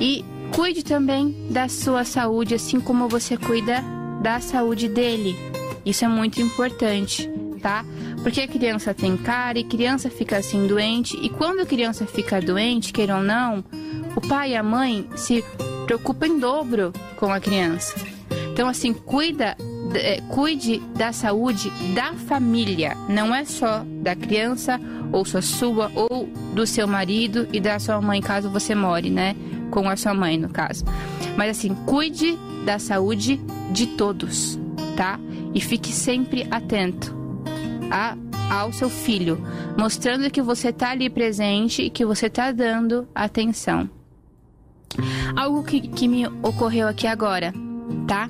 E 0.00 0.24
cuide 0.54 0.82
também 0.82 1.36
da 1.50 1.68
sua 1.68 2.04
saúde, 2.04 2.54
assim 2.54 2.80
como 2.80 3.06
você 3.06 3.36
cuida 3.36 3.84
da 4.22 4.40
saúde 4.40 4.88
dele. 4.88 5.36
Isso 5.84 6.06
é 6.06 6.08
muito 6.08 6.40
importante 6.40 7.30
tá? 7.58 7.84
Porque 8.22 8.40
a 8.40 8.48
criança 8.48 8.94
tem 8.94 9.16
cara 9.16 9.58
e 9.58 9.64
criança 9.64 10.10
fica 10.10 10.38
assim 10.38 10.66
doente 10.66 11.16
e 11.22 11.28
quando 11.28 11.60
a 11.60 11.66
criança 11.66 12.06
fica 12.06 12.40
doente, 12.40 12.92
queira 12.92 13.16
ou 13.16 13.22
não, 13.22 13.64
o 14.16 14.20
pai 14.20 14.52
e 14.52 14.56
a 14.56 14.62
mãe 14.62 15.08
se 15.16 15.44
preocupam 15.86 16.26
em 16.26 16.38
dobro 16.38 16.92
com 17.16 17.32
a 17.32 17.40
criança. 17.40 17.94
Então 18.52 18.68
assim, 18.68 18.92
cuida 18.92 19.56
é, 19.94 20.20
cuide 20.28 20.78
da 20.96 21.12
saúde 21.12 21.70
da 21.94 22.12
família, 22.12 22.96
não 23.08 23.34
é 23.34 23.44
só 23.44 23.84
da 24.02 24.14
criança 24.14 24.80
ou 25.12 25.24
só 25.24 25.40
sua 25.40 25.90
ou 25.94 26.26
do 26.54 26.66
seu 26.66 26.86
marido 26.86 27.48
e 27.52 27.60
da 27.60 27.78
sua 27.78 28.00
mãe 28.00 28.20
caso 28.20 28.50
você 28.50 28.74
more, 28.74 29.08
né, 29.10 29.34
com 29.70 29.88
a 29.88 29.96
sua 29.96 30.14
mãe 30.14 30.36
no 30.36 30.48
caso. 30.48 30.84
Mas 31.36 31.56
assim, 31.56 31.74
cuide 31.86 32.38
da 32.64 32.78
saúde 32.78 33.40
de 33.70 33.86
todos, 33.86 34.58
tá? 34.96 35.18
E 35.54 35.60
fique 35.60 35.92
sempre 35.92 36.46
atento 36.50 37.16
a, 37.90 38.16
ao 38.50 38.72
seu 38.72 38.88
filho, 38.88 39.38
mostrando 39.78 40.30
que 40.30 40.42
você 40.42 40.68
está 40.68 40.90
ali 40.90 41.08
presente 41.08 41.82
e 41.82 41.90
que 41.90 42.04
você 42.04 42.26
está 42.26 42.52
dando 42.52 43.08
atenção. 43.14 43.88
Algo 45.36 45.62
que, 45.62 45.80
que 45.80 46.08
me 46.08 46.26
ocorreu 46.42 46.88
aqui 46.88 47.06
agora, 47.06 47.52
tá? 48.06 48.28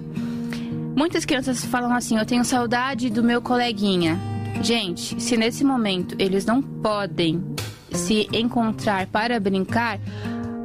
Muitas 0.96 1.24
crianças 1.24 1.64
falam 1.64 1.92
assim: 1.92 2.18
Eu 2.18 2.26
tenho 2.26 2.44
saudade 2.44 3.08
do 3.10 3.22
meu 3.22 3.40
coleguinha. 3.40 4.18
Gente, 4.62 5.20
se 5.22 5.36
nesse 5.36 5.62
momento 5.62 6.16
eles 6.18 6.44
não 6.44 6.60
podem 6.60 7.42
se 7.92 8.28
encontrar 8.32 9.06
para 9.06 9.38
brincar, 9.38 10.00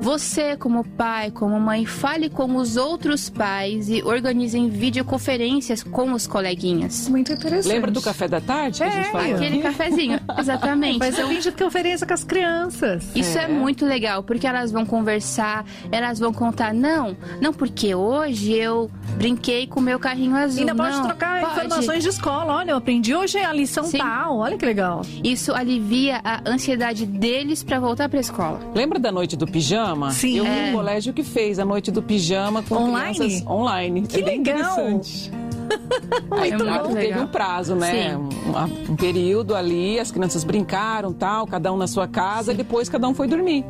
você, 0.04 0.58
como 0.58 0.84
pai, 0.84 1.32
como 1.32 1.58
mãe, 1.62 1.86
fale 1.86 2.30
com 2.30 2.58
os 2.58 2.76
outros 2.76 3.30
pais 3.30 3.88
e 3.88 4.04
organizem 4.04 4.70
videoconferências 4.70 5.82
com 5.82 6.12
os 6.12 6.28
coleguinhas. 6.28 7.08
Muito 7.08 7.32
interessante. 7.32 7.72
Lembra 7.72 7.90
do 7.90 8.02
café 8.02 8.28
da 8.28 8.42
tarde 8.42 8.80
que 8.80 8.84
é, 8.84 8.88
a 8.88 8.92
gente 8.92 9.12
falou? 9.12 9.36
Aquele 9.36 9.62
cafezinho, 9.62 10.20
exatamente. 10.38 11.00
Faz 11.00 11.14
então, 11.14 11.30
a 11.30 11.34
videoconferência 11.34 12.06
com 12.06 12.14
as 12.14 12.24
crianças. 12.26 13.16
Isso 13.16 13.38
é. 13.38 13.44
é. 13.44 13.48
muito 13.48 13.86
legal, 13.86 14.24
porque 14.24 14.46
elas 14.46 14.74
vão 14.74 14.86
conversar, 14.86 15.66
elas 15.90 16.20
vão 16.20 16.34
contar, 16.34 16.74
não, 16.74 17.16
não 17.40 17.54
porque 17.54 17.96
hoje 17.96 18.52
eu 18.52 18.92
brinquei 19.18 19.68
com 19.68 19.80
o 19.80 19.84
meu 19.84 20.00
carrinho 20.00 20.36
azul. 20.36 20.60
Ainda 20.60 20.74
não, 20.74 20.84
pode 20.84 21.02
trocar 21.02 21.40
pode. 21.40 21.66
informações 21.66 22.04
de 22.04 22.10
escola. 22.10 22.56
Olha, 22.56 22.72
eu 22.72 22.78
aprendi 22.78 23.16
hoje 23.16 23.38
a 23.38 23.54
lição 23.54 23.86
Sim. 23.86 24.00
tal. 24.00 24.40
Olha 24.40 24.58
que 24.58 24.66
legal. 24.66 25.02
Isso 25.24 25.54
alivia 25.54 26.20
a 26.26 26.42
ansiedade 26.46 27.06
deles 27.06 27.64
para 27.64 27.80
voltar 27.80 28.10
para 28.10 28.20
a 28.20 28.22
escola. 28.22 28.60
Lembra 28.76 29.00
da 29.00 29.14
noite 29.14 29.38
do 29.38 29.48
pijama? 29.48 29.93
Pijama. 29.94 30.12
Sim. 30.12 30.38
Eu 30.38 30.44
vi 30.44 30.50
é. 30.50 30.70
um 30.70 30.74
colégio 30.74 31.14
que 31.14 31.24
fez 31.24 31.60
a 31.60 31.66
noite 31.66 31.92
do 31.92 32.02
pijama 32.02 32.64
com 32.64 32.76
online? 32.76 33.16
crianças 33.16 33.48
online. 33.48 34.02
Que 34.04 34.22
é 34.22 34.26
legal. 34.26 34.40
interessante. 34.40 35.32
Muito 36.30 36.98
é. 36.98 37.02
Teve 37.02 37.20
um 37.20 37.28
prazo, 37.28 37.76
né? 37.76 38.18
Um, 38.18 38.92
um, 38.92 38.96
período 38.96 39.56
ali, 39.56 40.00
as 40.00 40.12
crianças 40.12 40.44
brincaram, 40.44 41.14
tal, 41.14 41.48
cada 41.48 41.72
um 41.72 41.78
na 41.78 41.88
sua 41.88 42.08
casa, 42.08 42.52
e 42.52 42.56
depois 42.56 42.90
cada 42.90 43.08
um 43.08 43.14
foi 43.14 43.28
dormir. 43.28 43.66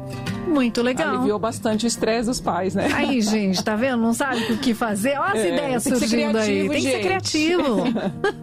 Muito 0.48 0.82
legal. 0.82 1.16
Aliviou 1.16 1.40
bastante 1.40 1.86
o 1.86 1.88
estresse 1.88 2.28
dos 2.28 2.40
pais, 2.40 2.76
né? 2.76 2.90
Aí, 2.94 3.22
gente, 3.22 3.64
tá 3.64 3.76
vendo? 3.76 3.98
Não 4.02 4.14
sabe 4.14 4.42
o 4.54 4.58
que 4.58 4.74
fazer? 4.74 5.18
Olha 5.18 5.34
as 5.34 5.40
É, 5.40 5.54
ideias 5.54 5.84
tem 5.84 5.94
que 5.94 6.00
ser 6.00 6.08
surgindo 6.08 6.38
aí. 6.38 6.68
criativo, 6.68 6.70
Tem 6.74 6.82
que 6.82 6.92
ser 6.92 7.00
criativo. 7.02 7.84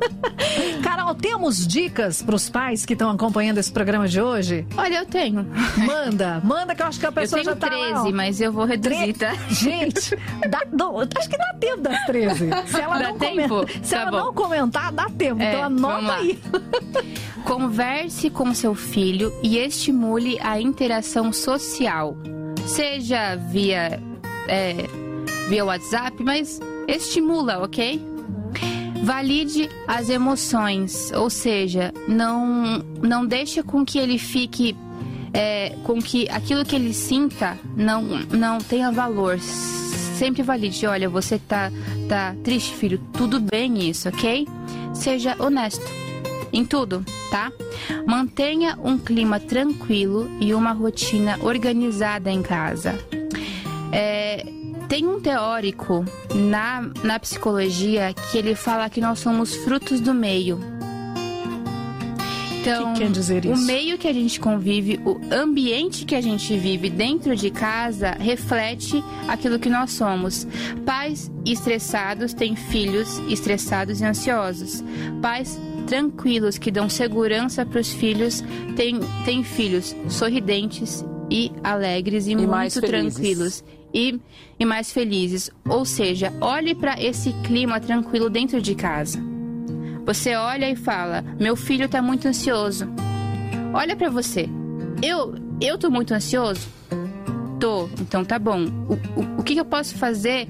Carol, 0.82 1.14
temos 1.14 1.66
dicas 1.66 2.22
para 2.22 2.34
os 2.34 2.48
pais 2.48 2.84
que 2.84 2.92
estão 2.94 3.10
acompanhando 3.10 3.58
esse 3.58 3.70
programa 3.70 4.08
de 4.08 4.20
hoje? 4.20 4.66
Olha, 4.76 4.96
eu 4.98 5.06
tenho. 5.06 5.46
Manda, 5.76 6.40
manda 6.44 6.74
que 6.74 6.82
eu 6.82 6.86
acho 6.86 6.98
que 6.98 7.06
a 7.06 7.12
pessoa 7.12 7.42
já 7.44 7.54
tá 7.54 7.66
lá, 7.68 7.72
13, 7.72 7.94
ó. 7.94 8.10
mas 8.12 8.40
eu 8.40 8.52
vou 8.52 8.64
reduzir, 8.64 9.12
tá? 9.14 9.34
Gente, 9.48 10.16
dá- 10.48 10.64
não, 10.72 10.98
acho 11.00 11.28
que 11.28 11.36
dá 11.38 11.54
tempo 11.60 11.80
das 11.82 12.04
13. 12.06 12.48
Se 12.66 12.80
ela, 12.80 12.98
Dá 12.98 13.08
não, 13.10 13.18
tempo? 13.18 13.48
Comentar, 13.48 13.84
se 13.84 13.94
Tá 13.94 14.00
ela 14.02 14.10
bom. 14.10 14.16
não 14.18 14.34
comentar, 14.34 14.92
dá 14.92 15.06
tempo. 15.16 15.40
É, 15.42 15.50
então 15.50 15.62
anota 15.64 16.02
lá. 16.06 16.16
aí. 16.16 16.38
Converse 17.44 18.28
com 18.30 18.52
seu 18.54 18.74
filho 18.74 19.32
e 19.42 19.58
estimule 19.58 20.38
a 20.42 20.60
interação 20.60 21.32
social. 21.32 21.89
Seja 22.66 23.36
via, 23.36 24.00
é, 24.48 24.86
via 25.48 25.64
WhatsApp, 25.64 26.22
mas 26.22 26.60
estimula, 26.86 27.58
ok? 27.58 28.00
Valide 29.02 29.68
as 29.88 30.08
emoções, 30.10 31.10
ou 31.12 31.30
seja, 31.30 31.92
não, 32.06 32.78
não 33.02 33.26
deixe 33.26 33.62
com 33.62 33.84
que 33.84 33.98
ele 33.98 34.18
fique. 34.18 34.76
é, 35.32 35.74
com 35.84 36.00
que 36.02 36.28
aquilo 36.28 36.64
que 36.64 36.74
ele 36.74 36.92
sinta 36.92 37.56
não, 37.76 38.02
não 38.02 38.58
tenha 38.58 38.90
valor. 38.90 39.38
Sempre 39.40 40.42
valide. 40.42 40.86
Olha, 40.86 41.08
você 41.08 41.38
tá, 41.38 41.70
tá 42.08 42.34
triste, 42.44 42.74
filho. 42.74 42.98
Tudo 43.12 43.40
bem 43.40 43.88
isso, 43.88 44.08
ok? 44.08 44.46
Seja 44.92 45.36
honesto 45.38 46.09
em 46.52 46.64
tudo, 46.64 47.04
tá? 47.30 47.52
Mantenha 48.06 48.78
um 48.82 48.98
clima 48.98 49.38
tranquilo 49.40 50.30
e 50.40 50.52
uma 50.54 50.72
rotina 50.72 51.38
organizada 51.42 52.30
em 52.30 52.42
casa. 52.42 52.98
É, 53.92 54.44
tem 54.88 55.06
um 55.06 55.20
teórico 55.20 56.04
na, 56.34 56.82
na 57.02 57.18
psicologia 57.18 58.12
que 58.30 58.38
ele 58.38 58.54
fala 58.54 58.90
que 58.90 59.00
nós 59.00 59.18
somos 59.20 59.54
frutos 59.54 60.00
do 60.00 60.12
meio. 60.14 60.58
Então, 62.60 62.92
Que 62.92 63.00
quer 63.00 63.10
dizer 63.10 63.46
o 63.46 63.52
isso? 63.54 63.64
meio 63.64 63.96
que 63.96 64.06
a 64.06 64.12
gente 64.12 64.38
convive, 64.38 65.00
o 65.02 65.18
ambiente 65.32 66.04
que 66.04 66.14
a 66.14 66.20
gente 66.20 66.54
vive 66.58 66.90
dentro 66.90 67.34
de 67.34 67.50
casa 67.50 68.10
reflete 68.20 69.02
aquilo 69.26 69.58
que 69.58 69.70
nós 69.70 69.92
somos. 69.92 70.46
Pais 70.84 71.30
estressados 71.46 72.34
têm 72.34 72.54
filhos 72.54 73.18
estressados 73.30 74.02
e 74.02 74.04
ansiosos. 74.04 74.84
Pais 75.22 75.58
tranquilos 75.90 76.56
que 76.56 76.70
dão 76.70 76.88
segurança 76.88 77.66
para 77.66 77.80
os 77.80 77.92
filhos 77.92 78.44
têm, 78.76 79.00
têm 79.24 79.42
filhos 79.42 79.96
sorridentes 80.08 81.04
e 81.28 81.50
alegres 81.64 82.28
e, 82.28 82.36
muito 82.36 82.48
mais 82.48 82.74
felizes. 82.74 83.14
tranquilos 83.14 83.64
e, 83.92 84.20
e 84.56 84.64
mais 84.64 84.92
felizes. 84.92 85.50
Ou 85.68 85.84
seja, 85.84 86.32
olhe 86.40 86.76
para 86.76 87.02
esse 87.02 87.32
clima 87.42 87.80
tranquilo 87.80 88.30
dentro 88.30 88.62
de 88.62 88.76
casa. 88.76 89.18
Você 90.06 90.36
olha 90.36 90.70
e 90.70 90.76
fala: 90.76 91.24
"Meu 91.40 91.56
filho 91.56 91.88
tá 91.88 92.00
muito 92.00 92.28
ansioso". 92.28 92.86
Olha 93.74 93.96
pra 93.96 94.10
você. 94.10 94.48
Eu 95.02 95.34
eu 95.60 95.76
tô 95.76 95.90
muito 95.90 96.14
ansioso? 96.14 96.68
Tô. 97.58 97.88
Então 98.00 98.24
tá 98.24 98.38
bom. 98.38 98.64
O, 98.88 99.20
o, 99.20 99.40
o 99.40 99.42
que, 99.42 99.56
eu 99.56 99.64
posso 99.64 99.96
fazer 99.96 100.46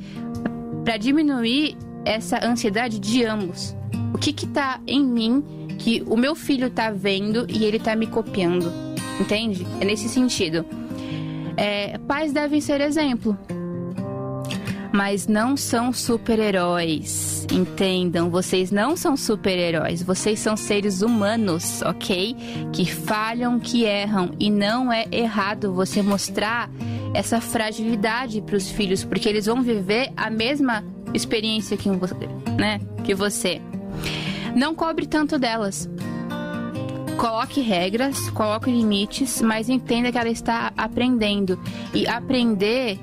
pra 0.84 0.98
diminuir 0.98 1.78
essa 2.04 2.46
ansiedade 2.46 2.98
de 2.98 3.24
ambos? 3.24 3.74
Que 4.20 4.32
que 4.32 4.46
tá 4.46 4.80
em 4.86 5.04
mim 5.04 5.42
que 5.78 6.02
o 6.06 6.16
meu 6.16 6.34
filho 6.34 6.70
tá 6.70 6.90
vendo 6.90 7.46
e 7.48 7.64
ele 7.64 7.78
tá 7.78 7.96
me 7.96 8.06
copiando? 8.06 8.70
Entende? 9.20 9.66
É 9.80 9.84
nesse 9.84 10.08
sentido. 10.08 10.64
É, 11.56 11.98
pais 11.98 12.32
devem 12.32 12.60
ser 12.60 12.80
exemplo 12.80 13.36
mas 14.92 15.26
não 15.26 15.56
são 15.56 15.92
super-heróis. 15.92 17.46
Entendam, 17.52 18.30
vocês 18.30 18.70
não 18.70 18.96
são 18.96 19.16
super-heróis, 19.16 20.02
vocês 20.02 20.38
são 20.38 20.56
seres 20.56 21.02
humanos, 21.02 21.82
ok? 21.82 22.36
Que 22.72 22.84
falham, 22.86 23.58
que 23.58 23.84
erram 23.84 24.30
e 24.38 24.50
não 24.50 24.92
é 24.92 25.06
errado 25.10 25.72
você 25.72 26.00
mostrar 26.02 26.70
essa 27.12 27.40
fragilidade 27.40 28.40
para 28.40 28.56
os 28.56 28.70
filhos, 28.70 29.02
porque 29.02 29.28
eles 29.28 29.46
vão 29.46 29.62
viver 29.62 30.12
a 30.16 30.30
mesma 30.30 30.84
experiência 31.12 31.76
que 31.76 31.88
né? 32.56 32.80
Que 33.04 33.14
você. 33.14 33.60
Não 34.54 34.74
cobre 34.74 35.06
tanto 35.06 35.38
delas. 35.38 35.88
Coloque 37.16 37.60
regras, 37.60 38.30
coloque 38.30 38.70
limites, 38.70 39.42
mas 39.42 39.68
entenda 39.68 40.10
que 40.10 40.18
ela 40.18 40.30
está 40.30 40.72
aprendendo. 40.76 41.58
E 41.92 42.06
aprender 42.06 42.98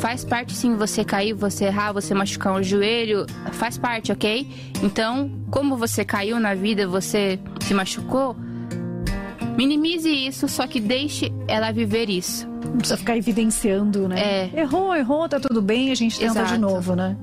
faz 0.00 0.24
parte 0.24 0.52
sim 0.52 0.76
você 0.76 1.04
cair, 1.04 1.32
você 1.32 1.66
errar, 1.66 1.92
você 1.92 2.12
machucar 2.12 2.52
um 2.54 2.62
joelho, 2.62 3.24
faz 3.52 3.78
parte, 3.78 4.12
ok? 4.12 4.50
Então, 4.82 5.30
como 5.50 5.76
você 5.76 6.04
caiu 6.04 6.38
na 6.38 6.54
vida, 6.54 6.86
você 6.86 7.38
se 7.60 7.72
machucou, 7.72 8.36
minimize 9.56 10.10
isso, 10.10 10.48
só 10.48 10.66
que 10.66 10.80
deixe 10.80 11.32
ela 11.48 11.72
viver 11.72 12.10
isso. 12.10 12.46
Não 12.48 12.78
precisa 12.78 12.96
ficar 12.96 13.16
evidenciando, 13.16 14.08
né? 14.08 14.50
É. 14.52 14.60
Errou, 14.60 14.94
errou, 14.94 15.28
tá 15.28 15.38
tudo 15.38 15.62
bem, 15.62 15.90
a 15.90 15.94
gente 15.94 16.18
tenta 16.18 16.32
de 16.32 16.40
Exato. 16.40 16.60
novo, 16.60 16.94
né? 16.94 17.16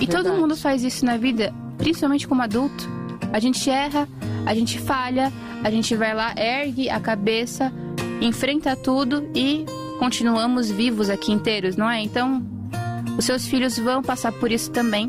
E 0.00 0.06
todo 0.06 0.22
Verdade. 0.22 0.40
mundo 0.40 0.56
faz 0.56 0.84
isso 0.84 1.04
na 1.04 1.16
vida, 1.16 1.52
principalmente 1.80 2.28
como 2.28 2.42
adulto. 2.42 2.88
A 3.32 3.38
gente 3.40 3.68
erra, 3.68 4.08
a 4.46 4.54
gente 4.54 4.78
falha, 4.78 5.32
a 5.64 5.70
gente 5.70 5.94
vai 5.96 6.14
lá, 6.14 6.32
ergue 6.36 6.88
a 6.88 7.00
cabeça, 7.00 7.72
enfrenta 8.20 8.74
tudo 8.76 9.28
e 9.34 9.64
continuamos 9.98 10.70
vivos 10.70 11.10
aqui 11.10 11.32
inteiros, 11.32 11.76
não 11.76 11.88
é? 11.90 12.00
Então, 12.02 12.42
os 13.18 13.24
seus 13.24 13.46
filhos 13.46 13.78
vão 13.78 14.02
passar 14.02 14.32
por 14.32 14.50
isso 14.50 14.70
também. 14.70 15.06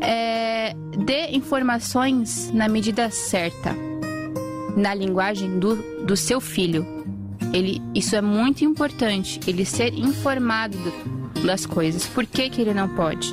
É, 0.00 0.74
dê 0.98 1.28
informações 1.30 2.50
na 2.52 2.68
medida 2.68 3.10
certa, 3.10 3.74
na 4.76 4.94
linguagem 4.94 5.58
do, 5.58 5.76
do 6.04 6.16
seu 6.16 6.40
filho. 6.40 6.86
Ele, 7.52 7.80
isso 7.94 8.16
é 8.16 8.20
muito 8.20 8.64
importante, 8.64 9.38
ele 9.46 9.64
ser 9.64 9.94
informado 9.94 10.76
do- 10.76 11.46
das 11.46 11.64
coisas. 11.66 12.04
Por 12.06 12.26
que, 12.26 12.50
que 12.50 12.60
ele 12.60 12.74
não 12.74 12.88
pode? 12.88 13.32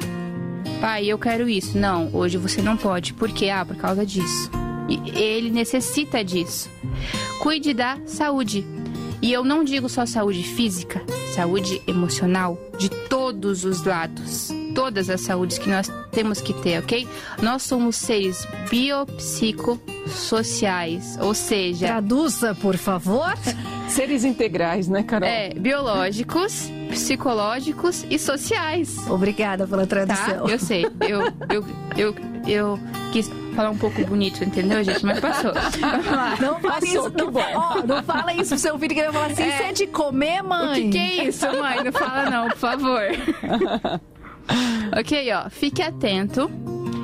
Pai, 0.82 1.06
eu 1.06 1.20
quero 1.20 1.48
isso. 1.48 1.78
Não, 1.78 2.10
hoje 2.12 2.40
você 2.40 2.60
não 2.60 2.76
pode. 2.76 3.14
Por 3.14 3.32
quê? 3.32 3.50
Ah, 3.50 3.64
por 3.64 3.76
causa 3.76 4.04
disso. 4.04 4.50
E 4.90 5.12
ele 5.16 5.52
necessita 5.52 6.24
disso. 6.24 6.72
Cuide 7.40 7.72
da 7.72 8.00
saúde. 8.08 8.66
E 9.22 9.32
eu 9.32 9.44
não 9.44 9.64
digo 9.64 9.88
só 9.88 10.08
saúde 10.08 10.42
física, 10.42 11.00
saúde 11.36 11.80
emocional, 11.86 12.58
de 12.80 12.90
todos 12.90 13.64
os 13.64 13.84
lados. 13.84 14.50
Todas 14.76 15.10
as 15.10 15.22
saúdes 15.22 15.58
que 15.58 15.70
nós 15.70 15.90
temos 16.12 16.42
que 16.42 16.54
ter, 16.54 16.80
ok? 16.80 17.08
Nós 17.42 17.64
somos 17.64 17.96
seres 17.96 18.46
biopsicossociais, 18.70 21.18
ou 21.22 21.34
seja, 21.34 21.88
Traduza, 21.88 22.54
por 22.56 22.76
favor. 22.78 23.34
Seres 23.90 24.24
integrais, 24.24 24.88
né, 24.88 25.04
Carol? 25.04 25.28
é, 25.28 25.50
biológicos, 25.50 26.70
psicológicos 26.90 28.06
e 28.10 28.18
sociais. 28.18 28.96
Obrigada 29.10 29.68
pela 29.68 29.86
Tá? 29.86 30.06
tradução. 30.06 30.48
Eu 30.48 30.58
sei. 30.58 30.86
Eu, 31.02 31.24
eu, 31.50 31.66
eu, 31.98 32.16
eu 32.48 32.80
quis 33.12 33.30
falar 33.54 33.70
um 33.72 33.78
pouco 33.78 34.02
bonito, 34.06 34.42
entendeu, 34.46 34.82
gente? 34.82 35.06
Mas 35.06 35.20
passou. 35.20 35.52
Não 36.40 36.62
Passou, 36.62 36.88
isso, 36.88 37.12
não, 37.18 37.34
ó, 37.54 37.84
não 37.86 38.02
fala 38.02 38.34
isso 38.34 38.52
pro 38.52 38.60
seu 38.60 38.80
filho 38.80 38.96
que 38.96 39.02
ele 39.02 39.12
vai 39.12 39.22
falar 39.22 39.34
assim, 39.34 39.44
É. 39.44 39.50
isso 39.56 39.64
é 39.64 39.74
de 39.74 39.88
comer, 39.88 40.42
O 40.42 40.48
mãe. 40.48 40.84
que, 40.84 40.90
que 40.92 40.98
é 40.98 41.26
isso, 41.26 41.46
mãe? 41.48 41.84
Não 41.84 41.92
fala 41.92 42.30
não, 42.30 42.48
por 42.48 42.58
favor. 42.58 43.02
ok, 44.98 45.32
ó. 45.34 45.50
Fique 45.50 45.82
atento 45.82 46.50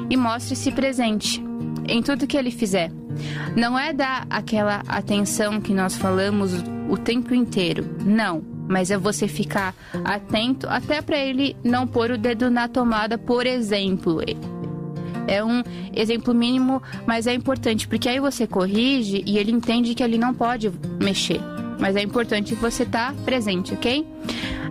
e 0.09 0.17
mostre-se 0.17 0.71
presente 0.71 1.43
em 1.87 2.01
tudo 2.01 2.27
que 2.27 2.37
ele 2.37 2.51
fizer. 2.51 2.91
Não 3.55 3.77
é 3.77 3.93
dar 3.93 4.25
aquela 4.29 4.83
atenção 4.87 5.59
que 5.59 5.73
nós 5.73 5.95
falamos 5.95 6.53
o 6.89 6.97
tempo 6.97 7.33
inteiro. 7.33 7.85
Não. 8.05 8.43
Mas 8.69 8.91
é 8.91 8.97
você 8.97 9.29
ficar 9.29 9.73
atento 10.03 10.67
até 10.69 11.01
para 11.01 11.17
ele 11.17 11.55
não 11.63 11.87
pôr 11.87 12.11
o 12.11 12.17
dedo 12.17 12.51
na 12.51 12.67
tomada, 12.67 13.17
por 13.17 13.45
exemplo. 13.45 14.19
É 15.25 15.43
um 15.43 15.63
exemplo 15.95 16.33
mínimo, 16.33 16.81
mas 17.05 17.27
é 17.27 17.33
importante, 17.33 17.87
porque 17.87 18.09
aí 18.09 18.19
você 18.19 18.45
corrige 18.45 19.23
e 19.25 19.37
ele 19.37 19.51
entende 19.51 19.95
que 19.95 20.03
ele 20.03 20.17
não 20.17 20.33
pode 20.33 20.71
mexer. 21.01 21.39
Mas 21.79 21.95
é 21.95 22.01
importante 22.01 22.55
você 22.55 22.83
estar 22.83 23.13
presente, 23.25 23.73
ok? 23.73 24.05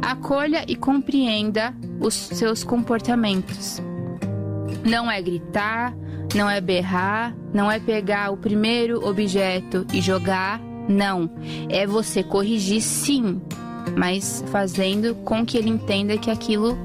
Acolha 0.03 0.65
e 0.69 0.77
compreenda 0.77 1.75
os 2.01 2.15
seus 2.15 2.63
comportamentos. 2.63 3.81
Não 4.85 5.11
é 5.11 5.21
gritar, 5.21 5.95
não 6.35 6.49
é 6.49 6.61
berrar, 6.61 7.35
não 7.53 7.71
é 7.71 7.79
pegar 7.79 8.31
o 8.33 8.37
primeiro 8.37 9.07
objeto 9.07 9.87
e 9.93 10.01
jogar. 10.01 10.61
Não. 10.89 11.31
É 11.69 11.87
você 11.87 12.23
corrigir 12.23 12.81
sim, 12.81 13.41
mas 13.97 14.45
fazendo 14.49 15.15
com 15.17 15.45
que 15.45 15.59
ele 15.59 15.71
entenda 15.71 16.17
que 16.17 16.31
aquilo 16.31 16.79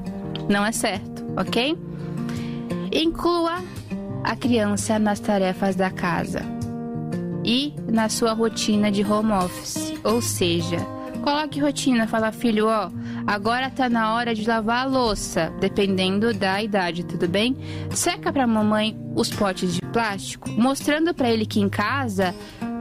não 0.48 0.64
é 0.64 0.72
certo, 0.72 1.24
ok? 1.36 1.78
Inclua 2.92 3.62
a 4.24 4.34
criança 4.34 4.98
nas 4.98 5.20
tarefas 5.20 5.76
da 5.76 5.90
casa 5.90 6.42
e 7.44 7.74
na 7.88 8.08
sua 8.08 8.32
rotina 8.32 8.90
de 8.90 9.04
home 9.04 9.32
office, 9.32 9.94
ou 10.04 10.20
seja, 10.20 10.78
Coloque 11.22 11.60
rotina, 11.60 12.08
fala, 12.08 12.32
filho, 12.32 12.66
ó, 12.66 12.90
agora 13.26 13.70
tá 13.70 13.88
na 13.88 14.14
hora 14.14 14.34
de 14.34 14.46
lavar 14.46 14.86
a 14.86 14.88
louça, 14.88 15.52
dependendo 15.60 16.32
da 16.32 16.62
idade, 16.62 17.04
tudo 17.04 17.28
bem? 17.28 17.56
Seca 17.90 18.32
pra 18.32 18.46
mamãe 18.46 18.98
os 19.14 19.30
potes 19.30 19.74
de 19.74 19.80
plástico, 19.92 20.50
mostrando 20.50 21.14
para 21.14 21.30
ele 21.30 21.46
que 21.46 21.60
em 21.60 21.68
casa 21.68 22.34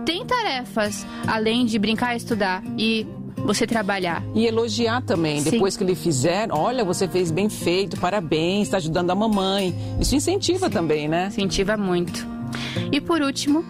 tem 0.06 0.26
tarefas, 0.26 1.06
além 1.28 1.66
de 1.66 1.78
brincar 1.78 2.14
e 2.14 2.18
estudar. 2.18 2.64
E 2.78 3.06
você 3.46 3.66
trabalhar. 3.66 4.24
E 4.36 4.46
elogiar 4.46 5.02
também, 5.02 5.42
Sim. 5.42 5.52
depois 5.52 5.76
que 5.76 5.84
ele 5.84 5.96
fizer, 5.96 6.50
olha, 6.52 6.86
você 6.86 7.08
fez 7.08 7.32
bem 7.32 7.50
feito, 7.50 8.00
parabéns, 8.00 8.68
está 8.68 8.78
ajudando 8.78 9.10
a 9.10 9.16
mamãe. 9.16 9.76
Isso 10.00 10.16
incentiva 10.16 10.68
Sim. 10.68 10.72
também, 10.72 11.08
né? 11.08 11.28
Incentiva 11.28 11.76
muito. 11.76 12.26
E 12.92 13.02
por 13.02 13.22
último, 13.22 13.66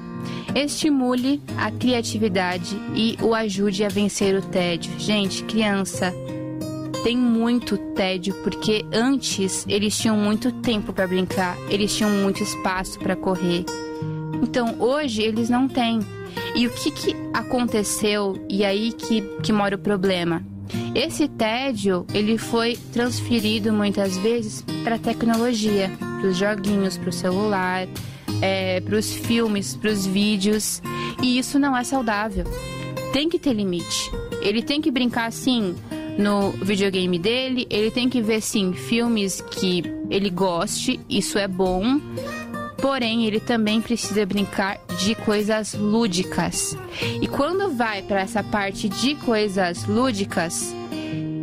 estimule 0.56 1.42
a 1.58 1.72
criatividade 1.72 2.76
e 2.96 3.18
o 3.22 3.34
ajude 3.34 3.84
a 3.84 3.88
vencer 3.88 4.36
o 4.36 4.42
tédio. 4.42 4.92
Gente, 5.00 5.44
criança 5.44 6.14
tem 7.04 7.18
muito 7.18 7.78
tédio 7.78 8.34
porque 8.44 8.86
antes 8.92 9.66
eles 9.68 9.98
tinham 9.98 10.16
muito 10.16 10.52
tempo 10.52 10.94
para 10.94 11.08
brincar, 11.08 11.58
eles 11.70 11.96
tinham 11.96 12.12
muito 12.12 12.44
espaço 12.44 13.00
para 13.00 13.16
correr. 13.16 13.66
Então 14.42 14.76
hoje 14.80 15.22
eles 15.22 15.50
não 15.50 15.68
têm. 15.68 16.00
E 16.56 16.68
o 16.68 16.70
que, 16.70 16.92
que 16.92 17.16
aconteceu 17.34 18.44
e 18.50 18.64
aí 18.64 18.92
que, 18.92 19.22
que 19.42 19.52
mora 19.52 19.76
o 19.76 19.80
problema? 19.80 20.44
Esse 20.94 21.28
tédio 21.28 22.06
ele 22.14 22.38
foi 22.38 22.78
transferido 22.94 23.74
muitas 23.74 24.18
vezes 24.18 24.64
para 24.84 24.98
tecnologia, 24.98 25.92
para 26.00 26.30
os 26.30 26.38
joguinhos, 26.38 26.98
para 26.98 27.10
o 27.10 27.14
celular, 27.14 27.88
é, 28.42 28.80
para 28.82 28.96
os 28.96 29.14
filmes, 29.14 29.76
para 29.76 29.92
os 29.92 30.06
vídeos. 30.06 30.82
E 31.22 31.38
isso 31.38 31.58
não 31.60 31.76
é 31.76 31.84
saudável. 31.84 32.46
Tem 33.14 33.28
que 33.28 33.40
ter 33.40 33.54
limite. 33.54 34.12
Ele 34.42 34.62
tem 34.62 34.82
que 34.82 34.92
brincar 34.92 35.28
assim 35.28 35.76
no 36.18 36.52
videogame 36.52 37.18
dele, 37.18 37.68
ele 37.70 37.92
tem 37.92 38.10
que 38.10 38.22
ver 38.22 38.42
sim 38.42 38.74
filmes 38.74 39.42
que 39.42 39.84
ele 40.10 40.30
goste, 40.30 41.00
isso 41.10 41.38
é 41.38 41.48
bom. 41.48 42.00
Porém, 42.78 43.26
ele 43.26 43.40
também 43.40 43.80
precisa 43.80 44.26
brincar 44.26 44.80
de 45.00 45.14
coisas 45.14 45.74
lúdicas. 45.74 46.76
E 47.22 47.28
quando 47.28 47.70
vai 47.76 48.02
para 48.02 48.22
essa 48.22 48.44
parte 48.44 48.90
de 48.90 49.16
coisas 49.16 49.86
lúdicas, 49.86 50.74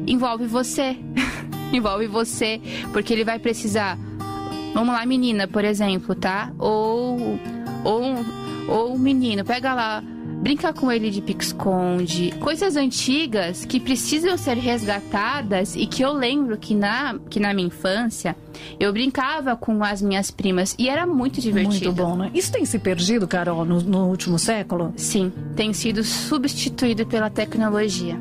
envolve 0.06 0.46
você. 0.46 0.96
envolve 1.72 2.06
você, 2.06 2.60
porque 2.92 3.12
ele 3.12 3.24
vai 3.24 3.38
precisar 3.38 3.98
Vamos 4.74 4.94
lá, 4.94 5.04
menina, 5.04 5.48
por 5.48 5.64
exemplo, 5.64 6.14
tá? 6.14 6.52
Ou 6.58 7.38
ou 7.84 8.02
ou 8.68 8.98
menino, 8.98 9.44
pega 9.44 9.74
lá 9.74 10.04
brincar 10.40 10.72
com 10.72 10.90
ele 10.90 11.10
de 11.10 11.20
pique-esconde, 11.20 12.32
coisas 12.40 12.76
antigas 12.76 13.64
que 13.64 13.80
precisam 13.80 14.36
ser 14.38 14.56
resgatadas 14.56 15.74
e 15.74 15.86
que 15.86 16.02
eu 16.02 16.12
lembro 16.12 16.56
que 16.56 16.74
na, 16.74 17.18
que 17.28 17.40
na 17.40 17.52
minha 17.52 17.68
infância 17.68 18.36
eu 18.78 18.92
brincava 18.92 19.56
com 19.56 19.82
as 19.82 20.00
minhas 20.00 20.30
primas 20.30 20.74
e 20.78 20.88
era 20.88 21.06
muito 21.06 21.40
divertido. 21.40 21.86
Muito 21.86 21.92
bom, 21.92 22.16
né? 22.16 22.30
Isso 22.34 22.52
tem 22.52 22.64
se 22.64 22.78
perdido, 22.78 23.26
Carol, 23.26 23.64
no, 23.64 23.80
no 23.80 24.06
último 24.06 24.38
século? 24.38 24.92
Sim, 24.96 25.32
tem 25.56 25.72
sido 25.72 26.04
substituído 26.04 27.06
pela 27.06 27.28
tecnologia. 27.28 28.18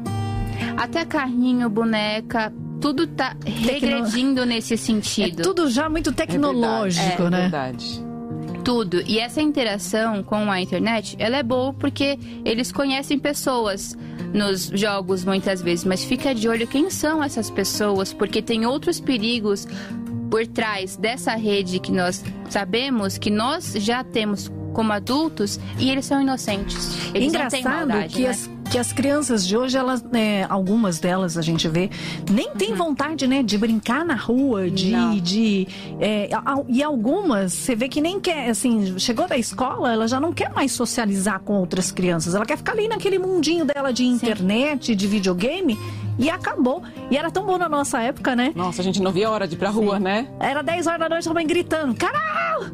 Até 0.75 1.05
carrinho, 1.05 1.69
boneca, 1.69 2.51
tudo 2.81 3.07
tá 3.07 3.35
regredindo 3.45 4.41
Tecno... 4.41 4.45
nesse 4.45 4.77
sentido. 4.77 5.41
É 5.41 5.43
tudo 5.43 5.69
já 5.69 5.89
muito 5.89 6.11
tecnológico, 6.11 7.23
é 7.23 7.29
né? 7.29 7.37
É 7.37 7.41
verdade 7.41 8.06
tudo. 8.67 9.01
E 9.07 9.17
essa 9.17 9.41
interação 9.41 10.21
com 10.21 10.51
a 10.51 10.59
internet, 10.59 11.15
ela 11.19 11.37
é 11.37 11.43
boa 11.43 11.71
porque 11.71 12.19
eles 12.43 12.69
conhecem 12.69 13.17
pessoas 13.17 13.97
nos 14.33 14.65
jogos 14.65 15.23
muitas 15.23 15.61
vezes, 15.61 15.85
mas 15.85 16.03
fica 16.03 16.35
de 16.35 16.49
olho 16.49 16.67
quem 16.67 16.89
são 16.89 17.23
essas 17.23 17.49
pessoas, 17.49 18.11
porque 18.11 18.41
tem 18.41 18.65
outros 18.65 18.99
perigos 18.99 19.65
por 20.29 20.45
trás 20.45 20.97
dessa 20.97 21.33
rede 21.35 21.79
que 21.79 21.93
nós 21.93 22.21
sabemos 22.49 23.17
que 23.17 23.31
nós 23.31 23.71
já 23.77 24.03
temos 24.03 24.51
como 24.73 24.91
adultos 24.91 25.57
e 25.79 25.89
eles 25.89 26.05
são 26.05 26.21
inocentes. 26.21 27.09
Eles 27.13 27.29
Engraçado 27.29 27.63
não 27.63 27.69
têm 27.69 27.87
maldade, 27.87 28.15
que 28.15 28.23
né? 28.23 28.29
as 28.31 28.49
que 28.67 28.77
as 28.77 28.91
crianças 28.91 29.47
de 29.47 29.55
hoje, 29.55 29.77
elas, 29.77 30.03
é, 30.13 30.45
algumas 30.49 30.99
delas 30.99 31.37
a 31.37 31.41
gente 31.41 31.67
vê, 31.67 31.89
nem 32.29 32.51
tem 32.51 32.71
uhum. 32.71 32.77
vontade, 32.77 33.25
né, 33.25 33.41
de 33.41 33.57
brincar 33.57 34.05
na 34.05 34.15
rua, 34.15 34.69
de. 34.69 34.93
de 35.21 35.67
é, 35.99 36.29
e 36.67 36.83
algumas, 36.83 37.53
você 37.53 37.75
vê 37.75 37.87
que 37.87 38.01
nem 38.01 38.19
quer, 38.19 38.49
assim, 38.49 38.99
chegou 38.99 39.27
da 39.27 39.37
escola, 39.37 39.93
ela 39.93 40.07
já 40.07 40.19
não 40.19 40.33
quer 40.33 40.53
mais 40.53 40.71
socializar 40.71 41.39
com 41.39 41.53
outras 41.53 41.91
crianças. 41.91 42.35
Ela 42.35 42.45
quer 42.45 42.57
ficar 42.57 42.73
ali 42.73 42.87
naquele 42.87 43.17
mundinho 43.17 43.65
dela 43.65 43.91
de 43.91 44.03
internet, 44.03 44.87
Sim. 44.87 44.95
de 44.95 45.07
videogame. 45.07 45.77
E 46.19 46.31
acabou. 46.31 46.81
E 47.11 47.17
era 47.17 47.29
tão 47.29 47.45
bom 47.45 47.59
na 47.59 47.69
nossa 47.69 48.01
época, 48.01 48.35
né? 48.35 48.51
Nossa, 48.55 48.81
a 48.81 48.83
gente 48.83 48.99
não 49.01 49.11
via 49.11 49.29
hora 49.29 49.47
de 49.47 49.53
ir 49.53 49.57
pra 49.57 49.69
rua, 49.69 49.97
Sim. 49.97 50.03
né? 50.03 50.27
Era 50.39 50.63
10 50.63 50.87
horas 50.87 50.99
da 50.99 51.09
noite, 51.09 51.29
a 51.29 51.33
mãe 51.33 51.45
gritando: 51.45 51.93
Carol! 51.93 52.65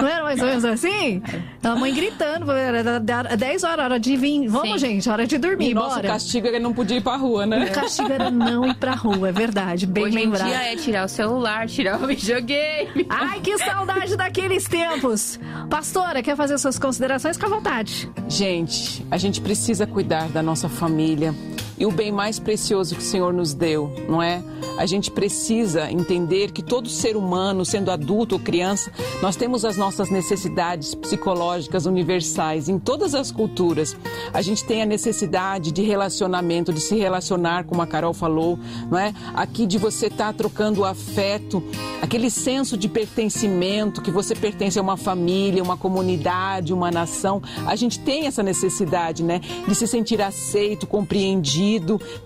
Não 0.00 0.08
era 0.08 0.22
mais 0.22 0.40
ou 0.40 0.46
menos 0.46 0.64
assim? 0.64 1.22
A 1.62 1.74
mãe 1.76 1.94
gritando, 1.94 2.50
era 2.52 3.00
10 3.00 3.64
horas, 3.64 3.84
hora 3.84 4.00
de 4.00 4.16
vir. 4.16 4.46
Vamos, 4.48 4.80
Sim. 4.80 4.86
gente, 4.86 5.08
hora 5.08 5.26
de 5.26 5.38
dormir, 5.38 5.70
e 5.70 5.74
bora. 5.74 5.88
Nosso 5.88 6.02
castigo 6.02 6.46
era 6.46 6.60
não 6.60 6.72
podia 6.72 6.98
ir 6.98 7.00
pra 7.00 7.16
rua, 7.16 7.46
né? 7.46 7.64
O 7.64 7.72
castigo 7.72 8.12
era 8.12 8.30
não 8.30 8.66
ir 8.66 8.74
pra 8.74 8.92
rua, 8.94 9.28
é 9.28 9.32
verdade. 9.32 9.86
Bem 9.86 10.04
Hoje 10.04 10.14
lembrado. 10.16 10.46
Hoje 10.46 10.54
em 10.54 10.58
dia 10.58 10.72
é 10.72 10.76
tirar 10.76 11.04
o 11.04 11.08
celular, 11.08 11.66
tirar 11.66 12.02
o 12.02 12.06
videogame. 12.06 13.06
Ai, 13.08 13.40
que 13.40 13.56
saudade 13.58 14.16
daqueles 14.16 14.64
tempos. 14.68 15.40
Pastora, 15.70 16.22
quer 16.22 16.36
fazer 16.36 16.58
suas 16.58 16.78
considerações? 16.78 17.36
Com 17.36 17.46
a 17.46 17.48
vontade. 17.48 18.10
Gente, 18.28 19.04
a 19.10 19.16
gente 19.16 19.40
precisa 19.40 19.86
cuidar 19.86 20.28
da 20.28 20.42
nossa 20.42 20.68
família 20.68 21.34
e 21.76 21.84
o 21.86 21.90
bem 21.90 22.12
mais 22.12 22.38
precioso 22.38 22.94
que 22.94 23.00
o 23.00 23.04
Senhor 23.04 23.32
nos 23.32 23.52
deu, 23.52 23.92
não 24.08 24.22
é? 24.22 24.42
A 24.78 24.86
gente 24.86 25.10
precisa 25.10 25.90
entender 25.90 26.52
que 26.52 26.62
todo 26.62 26.88
ser 26.88 27.16
humano, 27.16 27.64
sendo 27.64 27.90
adulto 27.90 28.36
ou 28.36 28.40
criança, 28.40 28.92
nós 29.20 29.36
temos 29.36 29.64
as 29.64 29.76
nossas 29.76 30.10
necessidades 30.10 30.94
psicológicas 30.94 31.86
universais 31.86 32.68
em 32.68 32.78
todas 32.78 33.14
as 33.14 33.30
culturas. 33.30 33.96
A 34.32 34.42
gente 34.42 34.64
tem 34.64 34.82
a 34.82 34.86
necessidade 34.86 35.72
de 35.72 35.82
relacionamento, 35.82 36.72
de 36.72 36.80
se 36.80 36.96
relacionar, 36.96 37.64
como 37.64 37.82
a 37.82 37.86
Carol 37.86 38.14
falou, 38.14 38.58
não 38.90 38.98
é? 38.98 39.12
Aqui 39.34 39.66
de 39.66 39.78
você 39.78 40.06
estar 40.06 40.26
tá 40.26 40.32
trocando 40.32 40.84
afeto, 40.84 41.62
aquele 42.02 42.30
senso 42.30 42.76
de 42.76 42.88
pertencimento, 42.88 44.02
que 44.02 44.10
você 44.10 44.34
pertence 44.34 44.78
a 44.78 44.82
uma 44.82 44.96
família, 44.96 45.62
uma 45.62 45.76
comunidade, 45.76 46.72
uma 46.72 46.90
nação. 46.90 47.42
A 47.66 47.76
gente 47.76 47.98
tem 48.00 48.26
essa 48.26 48.42
necessidade, 48.42 49.22
né? 49.22 49.40
De 49.66 49.74
se 49.74 49.86
sentir 49.86 50.20
aceito, 50.20 50.86
compreendido 50.86 51.63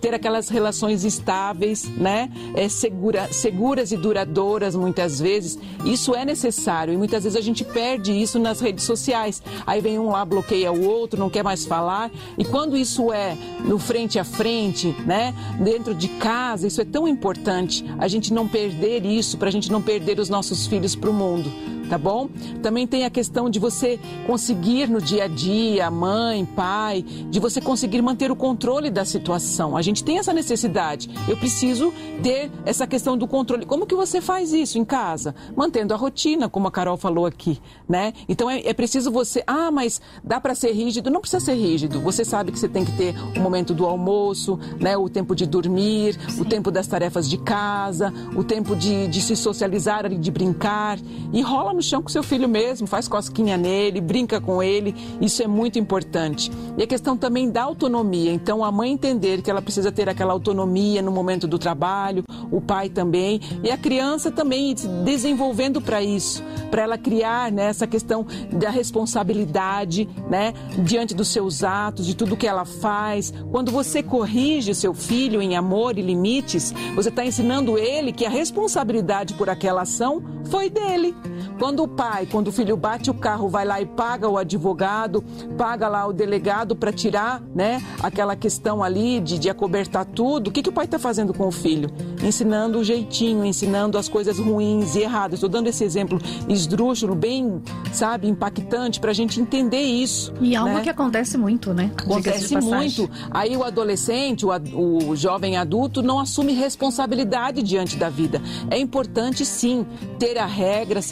ter 0.00 0.14
aquelas 0.14 0.48
relações 0.48 1.04
estáveis, 1.04 1.84
né? 1.96 2.30
É, 2.54 2.68
segura, 2.68 3.32
seguras 3.32 3.92
e 3.92 3.96
duradouras 3.96 4.74
muitas 4.74 5.20
vezes. 5.20 5.58
Isso 5.84 6.14
é 6.14 6.24
necessário 6.24 6.92
e 6.94 6.96
muitas 6.96 7.24
vezes 7.24 7.38
a 7.38 7.42
gente 7.42 7.64
perde 7.64 8.12
isso 8.12 8.38
nas 8.38 8.60
redes 8.60 8.84
sociais. 8.84 9.42
Aí 9.66 9.80
vem 9.80 9.98
um 9.98 10.10
lá, 10.10 10.24
bloqueia 10.24 10.72
o 10.72 10.84
outro, 10.84 11.18
não 11.18 11.30
quer 11.30 11.42
mais 11.42 11.64
falar. 11.64 12.10
E 12.36 12.44
quando 12.44 12.76
isso 12.76 13.12
é 13.12 13.36
no 13.64 13.78
frente 13.78 14.18
a 14.18 14.24
frente, 14.24 14.94
né? 15.06 15.34
Dentro 15.60 15.94
de 15.94 16.08
casa, 16.08 16.66
isso 16.66 16.80
é 16.80 16.84
tão 16.84 17.06
importante. 17.06 17.84
A 17.98 18.08
gente 18.08 18.32
não 18.32 18.48
perder 18.48 19.04
isso, 19.04 19.38
para 19.38 19.48
a 19.48 19.52
gente 19.52 19.70
não 19.70 19.82
perder 19.82 20.18
os 20.18 20.28
nossos 20.28 20.66
filhos 20.66 20.94
para 20.94 21.10
o 21.10 21.12
mundo 21.12 21.67
tá 21.88 21.98
bom? 21.98 22.28
Também 22.62 22.86
tem 22.86 23.04
a 23.04 23.10
questão 23.10 23.48
de 23.48 23.58
você 23.58 23.98
conseguir 24.26 24.88
no 24.88 25.00
dia 25.00 25.24
a 25.24 25.28
dia, 25.28 25.90
mãe, 25.90 26.44
pai, 26.44 27.02
de 27.02 27.40
você 27.40 27.60
conseguir 27.60 28.02
manter 28.02 28.30
o 28.30 28.36
controle 28.36 28.90
da 28.90 29.04
situação. 29.04 29.76
A 29.76 29.82
gente 29.82 30.04
tem 30.04 30.18
essa 30.18 30.32
necessidade. 30.32 31.10
Eu 31.26 31.36
preciso 31.36 31.92
ter 32.22 32.50
essa 32.64 32.86
questão 32.86 33.16
do 33.16 33.26
controle. 33.26 33.64
Como 33.64 33.86
que 33.86 33.94
você 33.94 34.20
faz 34.20 34.52
isso 34.52 34.78
em 34.78 34.84
casa? 34.84 35.34
Mantendo 35.56 35.94
a 35.94 35.96
rotina, 35.96 36.48
como 36.48 36.68
a 36.68 36.70
Carol 36.70 36.96
falou 36.96 37.26
aqui, 37.26 37.60
né? 37.88 38.12
Então 38.28 38.50
é, 38.50 38.60
é 38.66 38.74
preciso 38.74 39.10
você, 39.10 39.42
ah, 39.46 39.70
mas 39.70 40.00
dá 40.22 40.40
para 40.40 40.54
ser 40.54 40.72
rígido? 40.72 41.10
Não 41.10 41.20
precisa 41.20 41.40
ser 41.40 41.54
rígido. 41.54 42.00
Você 42.00 42.24
sabe 42.24 42.52
que 42.52 42.58
você 42.58 42.68
tem 42.68 42.84
que 42.84 42.92
ter 42.92 43.14
o 43.36 43.40
momento 43.40 43.74
do 43.74 43.86
almoço, 43.86 44.58
né? 44.78 44.96
O 44.96 45.08
tempo 45.08 45.34
de 45.34 45.46
dormir, 45.46 46.18
Sim. 46.28 46.42
o 46.42 46.44
tempo 46.44 46.70
das 46.70 46.86
tarefas 46.86 47.28
de 47.28 47.38
casa, 47.38 48.12
o 48.36 48.44
tempo 48.44 48.76
de, 48.76 49.08
de 49.08 49.20
se 49.20 49.34
socializar, 49.34 50.08
de 50.08 50.30
brincar. 50.30 50.98
E 51.32 51.40
rola 51.40 51.77
no 51.78 51.82
chão 51.82 52.02
com 52.02 52.08
seu 52.08 52.24
filho 52.24 52.48
mesmo, 52.48 52.88
faz 52.88 53.06
cosquinha 53.06 53.56
nele, 53.56 54.00
brinca 54.00 54.40
com 54.40 54.60
ele, 54.60 54.96
isso 55.20 55.40
é 55.44 55.46
muito 55.46 55.78
importante. 55.78 56.50
E 56.76 56.82
a 56.82 56.86
questão 56.88 57.16
também 57.16 57.48
da 57.48 57.62
autonomia, 57.62 58.32
então 58.32 58.64
a 58.64 58.72
mãe 58.72 58.90
entender 58.90 59.42
que 59.42 59.50
ela 59.50 59.62
precisa 59.62 59.92
ter 59.92 60.08
aquela 60.08 60.32
autonomia 60.32 61.00
no 61.00 61.12
momento 61.12 61.46
do 61.46 61.56
trabalho 61.56 62.24
o 62.50 62.60
pai 62.60 62.88
também, 62.88 63.40
e 63.62 63.70
a 63.70 63.76
criança 63.76 64.30
também 64.30 64.76
se 64.76 64.88
desenvolvendo 64.88 65.80
para 65.80 66.02
isso, 66.02 66.42
para 66.70 66.82
ela 66.82 66.98
criar 66.98 67.52
né, 67.52 67.66
essa 67.66 67.86
questão 67.86 68.26
da 68.52 68.70
responsabilidade 68.70 70.08
né, 70.28 70.52
diante 70.78 71.14
dos 71.14 71.28
seus 71.28 71.62
atos, 71.62 72.06
de 72.06 72.16
tudo 72.16 72.36
que 72.36 72.46
ela 72.46 72.64
faz. 72.64 73.32
Quando 73.50 73.70
você 73.70 74.02
corrige 74.02 74.74
seu 74.74 74.94
filho 74.94 75.40
em 75.42 75.56
amor 75.56 75.98
e 75.98 76.02
limites, 76.02 76.74
você 76.94 77.08
está 77.08 77.24
ensinando 77.24 77.78
ele 77.78 78.12
que 78.12 78.24
a 78.24 78.30
responsabilidade 78.30 79.34
por 79.34 79.48
aquela 79.50 79.82
ação 79.82 80.22
foi 80.44 80.70
dele. 80.70 81.14
Quando 81.58 81.67
o 81.80 81.88
pai, 81.88 82.26
quando 82.30 82.48
o 82.48 82.52
filho 82.52 82.76
bate 82.76 83.10
o 83.10 83.14
carro, 83.14 83.48
vai 83.48 83.64
lá 83.64 83.80
e 83.80 83.86
paga 83.86 84.28
o 84.28 84.36
advogado, 84.36 85.22
paga 85.56 85.88
lá 85.88 86.06
o 86.06 86.12
delegado 86.12 86.74
para 86.74 86.92
tirar, 86.92 87.42
né, 87.54 87.82
aquela 88.02 88.36
questão 88.36 88.82
ali 88.82 89.20
de, 89.20 89.38
de 89.38 89.48
acobertar 89.50 90.04
tudo, 90.04 90.48
o 90.48 90.50
que, 90.50 90.62
que 90.62 90.68
o 90.68 90.72
pai 90.72 90.84
está 90.84 90.98
fazendo 90.98 91.34
com 91.34 91.46
o 91.46 91.52
filho? 91.52 91.90
Ensinando 92.22 92.78
o 92.78 92.84
jeitinho, 92.84 93.44
ensinando 93.44 93.98
as 93.98 94.08
coisas 94.08 94.38
ruins 94.38 94.94
e 94.94 95.00
erradas. 95.00 95.34
Estou 95.34 95.48
dando 95.48 95.68
esse 95.68 95.84
exemplo 95.84 96.18
esdrúxulo, 96.48 97.14
bem, 97.14 97.62
sabe, 97.92 98.28
impactante 98.28 99.00
para 99.00 99.10
a 99.10 99.14
gente 99.14 99.40
entender 99.40 99.82
isso. 99.82 100.32
E 100.40 100.56
algo 100.56 100.74
né? 100.74 100.80
que 100.82 100.90
acontece 100.90 101.36
muito, 101.36 101.72
né? 101.72 101.90
Acontece 101.96 102.56
muito. 102.56 103.10
Aí 103.30 103.56
o 103.56 103.62
adolescente, 103.64 104.44
o, 104.46 105.08
o 105.08 105.16
jovem 105.16 105.56
adulto, 105.56 106.02
não 106.02 106.18
assume 106.18 106.52
responsabilidade 106.52 107.62
diante 107.62 107.96
da 107.96 108.08
vida. 108.08 108.40
É 108.70 108.78
importante, 108.78 109.44
sim, 109.44 109.86
ter 110.18 110.38
a 110.38 110.46
regra 110.46 111.02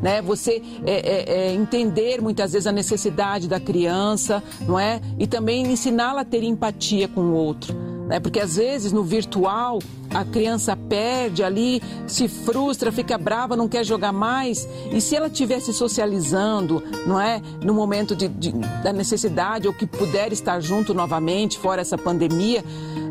né? 0.00 0.22
Você 0.22 0.62
é, 0.84 0.92
é, 0.92 1.32
é, 1.32 1.54
entender 1.54 2.20
muitas 2.20 2.52
vezes 2.52 2.66
a 2.66 2.72
necessidade 2.72 3.48
da 3.48 3.58
criança, 3.58 4.42
não 4.66 4.78
é? 4.78 5.00
E 5.18 5.26
também 5.26 5.66
ensiná-la 5.66 6.20
a 6.20 6.24
ter 6.24 6.42
empatia 6.42 7.08
com 7.08 7.20
o 7.20 7.32
outro. 7.32 7.74
Né? 8.06 8.18
Porque 8.18 8.40
às 8.40 8.56
vezes 8.56 8.92
no 8.92 9.04
virtual 9.04 9.78
a 10.12 10.24
criança 10.24 10.76
perde 10.76 11.42
ali, 11.42 11.82
se 12.06 12.28
frustra, 12.28 12.90
fica 12.90 13.16
brava, 13.16 13.56
não 13.56 13.68
quer 13.68 13.84
jogar 13.84 14.12
mais. 14.12 14.68
E 14.92 15.00
se 15.00 15.14
ela 15.14 15.28
estivesse 15.28 15.72
socializando, 15.72 16.82
não 17.06 17.20
é? 17.20 17.40
No 17.62 17.72
momento 17.72 18.16
de, 18.16 18.28
de, 18.28 18.52
da 18.82 18.92
necessidade 18.92 19.66
ou 19.66 19.74
que 19.74 19.86
puder 19.86 20.32
estar 20.32 20.60
junto 20.60 20.92
novamente, 20.92 21.58
fora 21.58 21.80
essa 21.80 21.96
pandemia, 21.96 22.64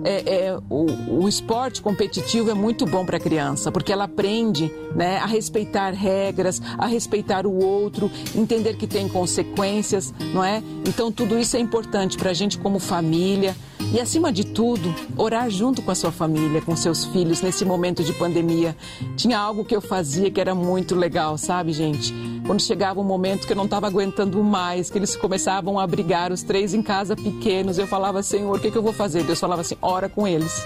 é, 0.03 0.45
é, 0.45 0.57
o, 0.69 1.23
o, 1.23 1.27
esporte 1.27 1.81
competitivo 1.81 2.49
é 2.49 2.53
muito 2.53 2.85
bom 2.85 3.05
para 3.05 3.17
a 3.17 3.19
criança, 3.19 3.71
porque 3.71 3.91
ela 3.91 4.05
aprende 4.05 4.71
né, 4.95 5.17
a 5.17 5.25
respeitar 5.25 5.91
regras, 5.91 6.61
a 6.77 6.85
respeitar 6.85 7.45
o 7.45 7.63
outro, 7.63 8.09
entender 8.35 8.75
que 8.75 8.87
tem 8.87 9.09
consequências, 9.09 10.13
não 10.33 10.43
é? 10.43 10.63
Então 10.87 11.11
tudo 11.11 11.37
isso 11.37 11.57
é 11.57 11.59
importante 11.59 12.17
para 12.17 12.31
a 12.31 12.33
gente 12.33 12.57
como 12.57 12.79
família 12.79 13.55
e, 13.93 13.99
acima 13.99 14.31
de 14.31 14.45
tudo, 14.45 14.93
orar 15.17 15.49
junto 15.49 15.81
com 15.81 15.89
a 15.91 15.95
sua 15.95 16.11
família, 16.11 16.61
com 16.61 16.75
seus 16.89 17.05
filhos 17.05 17.41
nesse 17.41 17.63
momento 17.63 18.03
de 18.03 18.11
pandemia. 18.13 18.75
Tinha 19.15 19.37
algo 19.37 19.63
que 19.63 19.75
eu 19.75 19.81
fazia 19.81 20.31
que 20.31 20.41
era 20.41 20.55
muito 20.55 20.95
legal, 20.95 21.37
sabe, 21.37 21.71
gente? 21.71 22.13
Quando 22.47 22.61
chegava 22.61 22.99
um 22.99 23.03
momento 23.03 23.45
que 23.45 23.53
eu 23.53 23.57
não 23.57 23.65
estava 23.65 23.85
aguentando 23.85 24.43
mais, 24.43 24.89
que 24.89 24.97
eles 24.97 25.15
começavam 25.15 25.79
a 25.79 25.85
brigar, 25.85 26.31
os 26.31 26.41
três 26.41 26.73
em 26.73 26.81
casa 26.81 27.15
pequenos, 27.15 27.77
eu 27.77 27.85
falava, 27.85 28.23
Senhor, 28.23 28.57
o 28.57 28.59
que, 28.59 28.71
que 28.71 28.77
eu 28.77 28.81
vou 28.81 28.93
fazer? 28.93 29.23
Deus 29.23 29.39
falava 29.39 29.61
assim, 29.61 29.77
ora 29.81 30.09
com 30.09 30.27
eles 30.27 30.65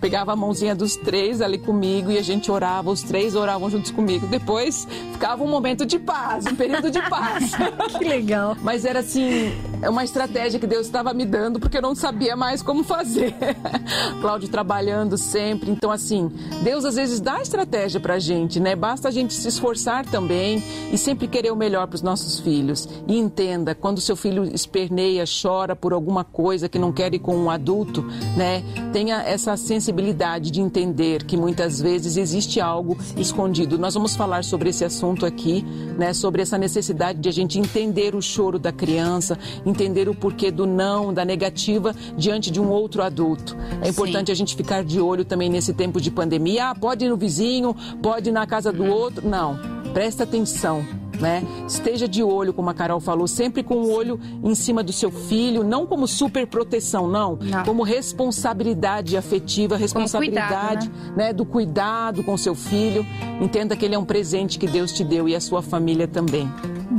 pegava 0.00 0.32
a 0.32 0.36
mãozinha 0.36 0.74
dos 0.74 0.96
três 0.96 1.40
ali 1.40 1.58
comigo 1.58 2.10
e 2.10 2.18
a 2.18 2.22
gente 2.22 2.50
orava, 2.50 2.90
os 2.90 3.02
três 3.02 3.34
oravam 3.34 3.68
juntos 3.68 3.90
comigo. 3.90 4.26
Depois 4.26 4.86
ficava 5.12 5.42
um 5.42 5.48
momento 5.48 5.84
de 5.84 5.98
paz, 5.98 6.46
um 6.46 6.54
período 6.54 6.90
de 6.90 7.00
paz. 7.08 7.52
que 7.98 8.04
legal. 8.04 8.56
Mas 8.62 8.84
era 8.84 9.00
assim, 9.00 9.52
é 9.82 9.90
uma 9.90 10.04
estratégia 10.04 10.60
que 10.60 10.66
Deus 10.66 10.86
estava 10.86 11.12
me 11.12 11.24
dando 11.24 11.58
porque 11.58 11.78
eu 11.78 11.82
não 11.82 11.94
sabia 11.94 12.36
mais 12.36 12.62
como 12.62 12.84
fazer. 12.84 13.34
Cláudio 14.20 14.48
trabalhando 14.48 15.18
sempre. 15.18 15.70
Então, 15.70 15.90
assim, 15.90 16.30
Deus 16.62 16.84
às 16.84 16.94
vezes 16.94 17.20
dá 17.20 17.40
estratégia 17.40 18.00
pra 18.00 18.18
gente, 18.18 18.60
né? 18.60 18.76
Basta 18.76 19.08
a 19.08 19.10
gente 19.10 19.34
se 19.34 19.48
esforçar 19.48 20.06
também 20.06 20.62
e 20.92 20.98
sempre 20.98 21.26
querer 21.26 21.50
o 21.50 21.56
melhor 21.56 21.86
para 21.86 21.96
os 21.96 22.02
nossos 22.02 22.38
filhos. 22.38 22.88
E 23.06 23.18
entenda, 23.18 23.74
quando 23.74 24.00
seu 24.00 24.16
filho 24.16 24.44
esperneia, 24.44 25.24
chora 25.42 25.74
por 25.74 25.92
alguma 25.92 26.24
coisa 26.24 26.68
que 26.68 26.78
não 26.78 26.92
quer 26.92 27.12
ir 27.14 27.18
com 27.18 27.36
um 27.36 27.50
adulto, 27.50 28.02
né? 28.36 28.62
Tenha 28.92 29.22
essa 29.22 29.56
sensibilidade 29.56 29.87
sensibilidade 29.88 30.50
de 30.50 30.60
entender 30.60 31.24
que 31.24 31.34
muitas 31.34 31.80
vezes 31.80 32.18
existe 32.18 32.60
algo 32.60 32.98
escondido. 33.16 33.78
Nós 33.78 33.94
vamos 33.94 34.14
falar 34.14 34.44
sobre 34.44 34.68
esse 34.68 34.84
assunto 34.84 35.24
aqui, 35.24 35.64
né, 35.96 36.12
sobre 36.12 36.42
essa 36.42 36.58
necessidade 36.58 37.18
de 37.18 37.28
a 37.28 37.32
gente 37.32 37.58
entender 37.58 38.14
o 38.14 38.20
choro 38.20 38.58
da 38.58 38.70
criança, 38.70 39.38
entender 39.64 40.06
o 40.08 40.14
porquê 40.14 40.50
do 40.50 40.66
não, 40.66 41.12
da 41.12 41.24
negativa 41.24 41.94
diante 42.16 42.50
de 42.50 42.60
um 42.60 42.68
outro 42.68 43.02
adulto. 43.02 43.56
É 43.80 43.88
importante 43.88 44.26
Sim. 44.26 44.32
a 44.32 44.36
gente 44.36 44.54
ficar 44.54 44.84
de 44.84 45.00
olho 45.00 45.24
também 45.24 45.48
nesse 45.48 45.72
tempo 45.72 46.00
de 46.00 46.10
pandemia. 46.10 46.70
Ah, 46.70 46.74
pode 46.74 47.06
ir 47.06 47.08
no 47.08 47.16
vizinho, 47.16 47.74
pode 48.02 48.28
ir 48.28 48.32
na 48.32 48.46
casa 48.46 48.70
do 48.70 48.84
outro. 48.84 49.26
Não, 49.26 49.58
presta 49.94 50.24
atenção 50.24 51.07
né? 51.20 51.42
Esteja 51.66 52.08
de 52.08 52.22
olho, 52.22 52.52
como 52.52 52.70
a 52.70 52.74
Carol 52.74 53.00
falou, 53.00 53.26
sempre 53.26 53.62
com 53.62 53.76
o 53.76 53.92
olho 53.92 54.18
em 54.42 54.54
cima 54.54 54.82
do 54.82 54.92
seu 54.92 55.10
filho, 55.10 55.62
não 55.62 55.86
como 55.86 56.06
super 56.06 56.46
proteção, 56.46 57.08
não, 57.08 57.36
não. 57.36 57.64
como 57.64 57.82
responsabilidade 57.82 59.16
afetiva, 59.16 59.76
responsabilidade, 59.76 60.88
cuidado, 60.88 61.16
né? 61.16 61.26
né? 61.28 61.32
do 61.32 61.44
cuidado 61.44 62.22
com 62.22 62.36
seu 62.36 62.54
filho. 62.54 63.04
Entenda 63.40 63.76
que 63.76 63.84
ele 63.84 63.94
é 63.94 63.98
um 63.98 64.04
presente 64.04 64.58
que 64.58 64.66
Deus 64.66 64.92
te 64.92 65.04
deu 65.04 65.28
e 65.28 65.34
a 65.34 65.40
sua 65.40 65.62
família 65.62 66.06
também. 66.06 66.50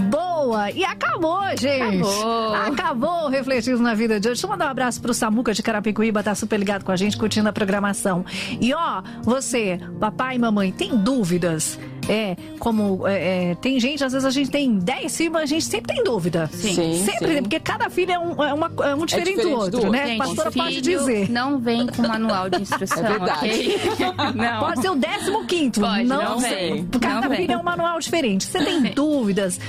Boa! 0.09 0.72
E 0.72 0.84
acabou, 0.84 1.41
gente! 1.57 2.01
Acabou! 2.01 2.53
Acabou 2.53 3.28
Refletindo 3.30 3.80
na 3.80 3.93
Vida 3.93 4.20
de 4.20 4.28
hoje. 4.28 4.36
Deixa 4.36 4.47
eu 4.47 4.51
mandar 4.51 4.67
um 4.67 4.72
abraço 4.72 5.01
pro 5.01 5.13
Samuca 5.13 5.53
de 5.53 5.61
Carapicuíba, 5.61 6.24
tá 6.24 6.34
super 6.36 6.57
ligado 6.57 6.84
com 6.84 6.91
a 6.91 6.95
gente, 6.95 7.17
curtindo 7.17 7.49
a 7.49 7.53
programação. 7.53 8.26
E 8.59 8.74
ó, 8.74 9.01
você, 9.22 9.80
papai 9.99 10.36
e 10.36 10.39
mamãe, 10.39 10.72
tem 10.72 10.95
dúvidas? 10.95 11.78
É, 12.10 12.36
como 12.57 13.07
é, 13.07 13.51
é, 13.51 13.55
tem 13.55 13.80
gente, 13.80 14.03
às 14.03 14.12
vezes 14.12 14.26
a 14.26 14.32
gente 14.32 14.49
tem 14.49 14.80
10 14.80 15.16
filhos, 15.16 15.36
a 15.36 15.45
gente 15.45 15.64
sempre 15.64 15.93
tem 15.93 16.03
dúvida. 16.03 16.49
Sim. 16.51 16.74
sim 16.74 17.05
sempre, 17.05 17.36
sim. 17.36 17.41
porque 17.43 17.60
cada 17.60 17.88
filho 17.88 18.12
é 18.12 18.18
um, 18.18 18.43
é 18.43 18.51
uma, 18.51 18.72
é 18.84 18.95
um 18.95 19.05
diferente, 19.05 19.14
é 19.14 19.36
diferente 19.36 19.41
do 19.41 19.51
outro, 19.51 19.82
do 19.82 19.91
né? 19.91 20.07
Gente, 20.07 20.18
Pastora 20.18 20.51
pode 20.51 20.82
dizer. 20.82 21.30
Não 21.30 21.60
vem 21.60 21.86
com 21.86 22.01
manual 22.01 22.49
de 22.49 22.62
instrução. 22.62 22.89
É 22.99 23.03
verdade. 23.03 23.47
Okay? 23.47 23.80
não. 24.36 24.60
Pode 24.60 24.82
ser 24.82 24.89
o 24.89 25.45
15 25.45 25.80
Pode, 25.80 26.03
não, 26.03 26.22
não 26.24 26.39
vem. 26.39 26.86
Cada 26.99 27.30
não 27.30 27.36
filho 27.36 27.47
vem. 27.47 27.55
é 27.55 27.57
um 27.57 27.64
manual 27.64 27.99
diferente. 27.99 28.45
Você 28.45 28.64
tem 28.64 28.82
dúvidas 28.93 29.60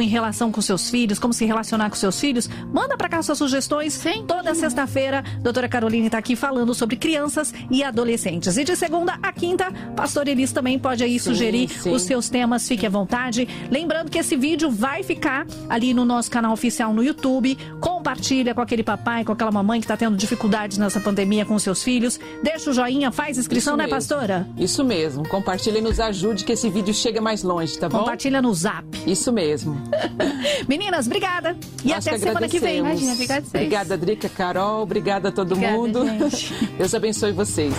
em 0.00 0.08
relação 0.08 0.50
com 0.50 0.60
seus 0.60 0.90
filhos, 0.90 1.18
como 1.18 1.32
se 1.32 1.44
relacionar 1.44 1.88
com 1.88 1.96
seus 1.96 2.18
filhos? 2.20 2.48
Manda 2.72 2.96
para 2.96 3.08
cá 3.08 3.22
suas 3.22 3.38
sugestões. 3.38 3.94
Sim. 3.94 4.24
Toda 4.26 4.54
sexta-feira, 4.54 5.22
doutora 5.40 5.68
Caroline 5.68 6.06
está 6.06 6.18
aqui 6.18 6.34
falando 6.36 6.74
sobre 6.74 6.96
crianças 6.96 7.54
e 7.70 7.82
adolescentes. 7.82 8.56
E 8.56 8.64
de 8.64 8.76
segunda 8.76 9.18
a 9.22 9.32
quinta, 9.32 9.70
pastor 9.94 10.28
Elis 10.28 10.52
também 10.52 10.78
pode 10.78 11.02
aí 11.02 11.18
sugerir 11.18 11.68
sim. 11.80 11.92
os 11.92 12.02
seus 12.02 12.28
temas, 12.28 12.66
fique 12.66 12.86
à 12.86 12.90
vontade. 12.90 13.48
Lembrando 13.70 14.10
que 14.10 14.18
esse 14.18 14.36
vídeo 14.36 14.70
vai 14.70 15.02
ficar 15.02 15.46
ali 15.68 15.92
no 15.94 16.04
nosso 16.04 16.30
canal 16.30 16.52
oficial 16.52 16.92
no 16.92 17.02
YouTube. 17.02 17.56
Compartilha 17.80 18.54
com 18.54 18.60
aquele 18.60 18.82
papai, 18.82 19.24
com 19.24 19.32
aquela 19.32 19.50
mamãe 19.50 19.80
que 19.80 19.84
está 19.84 19.96
tendo 19.96 20.16
dificuldades 20.16 20.78
nessa 20.78 21.00
pandemia 21.00 21.44
com 21.44 21.58
seus 21.58 21.82
filhos. 21.82 22.18
Deixa 22.42 22.70
o 22.70 22.72
joinha, 22.72 23.10
faz 23.10 23.38
inscrição, 23.38 23.74
Isso 23.74 23.76
né, 23.76 23.84
mesmo. 23.84 23.96
pastora? 23.96 24.48
Isso 24.56 24.84
mesmo. 24.84 25.28
Compartilha 25.28 25.78
e 25.78 25.82
nos 25.82 26.00
ajude 26.00 26.44
que 26.44 26.52
esse 26.52 26.68
vídeo 26.68 26.94
chegue 26.94 27.20
mais 27.20 27.42
longe, 27.42 27.78
tá 27.78 27.88
bom? 27.88 27.98
Compartilha 27.98 28.40
no 28.42 28.52
zap. 28.54 28.86
Isso 29.06 29.32
mesmo. 29.32 29.76
Meninas, 30.68 31.06
obrigada. 31.06 31.56
E 31.84 31.88
Nós 31.88 32.06
até 32.06 32.18
semana 32.18 32.48
que 32.48 32.58
vem. 32.58 32.78
Imagina, 32.78 33.12
obrigada, 33.12 33.46
obrigada, 33.48 33.96
Drica, 33.96 34.28
Carol. 34.28 34.82
Obrigada 34.82 35.28
a 35.28 35.32
todo 35.32 35.52
obrigada, 35.52 35.76
mundo. 35.76 36.06
Gente. 36.06 36.54
Deus 36.76 36.94
abençoe 36.94 37.32
vocês. 37.32 37.74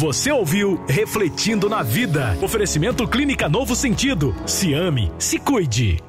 Você 0.00 0.32
ouviu 0.32 0.82
Refletindo 0.88 1.68
na 1.68 1.82
Vida. 1.82 2.34
Oferecimento 2.40 3.06
Clínica 3.06 3.50
Novo 3.50 3.76
Sentido. 3.76 4.34
Se 4.46 4.72
ame, 4.72 5.12
se 5.18 5.38
cuide. 5.38 6.02